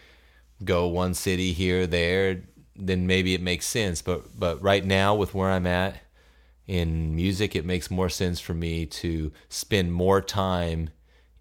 go 0.64 0.88
one 0.88 1.14
city 1.14 1.54
here 1.54 1.88
there, 1.88 2.44
then 2.76 3.08
maybe 3.08 3.34
it 3.34 3.42
makes 3.42 3.66
sense. 3.66 4.02
But 4.02 4.40
but 4.40 4.62
right 4.62 4.86
now 4.86 5.16
with 5.16 5.34
where 5.34 5.50
I'm 5.50 5.68
at 5.68 5.98
in 6.68 7.16
music, 7.16 7.56
it 7.56 7.66
makes 7.66 7.90
more 7.90 8.10
sense 8.10 8.40
for 8.40 8.54
me 8.54 8.86
to 8.86 9.32
spend 9.50 9.94
more 9.94 10.22
time 10.22 10.90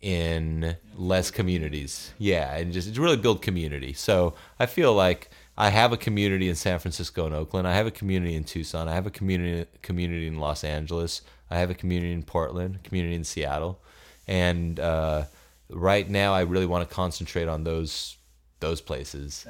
in 0.01 0.77
less 0.95 1.31
communities. 1.31 2.13
Yeah, 2.19 2.55
and 2.57 2.73
just 2.73 2.97
really 2.97 3.17
build 3.17 3.43
community. 3.43 3.93
So 3.93 4.35
I 4.59 4.67
feel 4.67 4.95
like 4.95 5.31
I 5.57 5.71
have 5.71 5.93
a 5.93 5.97
community 5.97 6.49
in 6.49 6.55
San 6.55 6.79
Francisco 6.79 7.27
and 7.27 7.35
Oakland. 7.35 7.67
I 7.67 7.75
have 7.75 7.87
a 7.87 7.91
community 7.91 8.37
in 8.37 8.45
Tucson. 8.45 8.89
I 8.89 8.95
have 8.95 9.07
a 9.07 9.11
community 9.11 9.69
community 9.83 10.27
in 10.27 10.39
Los 10.39 10.63
Angeles. 10.63 11.23
I 11.51 11.59
have 11.59 11.71
a 11.71 11.75
community 11.75 12.13
in 12.13 12.23
Portland, 12.23 12.85
community 12.85 13.15
in 13.15 13.25
Seattle, 13.25 13.81
and 14.27 14.79
uh, 14.79 15.25
right 15.71 16.09
now 16.09 16.35
I 16.35 16.43
really 16.43 16.67
want 16.67 16.89
to 16.89 16.95
concentrate 16.95 17.49
on 17.49 17.65
those 17.65 18.17
those 18.61 18.81
places. 18.81 19.47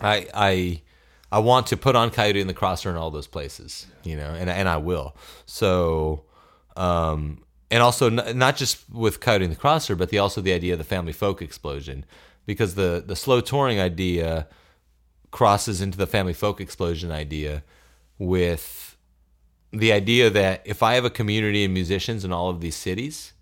I 0.00 0.28
I 0.34 0.82
I 1.30 1.38
want 1.38 1.66
to 1.68 1.76
put 1.76 1.96
on 1.96 2.10
Coyote 2.10 2.40
and 2.40 2.50
the 2.50 2.54
Crosser 2.54 2.90
in 2.90 2.96
all 2.96 3.10
those 3.10 3.26
places, 3.26 3.86
you 4.04 4.16
know, 4.16 4.34
and 4.34 4.50
and 4.50 4.68
I 4.68 4.76
will. 4.76 5.16
So, 5.46 6.24
um, 6.76 7.42
and 7.70 7.82
also 7.82 8.08
n- 8.08 8.38
not 8.38 8.56
just 8.56 8.88
with 8.90 9.20
Coyote 9.20 9.44
and 9.44 9.52
the 9.52 9.58
Crosser, 9.58 9.96
but 9.96 10.10
the 10.10 10.18
also 10.18 10.40
the 10.40 10.52
idea 10.52 10.74
of 10.74 10.78
the 10.78 10.84
family 10.84 11.12
folk 11.12 11.40
explosion, 11.40 12.04
because 12.44 12.74
the 12.74 13.02
the 13.06 13.16
slow 13.16 13.40
touring 13.40 13.80
idea 13.80 14.46
crosses 15.30 15.80
into 15.80 15.96
the 15.96 16.06
family 16.06 16.34
folk 16.34 16.60
explosion 16.60 17.10
idea 17.10 17.62
with 18.18 18.98
the 19.72 19.90
idea 19.90 20.28
that 20.28 20.60
if 20.66 20.82
I 20.82 20.94
have 20.94 21.06
a 21.06 21.10
community 21.10 21.64
of 21.64 21.70
musicians 21.70 22.24
in 22.24 22.32
all 22.32 22.50
of 22.50 22.60
these 22.60 22.76
cities, 22.76 23.32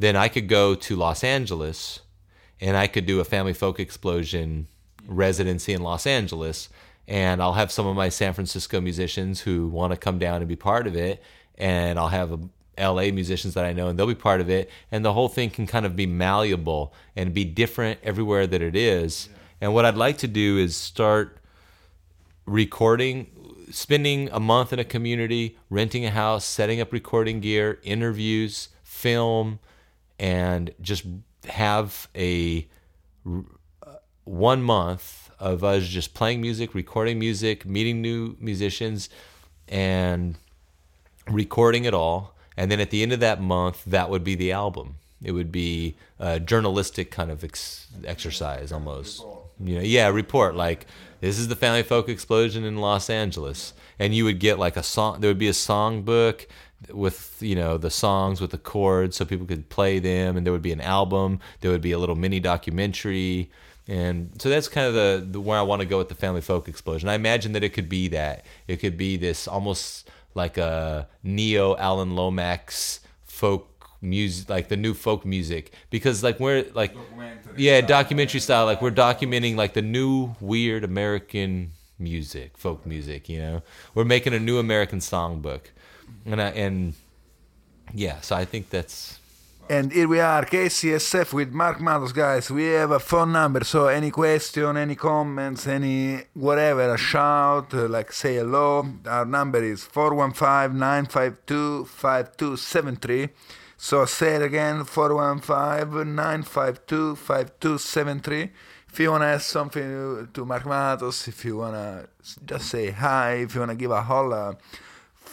then 0.00 0.16
I 0.16 0.28
could 0.28 0.48
go 0.48 0.74
to 0.74 0.96
Los 0.96 1.22
Angeles 1.22 2.00
and 2.60 2.76
I 2.76 2.86
could 2.86 3.06
do 3.06 3.20
a 3.20 3.24
family 3.24 3.52
folk 3.52 3.78
explosion 3.78 4.66
residency 5.06 5.72
in 5.74 5.82
Los 5.82 6.06
Angeles 6.06 6.70
and 7.06 7.42
I'll 7.42 7.52
have 7.52 7.70
some 7.70 7.86
of 7.86 7.94
my 7.94 8.08
San 8.08 8.32
Francisco 8.32 8.80
musicians 8.80 9.40
who 9.42 9.68
want 9.68 9.92
to 9.92 9.98
come 9.98 10.18
down 10.18 10.40
and 10.40 10.48
be 10.48 10.56
part 10.56 10.86
of 10.86 10.96
it 10.96 11.22
and 11.58 11.98
I'll 11.98 12.08
have 12.08 12.32
a, 12.32 12.40
LA 12.78 13.10
musicians 13.10 13.52
that 13.54 13.66
I 13.66 13.74
know, 13.74 13.88
and 13.88 13.98
they'll 13.98 14.06
be 14.06 14.14
part 14.14 14.40
of 14.40 14.48
it. 14.48 14.70
And 14.90 15.04
the 15.04 15.12
whole 15.12 15.28
thing 15.28 15.50
can 15.50 15.66
kind 15.66 15.84
of 15.84 15.94
be 15.94 16.06
malleable 16.06 16.94
and 17.14 17.34
be 17.34 17.44
different 17.44 18.00
everywhere 18.02 18.46
that 18.46 18.62
it 18.62 18.74
is. 18.74 19.28
And 19.60 19.74
what 19.74 19.84
I'd 19.84 19.96
like 19.96 20.16
to 20.18 20.28
do 20.28 20.56
is 20.56 20.74
start 20.76 21.36
recording, 22.46 23.26
spending 23.70 24.30
a 24.32 24.40
month 24.40 24.72
in 24.72 24.78
a 24.78 24.84
community, 24.84 25.58
renting 25.68 26.06
a 26.06 26.10
house, 26.10 26.46
setting 26.46 26.80
up 26.80 26.90
recording 26.90 27.40
gear, 27.40 27.78
interviews, 27.82 28.70
film, 28.82 29.58
and 30.20 30.72
just 30.82 31.04
have 31.48 32.08
a 32.14 32.68
uh, 33.26 33.40
one 34.24 34.62
month 34.62 35.30
of 35.40 35.64
us 35.64 35.88
just 35.88 36.12
playing 36.12 36.42
music, 36.42 36.74
recording 36.74 37.18
music, 37.18 37.64
meeting 37.64 38.02
new 38.02 38.36
musicians, 38.38 39.08
and 39.66 40.36
recording 41.26 41.86
it 41.86 41.94
all. 41.94 42.34
And 42.56 42.70
then 42.70 42.80
at 42.80 42.90
the 42.90 43.02
end 43.02 43.12
of 43.12 43.20
that 43.20 43.40
month, 43.40 43.82
that 43.86 44.10
would 44.10 44.22
be 44.22 44.34
the 44.34 44.52
album. 44.52 44.96
It 45.22 45.32
would 45.32 45.50
be 45.50 45.96
a 46.18 46.38
journalistic 46.38 47.10
kind 47.10 47.30
of 47.30 47.42
ex- 47.42 47.88
exercise 48.04 48.72
almost. 48.72 49.24
You 49.58 49.76
know, 49.76 49.82
yeah, 49.82 50.08
report 50.08 50.54
like 50.54 50.86
this 51.20 51.38
is 51.38 51.48
the 51.48 51.56
family 51.56 51.82
folk 51.82 52.10
explosion 52.10 52.64
in 52.64 52.76
Los 52.76 53.08
Angeles, 53.08 53.72
and 53.98 54.14
you 54.14 54.24
would 54.24 54.38
get 54.38 54.58
like 54.58 54.76
a 54.76 54.82
song. 54.82 55.20
There 55.20 55.30
would 55.30 55.38
be 55.38 55.48
a 55.48 55.54
song 55.54 56.02
book 56.02 56.46
with 56.92 57.36
you 57.40 57.54
know 57.54 57.76
the 57.76 57.90
songs 57.90 58.40
with 58.40 58.50
the 58.50 58.58
chords, 58.58 59.16
so 59.16 59.24
people 59.24 59.46
could 59.46 59.68
play 59.68 59.98
them, 59.98 60.36
and 60.36 60.46
there 60.46 60.52
would 60.52 60.62
be 60.62 60.72
an 60.72 60.80
album. 60.80 61.40
There 61.60 61.70
would 61.70 61.82
be 61.82 61.92
a 61.92 61.98
little 61.98 62.16
mini 62.16 62.40
documentary, 62.40 63.50
and 63.86 64.30
so 64.38 64.48
that's 64.48 64.68
kind 64.68 64.86
of 64.86 64.94
the, 64.94 65.26
the 65.32 65.40
where 65.40 65.58
I 65.58 65.62
want 65.62 65.80
to 65.80 65.86
go 65.86 65.98
with 65.98 66.08
the 66.08 66.14
family 66.14 66.40
folk 66.40 66.68
explosion. 66.68 67.08
I 67.08 67.14
imagine 67.14 67.52
that 67.52 67.64
it 67.64 67.70
could 67.70 67.88
be 67.88 68.08
that. 68.08 68.44
It 68.68 68.76
could 68.76 68.96
be 68.96 69.16
this 69.16 69.46
almost 69.48 70.08
like 70.34 70.58
a 70.58 71.08
neo 71.22 71.76
Alan 71.76 72.14
Lomax 72.14 73.00
folk 73.24 73.66
music 74.02 74.48
like 74.48 74.68
the 74.68 74.76
new 74.76 74.94
folk 74.94 75.24
music. 75.24 75.72
Because 75.90 76.22
like 76.22 76.40
we're 76.40 76.66
like 76.72 76.94
yeah 77.56 77.80
documentary 77.80 78.40
style. 78.40 78.64
Like 78.64 78.80
we're 78.80 78.90
documenting 78.90 79.56
like 79.56 79.74
the 79.74 79.82
new 79.82 80.34
weird 80.40 80.84
american 80.84 81.72
music 81.98 82.56
folk 82.56 82.86
music 82.86 83.28
you 83.28 83.38
know? 83.38 83.62
We're 83.94 84.04
making 84.04 84.32
a 84.32 84.40
new 84.40 84.58
american 84.58 85.00
songbook 85.00 85.62
and 86.26 86.40
I, 86.40 86.48
and 86.50 86.94
yeah 87.94 88.20
so 88.20 88.36
i 88.36 88.44
think 88.44 88.70
that's 88.70 89.18
And 89.70 89.92
here 89.92 90.08
we 90.08 90.18
are, 90.18 90.44
KCSF 90.44 91.32
with 91.32 91.52
Mark 91.52 91.78
Matos, 91.80 92.10
guys. 92.12 92.50
We 92.50 92.64
have 92.74 92.90
a 92.90 92.98
phone 92.98 93.30
number, 93.30 93.62
so 93.62 93.86
any 93.86 94.10
question, 94.10 94.76
any 94.76 94.96
comments, 94.96 95.68
any 95.68 96.22
whatever, 96.34 96.92
a 96.92 96.98
shout, 96.98 97.72
uh, 97.72 97.86
like 97.96 98.10
say 98.10 98.34
hello. 98.42 98.84
Our 99.06 99.24
number 99.24 99.62
is 99.62 99.84
415 99.84 100.76
952 100.76 101.84
5273. 101.84 103.28
So 103.76 104.04
say 104.06 104.34
it 104.38 104.42
again 104.42 104.82
415 104.84 106.16
952 106.16 107.14
5273. 107.14 108.50
If 108.92 108.98
you 108.98 109.10
want 109.12 109.22
to 109.22 109.26
ask 109.26 109.46
something 109.46 110.28
to- 110.34 110.44
Mark 110.44 110.66
Matos, 110.66 111.28
if 111.28 111.44
you 111.44 111.58
want 111.58 111.74
to 111.74 112.08
just 112.44 112.66
say 112.74 112.90
hi, 112.90 113.34
if 113.46 113.54
you 113.54 113.60
want 113.60 113.70
to 113.70 113.76
give 113.76 113.92
a 113.92 114.02
holla, 114.02 114.56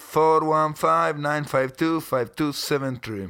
415 0.07 1.21
952 1.21 1.99
5273. 1.99 3.27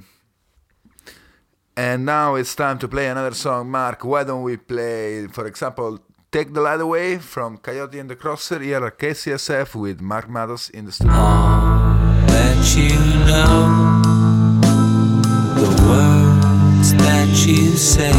And 1.76 2.06
now 2.06 2.36
it's 2.36 2.56
time 2.56 2.78
to 2.80 2.88
play 2.88 3.08
another 3.08 3.34
song. 3.34 3.72
Mark, 3.72 4.06
why 4.06 4.24
don't 4.24 4.44
we 4.44 4.58
play, 4.58 5.28
for 5.28 5.48
example, 5.48 6.00
Take 6.32 6.54
the 6.54 6.62
Light 6.62 6.80
Away 6.80 7.18
from 7.18 7.58
Coyote 7.58 7.98
and 7.98 8.10
the 8.10 8.16
Crosser 8.16 8.60
here 8.60 8.86
at 8.86 9.00
KCSF 9.00 9.74
with 9.74 10.02
Mark 10.02 10.30
Matos 10.30 10.70
in 10.70 10.86
the 10.86 10.92
studio. 10.92 11.14
that 11.14 12.76
you 12.76 12.90
know 13.26 14.02
the 15.56 15.70
words 15.90 16.94
that 16.94 17.28
you 17.48 17.72
say 17.72 18.12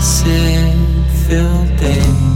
some 0.00 0.30
acid 0.30 1.26
filled 1.26 1.76
day 1.78 2.26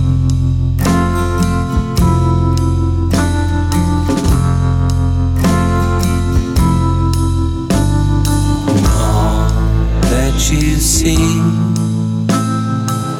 you 10.52 10.74
see, 10.76 11.14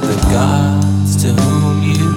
the 0.06 0.16
gods 0.32 1.22
to 1.22 1.28
whom 1.28 1.82
you 1.82 2.09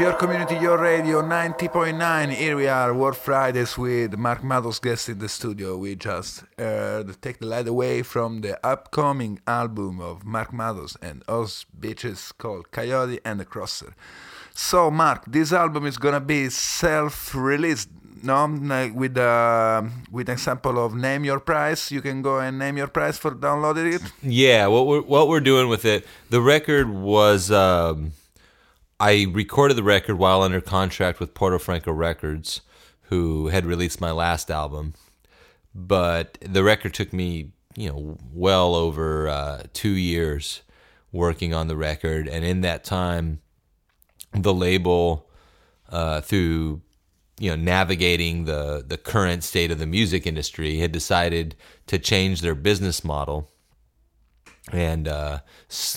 your 0.00 0.14
community, 0.14 0.56
your 0.56 0.78
radio, 0.78 1.20
90.9. 1.20 2.30
Here 2.30 2.56
we 2.56 2.66
are, 2.66 2.94
World 2.94 3.18
Fridays 3.18 3.76
with 3.76 4.16
Mark 4.16 4.42
Matos 4.42 4.78
guest 4.78 5.10
in 5.10 5.18
the 5.18 5.28
studio. 5.28 5.76
We 5.76 5.94
just 5.94 6.44
heard 6.56 7.20
Take 7.20 7.40
the 7.40 7.46
Light 7.46 7.68
Away 7.68 8.00
from 8.02 8.40
the 8.40 8.58
upcoming 8.66 9.40
album 9.46 10.00
of 10.00 10.24
Mark 10.24 10.54
Matos 10.54 10.96
and 11.02 11.22
Os 11.28 11.66
Beaches 11.78 12.32
called 12.32 12.70
Coyote 12.70 13.20
and 13.26 13.40
the 13.40 13.44
Crosser. 13.44 13.94
So, 14.54 14.90
Mark, 14.90 15.24
this 15.26 15.52
album 15.52 15.84
is 15.84 15.98
gonna 15.98 16.20
be 16.20 16.48
self-released, 16.48 17.90
no? 18.22 18.46
Like 18.46 18.94
with 18.94 19.18
uh, 19.18 19.82
with 20.10 20.30
example 20.30 20.82
of 20.82 20.94
name 20.94 21.24
your 21.24 21.40
price. 21.40 21.92
You 21.92 22.00
can 22.00 22.22
go 22.22 22.38
and 22.38 22.58
name 22.58 22.78
your 22.78 22.88
price 22.88 23.18
for 23.18 23.32
downloading 23.34 23.92
it. 23.92 24.02
Yeah, 24.22 24.66
what 24.68 24.86
we're 24.86 25.02
what 25.02 25.28
we're 25.28 25.40
doing 25.40 25.68
with 25.68 25.84
it. 25.84 26.06
The 26.30 26.40
record 26.40 26.88
was 26.88 27.50
um, 27.50 28.12
I 29.00 29.26
recorded 29.32 29.78
the 29.78 29.82
record 29.82 30.16
while 30.16 30.42
under 30.42 30.60
contract 30.60 31.20
with 31.20 31.32
Porto 31.32 31.58
Franco 31.58 31.90
Records, 31.90 32.60
who 33.04 33.48
had 33.48 33.64
released 33.64 33.98
my 33.98 34.10
last 34.10 34.50
album. 34.50 34.92
But 35.74 36.36
the 36.42 36.62
record 36.62 36.92
took 36.92 37.10
me, 37.10 37.52
you 37.74 37.88
know, 37.88 38.18
well 38.30 38.74
over 38.74 39.26
uh, 39.26 39.62
two 39.72 39.92
years 39.92 40.60
working 41.12 41.54
on 41.54 41.66
the 41.66 41.76
record, 41.76 42.28
and 42.28 42.44
in 42.44 42.60
that 42.60 42.84
time, 42.84 43.40
the 44.32 44.52
label 44.52 45.30
uh, 45.88 46.20
through 46.20 46.82
you 47.38 47.50
know 47.50 47.56
navigating 47.56 48.44
the 48.44 48.84
the 48.86 48.98
current 48.98 49.42
state 49.42 49.70
of 49.70 49.78
the 49.78 49.86
music 49.86 50.26
industry 50.26 50.78
had 50.78 50.92
decided 50.92 51.56
to 51.86 51.98
change 51.98 52.42
their 52.42 52.54
business 52.54 53.02
model 53.02 53.50
and 54.72 55.08
uh, 55.08 55.40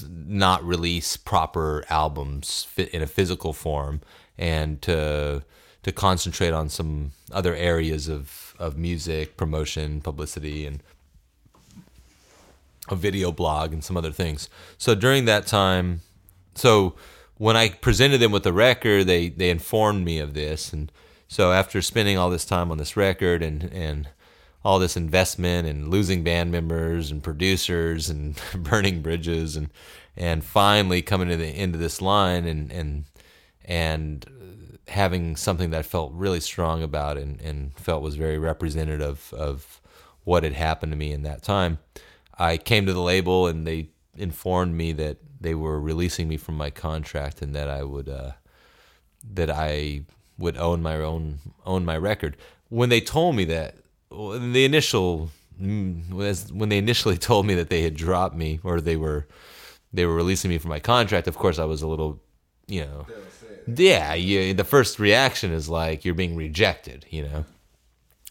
not 0.08 0.64
release 0.64 1.18
proper 1.18 1.84
albums 1.90 2.68
in 2.78 3.02
a 3.02 3.08
physical 3.08 3.54
form 3.54 4.02
and 4.38 4.82
to 4.82 5.44
to 5.84 5.92
concentrate 5.92 6.54
on 6.54 6.70
some 6.70 7.12
other 7.32 7.56
areas 7.56 8.08
of 8.08 8.56
of 8.60 8.78
music 8.78 9.38
promotion 9.38 10.02
publicity 10.02 10.66
and 10.66 10.82
a 12.90 12.96
video 12.96 13.32
blog 13.32 13.72
and 13.72 13.84
some 13.84 13.96
other 13.96 14.12
things. 14.12 14.50
So 14.78 14.96
during 14.96 15.26
that 15.26 15.48
time 15.48 16.02
so 16.56 16.96
when 17.38 17.58
I 17.58 17.70
presented 17.70 18.20
them 18.20 18.32
with 18.32 18.44
the 18.44 18.54
record, 18.54 19.08
they 19.08 19.30
they 19.30 19.50
informed 19.50 20.06
me 20.06 20.20
of 20.20 20.34
this, 20.34 20.72
and 20.72 20.92
so 21.28 21.52
after 21.52 21.82
spending 21.82 22.18
all 22.18 22.30
this 22.30 22.46
time 22.46 22.72
on 22.72 22.78
this 22.78 22.96
record 22.96 23.42
and 23.42 23.64
and 23.64 24.10
all 24.64 24.80
this 24.80 24.96
investment 24.96 25.68
and 25.68 25.90
losing 25.90 26.24
band 26.24 26.52
members 26.52 27.12
and 27.12 27.22
producers 27.22 28.10
and 28.10 28.40
burning 28.56 29.02
bridges 29.02 29.56
and 29.56 29.70
and 30.16 30.44
finally 30.44 31.02
coming 31.02 31.28
to 31.28 31.36
the 31.38 31.48
end 31.48 31.74
of 31.76 31.82
this 31.82 32.02
line 32.02 32.46
and 32.46 32.72
and 32.72 33.06
and 33.66 34.26
having 34.88 35.36
something 35.36 35.70
that 35.72 35.80
I 35.80 35.84
felt 35.84 36.12
really 36.14 36.40
strong 36.40 36.84
about 36.84 37.18
and, 37.18 37.40
and 37.42 37.74
felt 37.78 38.04
was 38.04 38.16
very 38.16 38.38
representative 38.38 39.34
of 39.34 39.82
what 40.24 40.44
had 40.44 40.54
happened 40.54 40.92
to 40.92 40.98
me 40.98 41.12
in 41.12 41.24
that 41.24 41.42
time. 41.42 41.80
I 42.38 42.58
came 42.58 42.86
to 42.86 42.94
the 42.94 43.02
label 43.02 43.48
and 43.48 43.66
they 43.66 43.90
informed 44.16 44.76
me 44.76 44.92
that 44.94 45.18
they 45.40 45.56
were 45.56 45.80
releasing 45.80 46.28
me 46.28 46.38
from 46.38 46.56
my 46.56 46.70
contract 46.70 47.42
and 47.42 47.56
that 47.56 47.70
I 47.70 47.84
would 47.84 48.10
uh, 48.10 48.32
that 49.34 49.50
I 49.50 50.04
would 50.38 50.58
own 50.58 50.82
my 50.82 50.96
own 50.96 51.40
own 51.66 51.86
my 51.86 51.98
record. 51.98 52.38
When 52.70 52.90
they 52.90 53.02
told 53.02 53.36
me 53.36 53.46
that, 53.46 53.76
the 54.14 54.66
initial 54.66 55.30
mm, 55.62 56.52
when 56.52 56.70
they 56.70 56.78
initially 56.78 57.18
told 57.30 57.46
me 57.46 57.56
that 57.56 57.70
they 57.70 57.82
had 57.82 57.96
dropped 57.96 58.36
me 58.36 58.60
or 58.64 58.80
they 58.82 58.96
were 58.96 59.28
they 59.92 60.06
were 60.06 60.16
releasing 60.16 60.50
me 60.50 60.58
from 60.58 60.70
my 60.70 60.80
contract. 60.80 61.28
Of 61.28 61.38
course, 61.38 61.60
I 61.60 61.66
was 61.66 61.82
a 61.82 61.88
little, 61.88 62.20
you 62.68 62.82
know, 62.82 63.06
yeah. 63.68 64.14
You, 64.14 64.54
the 64.54 64.64
first 64.64 65.00
reaction 65.00 65.52
is 65.52 65.70
like 65.70 66.04
you're 66.04 66.16
being 66.16 66.36
rejected. 66.36 67.06
You 67.10 67.24
know, 67.24 67.46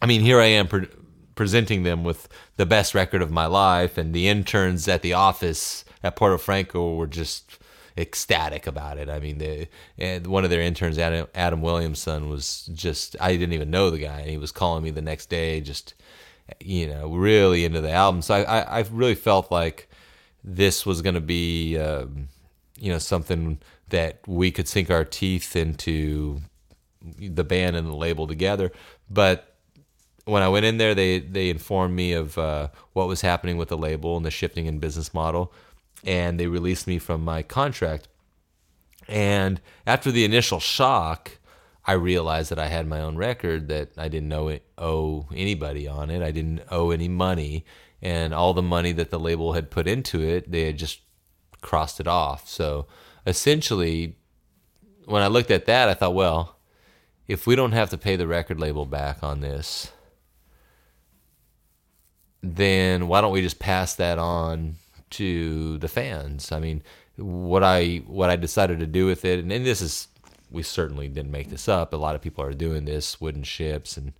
I 0.00 0.06
mean, 0.06 0.20
here 0.20 0.40
I 0.40 0.46
am. 0.46 0.68
Pre- 0.68 0.88
presenting 1.34 1.82
them 1.82 2.04
with 2.04 2.28
the 2.56 2.66
best 2.66 2.94
record 2.94 3.22
of 3.22 3.30
my 3.30 3.46
life 3.46 3.96
and 3.96 4.14
the 4.14 4.28
interns 4.28 4.86
at 4.86 5.02
the 5.02 5.12
office 5.12 5.84
at 6.02 6.16
Porto 6.16 6.38
Franco 6.38 6.94
were 6.94 7.06
just 7.06 7.58
ecstatic 7.96 8.66
about 8.66 8.98
it. 8.98 9.08
I 9.08 9.18
mean, 9.18 9.38
they, 9.38 9.68
and 9.98 10.26
one 10.26 10.44
of 10.44 10.50
their 10.50 10.62
interns, 10.62 10.98
Adam, 10.98 11.26
Adam 11.34 11.62
Williamson, 11.62 12.28
was 12.28 12.70
just, 12.72 13.16
I 13.20 13.32
didn't 13.36 13.52
even 13.52 13.70
know 13.70 13.90
the 13.90 13.98
guy, 13.98 14.20
and 14.20 14.30
he 14.30 14.38
was 14.38 14.52
calling 14.52 14.82
me 14.82 14.90
the 14.90 15.02
next 15.02 15.28
day, 15.28 15.60
just, 15.60 15.94
you 16.60 16.86
know, 16.86 17.14
really 17.14 17.64
into 17.64 17.80
the 17.80 17.90
album. 17.90 18.22
So 18.22 18.34
I, 18.34 18.42
I, 18.42 18.60
I 18.60 18.84
really 18.90 19.14
felt 19.14 19.50
like 19.50 19.88
this 20.44 20.84
was 20.84 21.02
going 21.02 21.14
to 21.14 21.20
be, 21.20 21.78
um, 21.78 22.28
you 22.78 22.92
know, 22.92 22.98
something 22.98 23.58
that 23.88 24.20
we 24.26 24.50
could 24.50 24.66
sink 24.66 24.90
our 24.90 25.04
teeth 25.04 25.54
into 25.54 26.40
the 27.18 27.44
band 27.44 27.76
and 27.76 27.86
the 27.86 27.94
label 27.94 28.26
together. 28.26 28.72
But 29.10 29.56
when 30.24 30.42
I 30.42 30.48
went 30.48 30.64
in 30.64 30.78
there, 30.78 30.94
they 30.94 31.18
they 31.18 31.50
informed 31.50 31.94
me 31.94 32.12
of 32.12 32.38
uh, 32.38 32.68
what 32.92 33.08
was 33.08 33.20
happening 33.20 33.56
with 33.56 33.68
the 33.68 33.76
label 33.76 34.16
and 34.16 34.24
the 34.24 34.30
shifting 34.30 34.66
in 34.66 34.78
business 34.78 35.12
model, 35.12 35.52
and 36.04 36.38
they 36.38 36.46
released 36.46 36.86
me 36.86 36.98
from 36.98 37.24
my 37.24 37.42
contract. 37.42 38.08
And 39.08 39.60
after 39.86 40.10
the 40.10 40.24
initial 40.24 40.60
shock, 40.60 41.38
I 41.84 41.92
realized 41.92 42.50
that 42.50 42.58
I 42.58 42.68
had 42.68 42.86
my 42.86 43.00
own 43.00 43.16
record 43.16 43.68
that 43.68 43.90
I 43.98 44.08
didn't 44.08 44.28
know 44.28 44.48
it, 44.48 44.64
owe 44.78 45.28
anybody 45.34 45.88
on 45.88 46.10
it. 46.10 46.22
I 46.22 46.30
didn't 46.30 46.62
owe 46.70 46.90
any 46.90 47.08
money, 47.08 47.64
and 48.00 48.32
all 48.32 48.54
the 48.54 48.62
money 48.62 48.92
that 48.92 49.10
the 49.10 49.18
label 49.18 49.54
had 49.54 49.70
put 49.70 49.88
into 49.88 50.20
it, 50.20 50.50
they 50.50 50.66
had 50.66 50.78
just 50.78 51.00
crossed 51.60 51.98
it 51.98 52.06
off. 52.06 52.48
So 52.48 52.86
essentially, 53.26 54.16
when 55.06 55.22
I 55.22 55.26
looked 55.26 55.50
at 55.50 55.66
that, 55.66 55.88
I 55.88 55.94
thought, 55.94 56.14
well, 56.14 56.58
if 57.26 57.46
we 57.46 57.56
don't 57.56 57.72
have 57.72 57.90
to 57.90 57.98
pay 57.98 58.16
the 58.16 58.26
record 58.26 58.60
label 58.60 58.86
back 58.86 59.22
on 59.22 59.40
this, 59.40 59.90
then 62.42 63.08
why 63.08 63.20
don't 63.20 63.32
we 63.32 63.42
just 63.42 63.58
pass 63.58 63.94
that 63.96 64.18
on 64.18 64.76
to 65.12 65.78
the 65.78 65.88
fans? 65.88 66.52
I 66.52 66.60
mean, 66.60 66.82
what 67.16 67.62
I 67.62 68.02
what 68.06 68.30
I 68.30 68.36
decided 68.36 68.80
to 68.80 68.86
do 68.86 69.06
with 69.06 69.24
it, 69.24 69.38
and, 69.38 69.52
and 69.52 69.64
this 69.64 69.80
is 69.80 70.08
we 70.50 70.62
certainly 70.62 71.08
didn't 71.08 71.30
make 71.30 71.48
this 71.48 71.68
up. 71.68 71.92
A 71.92 71.96
lot 71.96 72.14
of 72.14 72.22
people 72.22 72.44
are 72.44 72.52
doing 72.52 72.84
this, 72.84 73.20
wooden 73.20 73.42
ships 73.42 73.96
and 73.96 74.12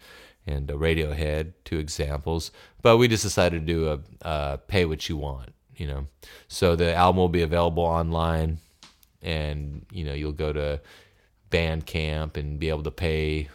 and 0.46 0.68
Radiohead, 0.68 1.52
two 1.64 1.78
examples. 1.78 2.50
But 2.80 2.96
we 2.96 3.08
just 3.08 3.22
decided 3.22 3.66
to 3.66 3.72
do 3.72 4.02
a 4.22 4.58
pay 4.66 4.84
what 4.84 5.08
you 5.08 5.16
want, 5.16 5.50
you 5.76 5.86
know. 5.86 6.06
So 6.48 6.74
the 6.74 6.94
album 6.94 7.18
will 7.18 7.28
be 7.28 7.42
available 7.42 7.84
online, 7.84 8.58
and 9.22 9.86
you 9.92 10.04
know 10.04 10.14
you'll 10.14 10.32
go 10.32 10.52
to 10.52 10.80
Bandcamp 11.50 12.36
and 12.36 12.58
be 12.58 12.70
able 12.70 12.82
to 12.82 12.90
pay 12.90 13.48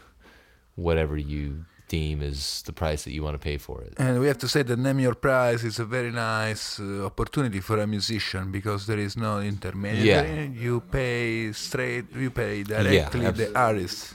whatever 0.75 1.17
you 1.17 1.65
deem 1.88 2.21
is 2.21 2.61
the 2.65 2.73
price 2.73 3.03
that 3.05 3.11
you 3.11 3.23
want 3.23 3.35
to 3.35 3.39
pay 3.39 3.57
for 3.57 3.81
it. 3.81 3.93
And 3.97 4.19
we 4.19 4.27
have 4.27 4.38
to 4.39 4.47
say 4.47 4.63
that 4.63 4.77
Name 4.77 4.99
Your 4.99 5.15
Price 5.15 5.63
is 5.63 5.79
a 5.79 5.85
very 5.85 6.11
nice 6.11 6.79
uh, 6.79 7.05
opportunity 7.05 7.59
for 7.61 7.79
a 7.79 7.88
musician 7.88 8.51
because 8.51 8.85
there 8.88 8.99
is 8.99 9.15
no 9.15 9.39
intermediary. 9.39 10.05
Yeah. 10.07 10.61
You 10.63 10.81
pay 10.81 11.51
straight, 11.53 12.05
you 12.15 12.29
pay 12.31 12.63
directly 12.63 13.31
the 13.31 13.57
artist. 13.57 14.13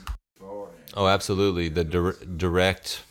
Oh, 0.94 1.06
absolutely. 1.08 1.68
The 1.70 1.84
dir- 1.84 2.18
direct, 2.36 3.04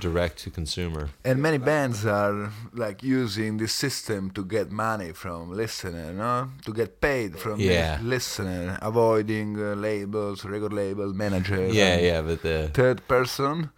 direct 0.00 0.38
to 0.44 0.50
consumer. 0.50 1.10
And 1.24 1.42
many 1.42 1.58
bands 1.58 2.06
are 2.06 2.50
like 2.72 3.02
using 3.02 3.58
this 3.58 3.74
system 3.74 4.30
to 4.30 4.44
get 4.44 4.70
money 4.72 5.12
from 5.12 5.52
listener, 5.54 6.12
no? 6.14 6.48
To 6.64 6.72
get 6.72 7.00
paid 7.02 7.38
from 7.38 7.60
Yeah. 7.60 7.98
the 7.98 8.04
listener, 8.04 8.78
avoiding 8.80 9.60
uh, 9.60 9.74
labels, 9.74 10.44
record 10.46 10.72
label, 10.72 11.12
manager. 11.12 11.66
Yeah, 11.66 11.98
yeah, 12.00 12.22
but 12.22 12.40
the 12.42 12.70
Third 12.72 13.06
person, 13.08 13.70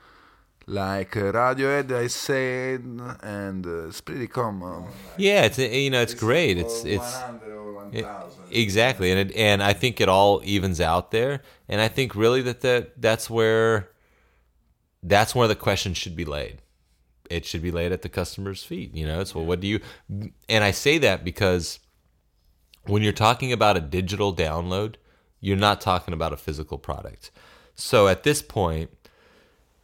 like 0.70 1.16
uh, 1.16 1.32
Radiohead, 1.32 1.90
I 1.92 2.06
said, 2.06 2.80
and 3.22 3.66
uh, 3.66 3.88
it's 3.88 4.00
pretty 4.00 4.28
common. 4.28 4.84
yeah, 5.16 5.42
it's 5.42 5.58
you 5.58 5.90
know 5.90 6.00
it's 6.00 6.14
great. 6.14 6.56
It's 6.58 6.84
it's 6.84 7.24
it- 7.92 8.06
exactly, 8.50 9.10
and 9.10 9.30
it, 9.30 9.36
and 9.36 9.62
I 9.62 9.72
think 9.72 10.00
it 10.00 10.08
all 10.08 10.40
evens 10.44 10.80
out 10.80 11.10
there. 11.10 11.42
And 11.68 11.80
I 11.80 11.88
think 11.88 12.14
really 12.14 12.42
that 12.42 12.60
that 12.60 13.00
that's 13.00 13.28
where 13.28 13.90
that's 15.02 15.34
where 15.34 15.48
the 15.48 15.56
question 15.56 15.94
should 15.94 16.14
be 16.16 16.24
laid. 16.24 16.62
It 17.28 17.44
should 17.46 17.62
be 17.62 17.70
laid 17.70 17.92
at 17.92 18.02
the 18.02 18.08
customer's 18.08 18.62
feet. 18.62 18.94
You 18.94 19.06
know, 19.06 19.20
it's 19.20 19.34
well, 19.34 19.44
what 19.46 19.60
do 19.60 19.66
you? 19.66 19.80
And 20.48 20.64
I 20.64 20.70
say 20.70 20.98
that 20.98 21.24
because 21.24 21.80
when 22.86 23.02
you're 23.02 23.12
talking 23.12 23.52
about 23.52 23.76
a 23.76 23.80
digital 23.80 24.34
download, 24.34 24.94
you're 25.40 25.56
not 25.56 25.80
talking 25.80 26.14
about 26.14 26.32
a 26.32 26.36
physical 26.36 26.78
product. 26.78 27.30
So 27.74 28.08
at 28.08 28.24
this 28.24 28.42
point, 28.42 28.90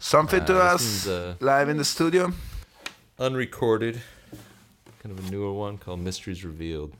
something 0.00 0.44
to 0.46 0.58
Uh, 0.60 0.74
us 0.74 0.82
is, 0.82 1.06
uh, 1.08 1.34
live 1.40 1.68
in 1.68 1.76
the 1.76 1.84
studio? 1.84 2.32
unrecorded 3.18 4.00
kind 5.02 5.16
of 5.16 5.28
a 5.28 5.30
newer 5.30 5.52
one 5.52 5.76
called 5.78 6.00
mysteries 6.00 6.44
revealed 6.44 6.92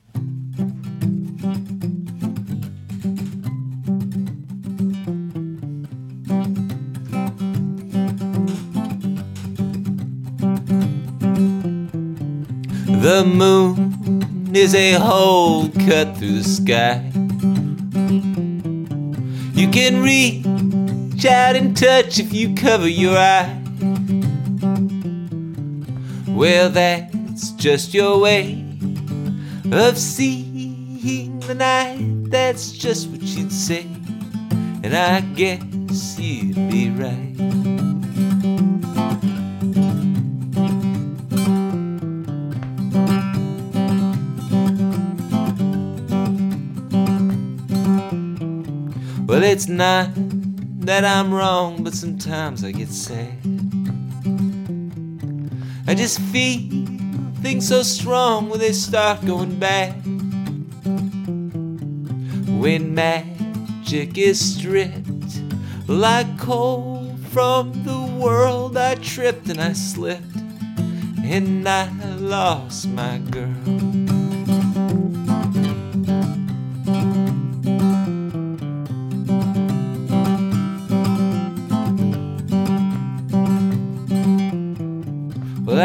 The 13.02 13.24
moon 13.24 14.54
is 14.54 14.76
a 14.76 14.92
hole 14.92 15.68
cut 15.70 16.16
through 16.16 16.38
the 16.38 16.44
sky. 16.44 17.02
You 19.54 19.68
can 19.72 20.04
reach 20.04 21.26
out 21.26 21.56
and 21.56 21.76
touch 21.76 22.20
if 22.20 22.32
you 22.32 22.54
cover 22.54 22.86
your 22.86 23.18
eye. 23.18 23.60
Well, 26.28 26.70
that's 26.70 27.50
just 27.50 27.92
your 27.92 28.20
way 28.20 28.64
of 29.72 29.98
seeing 29.98 31.40
the 31.40 31.56
night. 31.56 32.30
That's 32.30 32.70
just 32.70 33.08
what 33.08 33.22
you'd 33.22 33.50
say. 33.50 33.82
And 34.84 34.94
I 34.94 35.22
guess 35.22 36.20
you'd 36.20 36.54
be 36.70 36.90
right. 36.90 37.71
Well, 49.42 49.50
it's 49.50 49.66
not 49.66 50.08
that 50.86 51.04
I'm 51.04 51.34
wrong, 51.34 51.82
but 51.82 51.94
sometimes 51.94 52.62
I 52.62 52.70
get 52.70 52.90
sad. 52.90 53.36
I 55.84 55.96
just 55.96 56.20
feel 56.20 56.60
things 57.42 57.66
so 57.66 57.82
strong 57.82 58.50
when 58.50 58.60
they 58.60 58.70
start 58.70 59.26
going 59.26 59.58
bad. 59.58 59.94
When 62.56 62.94
magic 62.94 64.16
is 64.16 64.38
stripped, 64.54 65.40
like 65.88 66.38
coal 66.38 67.12
from 67.30 67.72
the 67.82 68.00
world, 68.22 68.76
I 68.76 68.94
tripped 68.94 69.48
and 69.48 69.60
I 69.60 69.72
slipped, 69.72 70.36
and 71.24 71.68
I 71.68 71.90
lost 72.14 72.86
my 72.86 73.18
girl. 73.18 74.01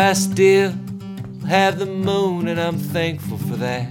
I 0.07 0.13
still 0.13 0.73
have 1.49 1.79
the 1.79 1.85
moon, 1.85 2.47
and 2.47 2.61
I'm 2.61 2.77
thankful 2.77 3.37
for 3.39 3.57
that. 3.57 3.89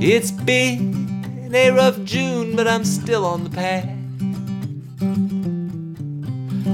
It's 0.00 0.32
been 0.32 1.52
a 1.54 1.70
rough 1.70 2.02
June, 2.02 2.56
but 2.56 2.66
I'm 2.66 2.84
still 2.84 3.24
on 3.24 3.44
the 3.44 3.50
path. 3.50 3.88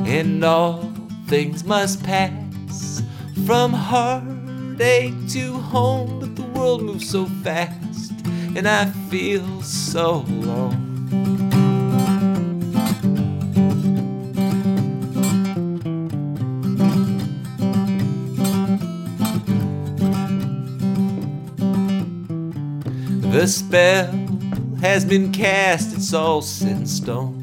And 0.09 0.43
all 0.43 0.90
things 1.27 1.62
must 1.62 2.03
pass 2.05 3.03
from 3.44 3.74
heartache 3.74 5.28
to 5.32 5.53
home, 5.53 6.20
but 6.20 6.36
the 6.36 6.59
world 6.59 6.85
moves 6.85 7.11
so 7.11 7.27
fast, 7.44 8.12
and 8.57 8.66
I 8.66 8.86
feel 9.11 9.61
so 9.61 10.24
alone. 10.27 10.91
The 23.43 23.48
spell 23.48 24.06
has 24.82 25.05
been 25.05 25.32
cast, 25.32 25.97
it's 25.97 26.14
all 26.14 26.43
set 26.43 26.70
in 26.70 26.86
stone. 26.86 27.43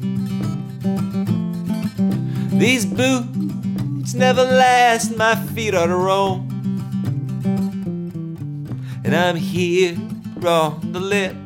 These 2.58 2.86
boots 2.86 4.14
never 4.14 4.42
last, 4.42 5.14
my 5.18 5.34
feet 5.34 5.74
are 5.74 5.86
to 5.86 5.94
roam. 5.94 6.48
And 9.04 9.14
I'm 9.14 9.36
here 9.36 9.94
on 10.42 10.90
the 10.90 11.00
lip, 11.00 11.36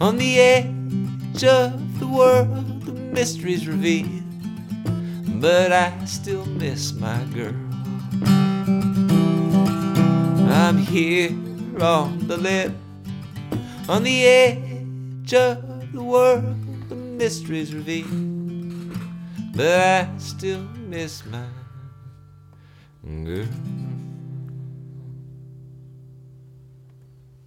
on 0.00 0.18
the 0.18 0.38
edge 0.38 1.42
of 1.42 1.98
the 1.98 2.06
world, 2.06 2.82
the 2.86 2.92
mysteries 2.92 3.66
revealed. 3.66 4.22
But 5.40 5.72
I 5.72 6.04
still 6.04 6.46
miss 6.46 6.92
my 6.92 7.24
girl. 7.34 7.56
I'm 10.48 10.78
here 10.78 11.32
on 11.82 12.28
the 12.28 12.36
lip, 12.36 12.72
on 13.88 14.02
the 14.02 14.26
edge 14.26 15.34
of 15.34 15.92
the 15.92 16.02
world, 16.02 16.88
the 16.88 16.94
mysteries 16.94 17.74
revealed. 17.74 18.98
But 19.54 19.66
I 19.66 20.08
still 20.18 20.60
miss 20.60 21.24
my 21.24 21.46
girl. 23.24 23.46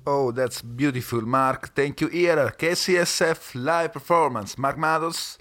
Oh, 0.08 0.32
that's 0.32 0.64
beautiful, 0.64 1.22
Mark. 1.22 1.76
Thank 1.76 2.02
you, 2.02 2.08
here. 2.08 2.36
KCSF 2.58 3.54
live 3.54 3.94
performance. 3.94 4.58
Mark 4.58 4.78
Matos. 4.78 5.38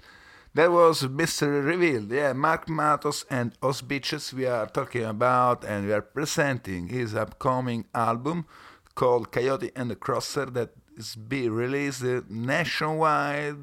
That 0.53 0.69
was 0.69 1.07
Mystery 1.07 1.61
Revealed. 1.61 2.11
Yeah, 2.11 2.33
Mark 2.33 2.67
Matos 2.69 3.25
and 3.29 3.53
Os 3.63 3.81
Beaches 3.81 4.33
we 4.33 4.45
are 4.45 4.67
talking 4.67 5.05
about 5.05 5.63
and 5.63 5.87
we 5.87 5.93
are 5.93 6.01
presenting 6.01 6.89
his 6.89 7.15
upcoming 7.15 7.85
album 7.95 8.45
called 8.93 9.31
Coyote 9.31 9.71
and 9.75 9.89
the 9.89 9.95
Crosser 9.95 10.45
that 10.47 10.71
is 10.97 11.15
be 11.15 11.49
released 11.49 12.03
nationwide 12.29 13.57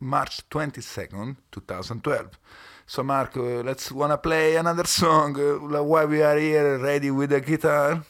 March 0.00 0.48
22nd, 0.50 1.36
2012. 1.52 2.38
So 2.86 3.02
Mark, 3.02 3.36
uh, 3.36 3.62
let's 3.62 3.90
wanna 3.90 4.18
play 4.18 4.56
another 4.56 4.84
song 4.84 5.38
uh, 5.40 5.82
while 5.82 6.06
we 6.06 6.22
are 6.22 6.38
here 6.38 6.78
ready 6.78 7.10
with 7.10 7.30
the 7.30 7.40
guitar. 7.40 8.04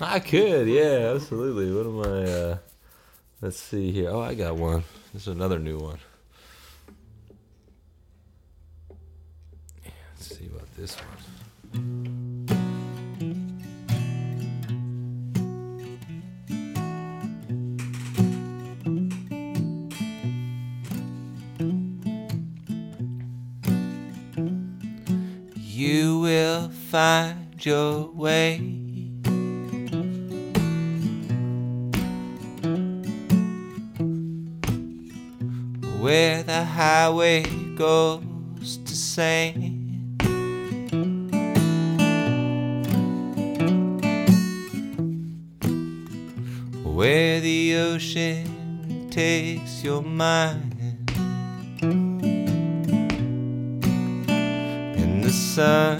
I 0.00 0.18
could, 0.18 0.66
yeah, 0.66 1.12
absolutely. 1.14 1.72
What 1.72 1.86
am 1.86 2.00
I? 2.00 2.30
Uh, 2.30 2.58
let's 3.40 3.60
see 3.60 3.92
here. 3.92 4.10
Oh, 4.10 4.20
I 4.20 4.34
got 4.34 4.56
one. 4.56 4.82
This 5.12 5.22
is 5.22 5.28
another 5.28 5.60
new 5.60 5.78
one. 5.78 5.98
Let's 9.84 10.36
see 10.36 10.46
about 10.46 10.74
this 10.76 10.96
one. 10.96 11.13
Find 26.94 27.66
your 27.66 28.06
way. 28.12 28.58
Where 35.98 36.44
the 36.44 36.64
highway 36.64 37.42
goes 37.74 38.76
to 38.76 38.94
sand. 38.94 40.22
Where 46.84 47.40
the 47.40 47.74
ocean 47.74 49.08
takes 49.10 49.82
your 49.82 50.02
mind. 50.02 50.70
Sun 55.54 55.93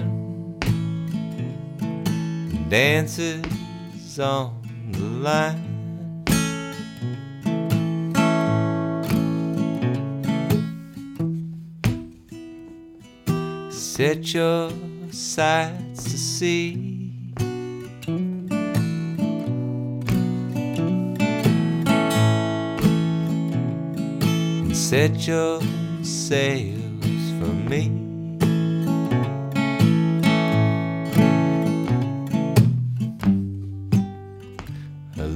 dances 2.75 4.19
on 4.19 4.51
the 4.91 4.99
line. 4.99 5.63
Set 13.71 14.35
your 14.35 14.71
sights 15.13 16.03
to 16.03 16.19
see. 16.19 17.13
Set 24.75 25.29
your 25.29 25.61
sails 26.03 27.25
for 27.39 27.55
me. 27.71 28.04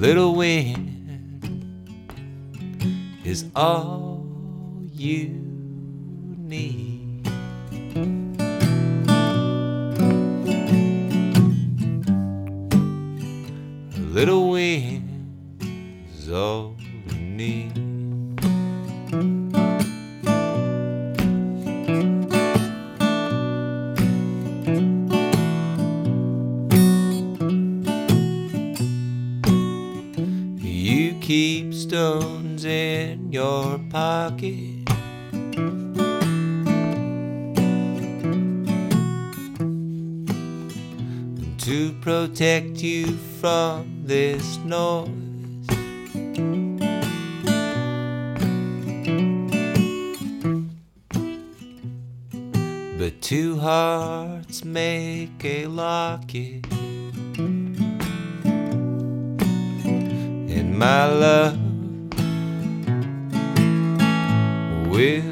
Little 0.08 0.34
wind 0.34 0.88
is 3.26 3.44
all 3.54 4.24
you 4.94 5.47
from 43.40 44.02
this 44.04 44.58
noise. 44.64 45.08
But 52.98 53.22
two 53.22 53.58
hearts 53.58 54.64
make 54.64 55.44
a 55.44 55.66
locket. 55.66 56.66
And 60.56 60.76
my 60.76 61.06
love 61.06 61.58
will 64.90 65.27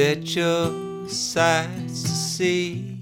Set 0.00 0.34
your 0.34 1.08
sights 1.10 2.02
to 2.04 2.08
see. 2.08 2.96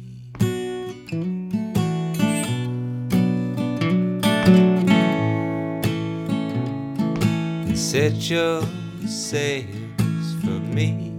Set 7.76 8.28
your 8.28 8.62
sails 9.06 10.34
for 10.40 10.58
me. 10.74 11.12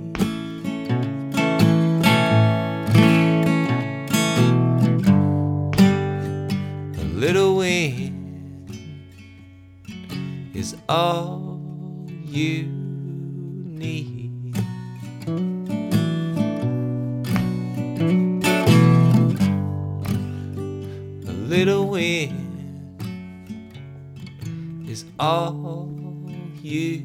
A 6.97 7.05
little 7.13 7.55
wind 7.55 8.67
is 10.53 10.75
all 10.89 11.61
you 12.25 12.78
all 25.19 25.89
you 26.63 27.03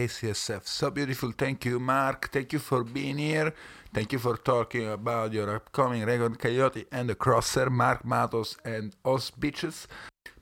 KCSF. 0.00 0.66
So 0.66 0.90
beautiful. 0.90 1.32
Thank 1.36 1.64
you, 1.66 1.78
Mark. 1.78 2.30
Thank 2.32 2.52
you 2.54 2.58
for 2.58 2.82
being 2.84 3.18
here. 3.18 3.52
Thank 3.92 4.12
you 4.12 4.18
for 4.18 4.36
talking 4.36 4.88
about 4.88 5.32
your 5.32 5.54
upcoming 5.56 6.04
record, 6.06 6.38
Coyote 6.38 6.86
and 6.90 7.08
the 7.10 7.14
Crosser, 7.14 7.68
Mark 7.68 8.04
Matos 8.04 8.56
and 8.64 8.94
Os 9.04 9.30
Beaches. 9.30 9.86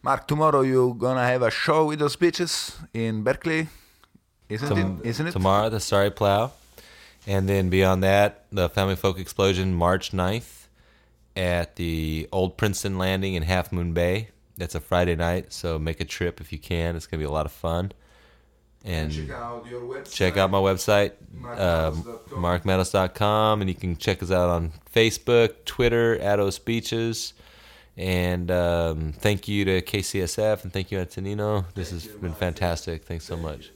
Mark, 0.03 0.29
tomorrow 0.29 0.61
you're 0.61 0.95
gonna 0.95 1.25
have 1.25 1.43
a 1.43 1.51
show 1.51 1.87
with 1.87 2.01
Os 2.03 2.15
Beaches 2.15 2.77
in 2.95 3.25
Berkeley, 3.25 3.69
isn't 4.49 4.69
Tom- 4.69 5.01
it? 5.03 5.09
Isn't 5.09 5.27
it? 5.27 5.33
Tomorrow, 5.33 5.71
the 5.71 5.81
Starry 5.81 6.11
Plough. 6.11 6.53
And 7.27 7.49
then 7.49 7.69
beyond 7.69 8.05
that, 8.05 8.45
the 8.53 8.69
Family 8.69 8.97
Folk 8.97 9.19
Explosion, 9.19 9.75
March 9.75 10.13
9th 10.13 10.69
at 11.37 11.77
the 11.77 12.29
Old 12.31 12.57
Princeton 12.57 12.97
Landing 12.97 13.35
in 13.35 13.43
Half 13.43 13.73
Moon 13.73 13.93
Bay. 13.93 14.29
That's 14.57 14.77
a 14.77 14.81
Friday 14.81 15.17
night, 15.17 15.53
so 15.53 15.79
make 15.79 16.01
a 16.01 16.05
trip 16.05 16.41
if 16.41 16.53
you 16.53 16.59
can. 16.59 16.95
It's 16.97 17.07
going 17.07 17.21
to 17.21 17.25
be 17.27 17.29
a 17.29 17.33
lot 17.33 17.47
of 17.47 17.53
fun. 17.53 17.93
And 18.85 19.13
check 19.13 19.31
out 19.31 19.67
your 19.69 19.83
website. 19.83 20.15
check 20.15 20.37
out 20.37 20.51
my 20.51 20.59
website, 20.59 21.13
uh, 21.45 21.91
markmatos.com. 21.91 22.43
markmatos.com, 22.43 23.61
and 23.61 23.69
you 23.69 23.75
can 23.75 23.97
check 23.97 24.23
us 24.23 24.31
out 24.31 24.49
on 24.49 24.73
Facebook, 24.95 25.65
Twitter, 25.65 26.19
at 26.21 26.41
Os 26.41 26.59
Beaches. 26.59 27.35
And 27.97 28.51
um, 28.53 29.13
thank 29.13 29.49
you 29.49 29.65
to 29.65 29.83
KCSF 29.83 30.63
and 30.63 30.73
thank 30.73 30.93
you, 30.93 30.99
Antonino. 30.99 31.65
This 31.75 31.91
has 31.91 32.07
been 32.07 32.33
fantastic. 32.33 33.05
Thanks 33.05 33.25
so 33.25 33.37
much. 33.37 33.73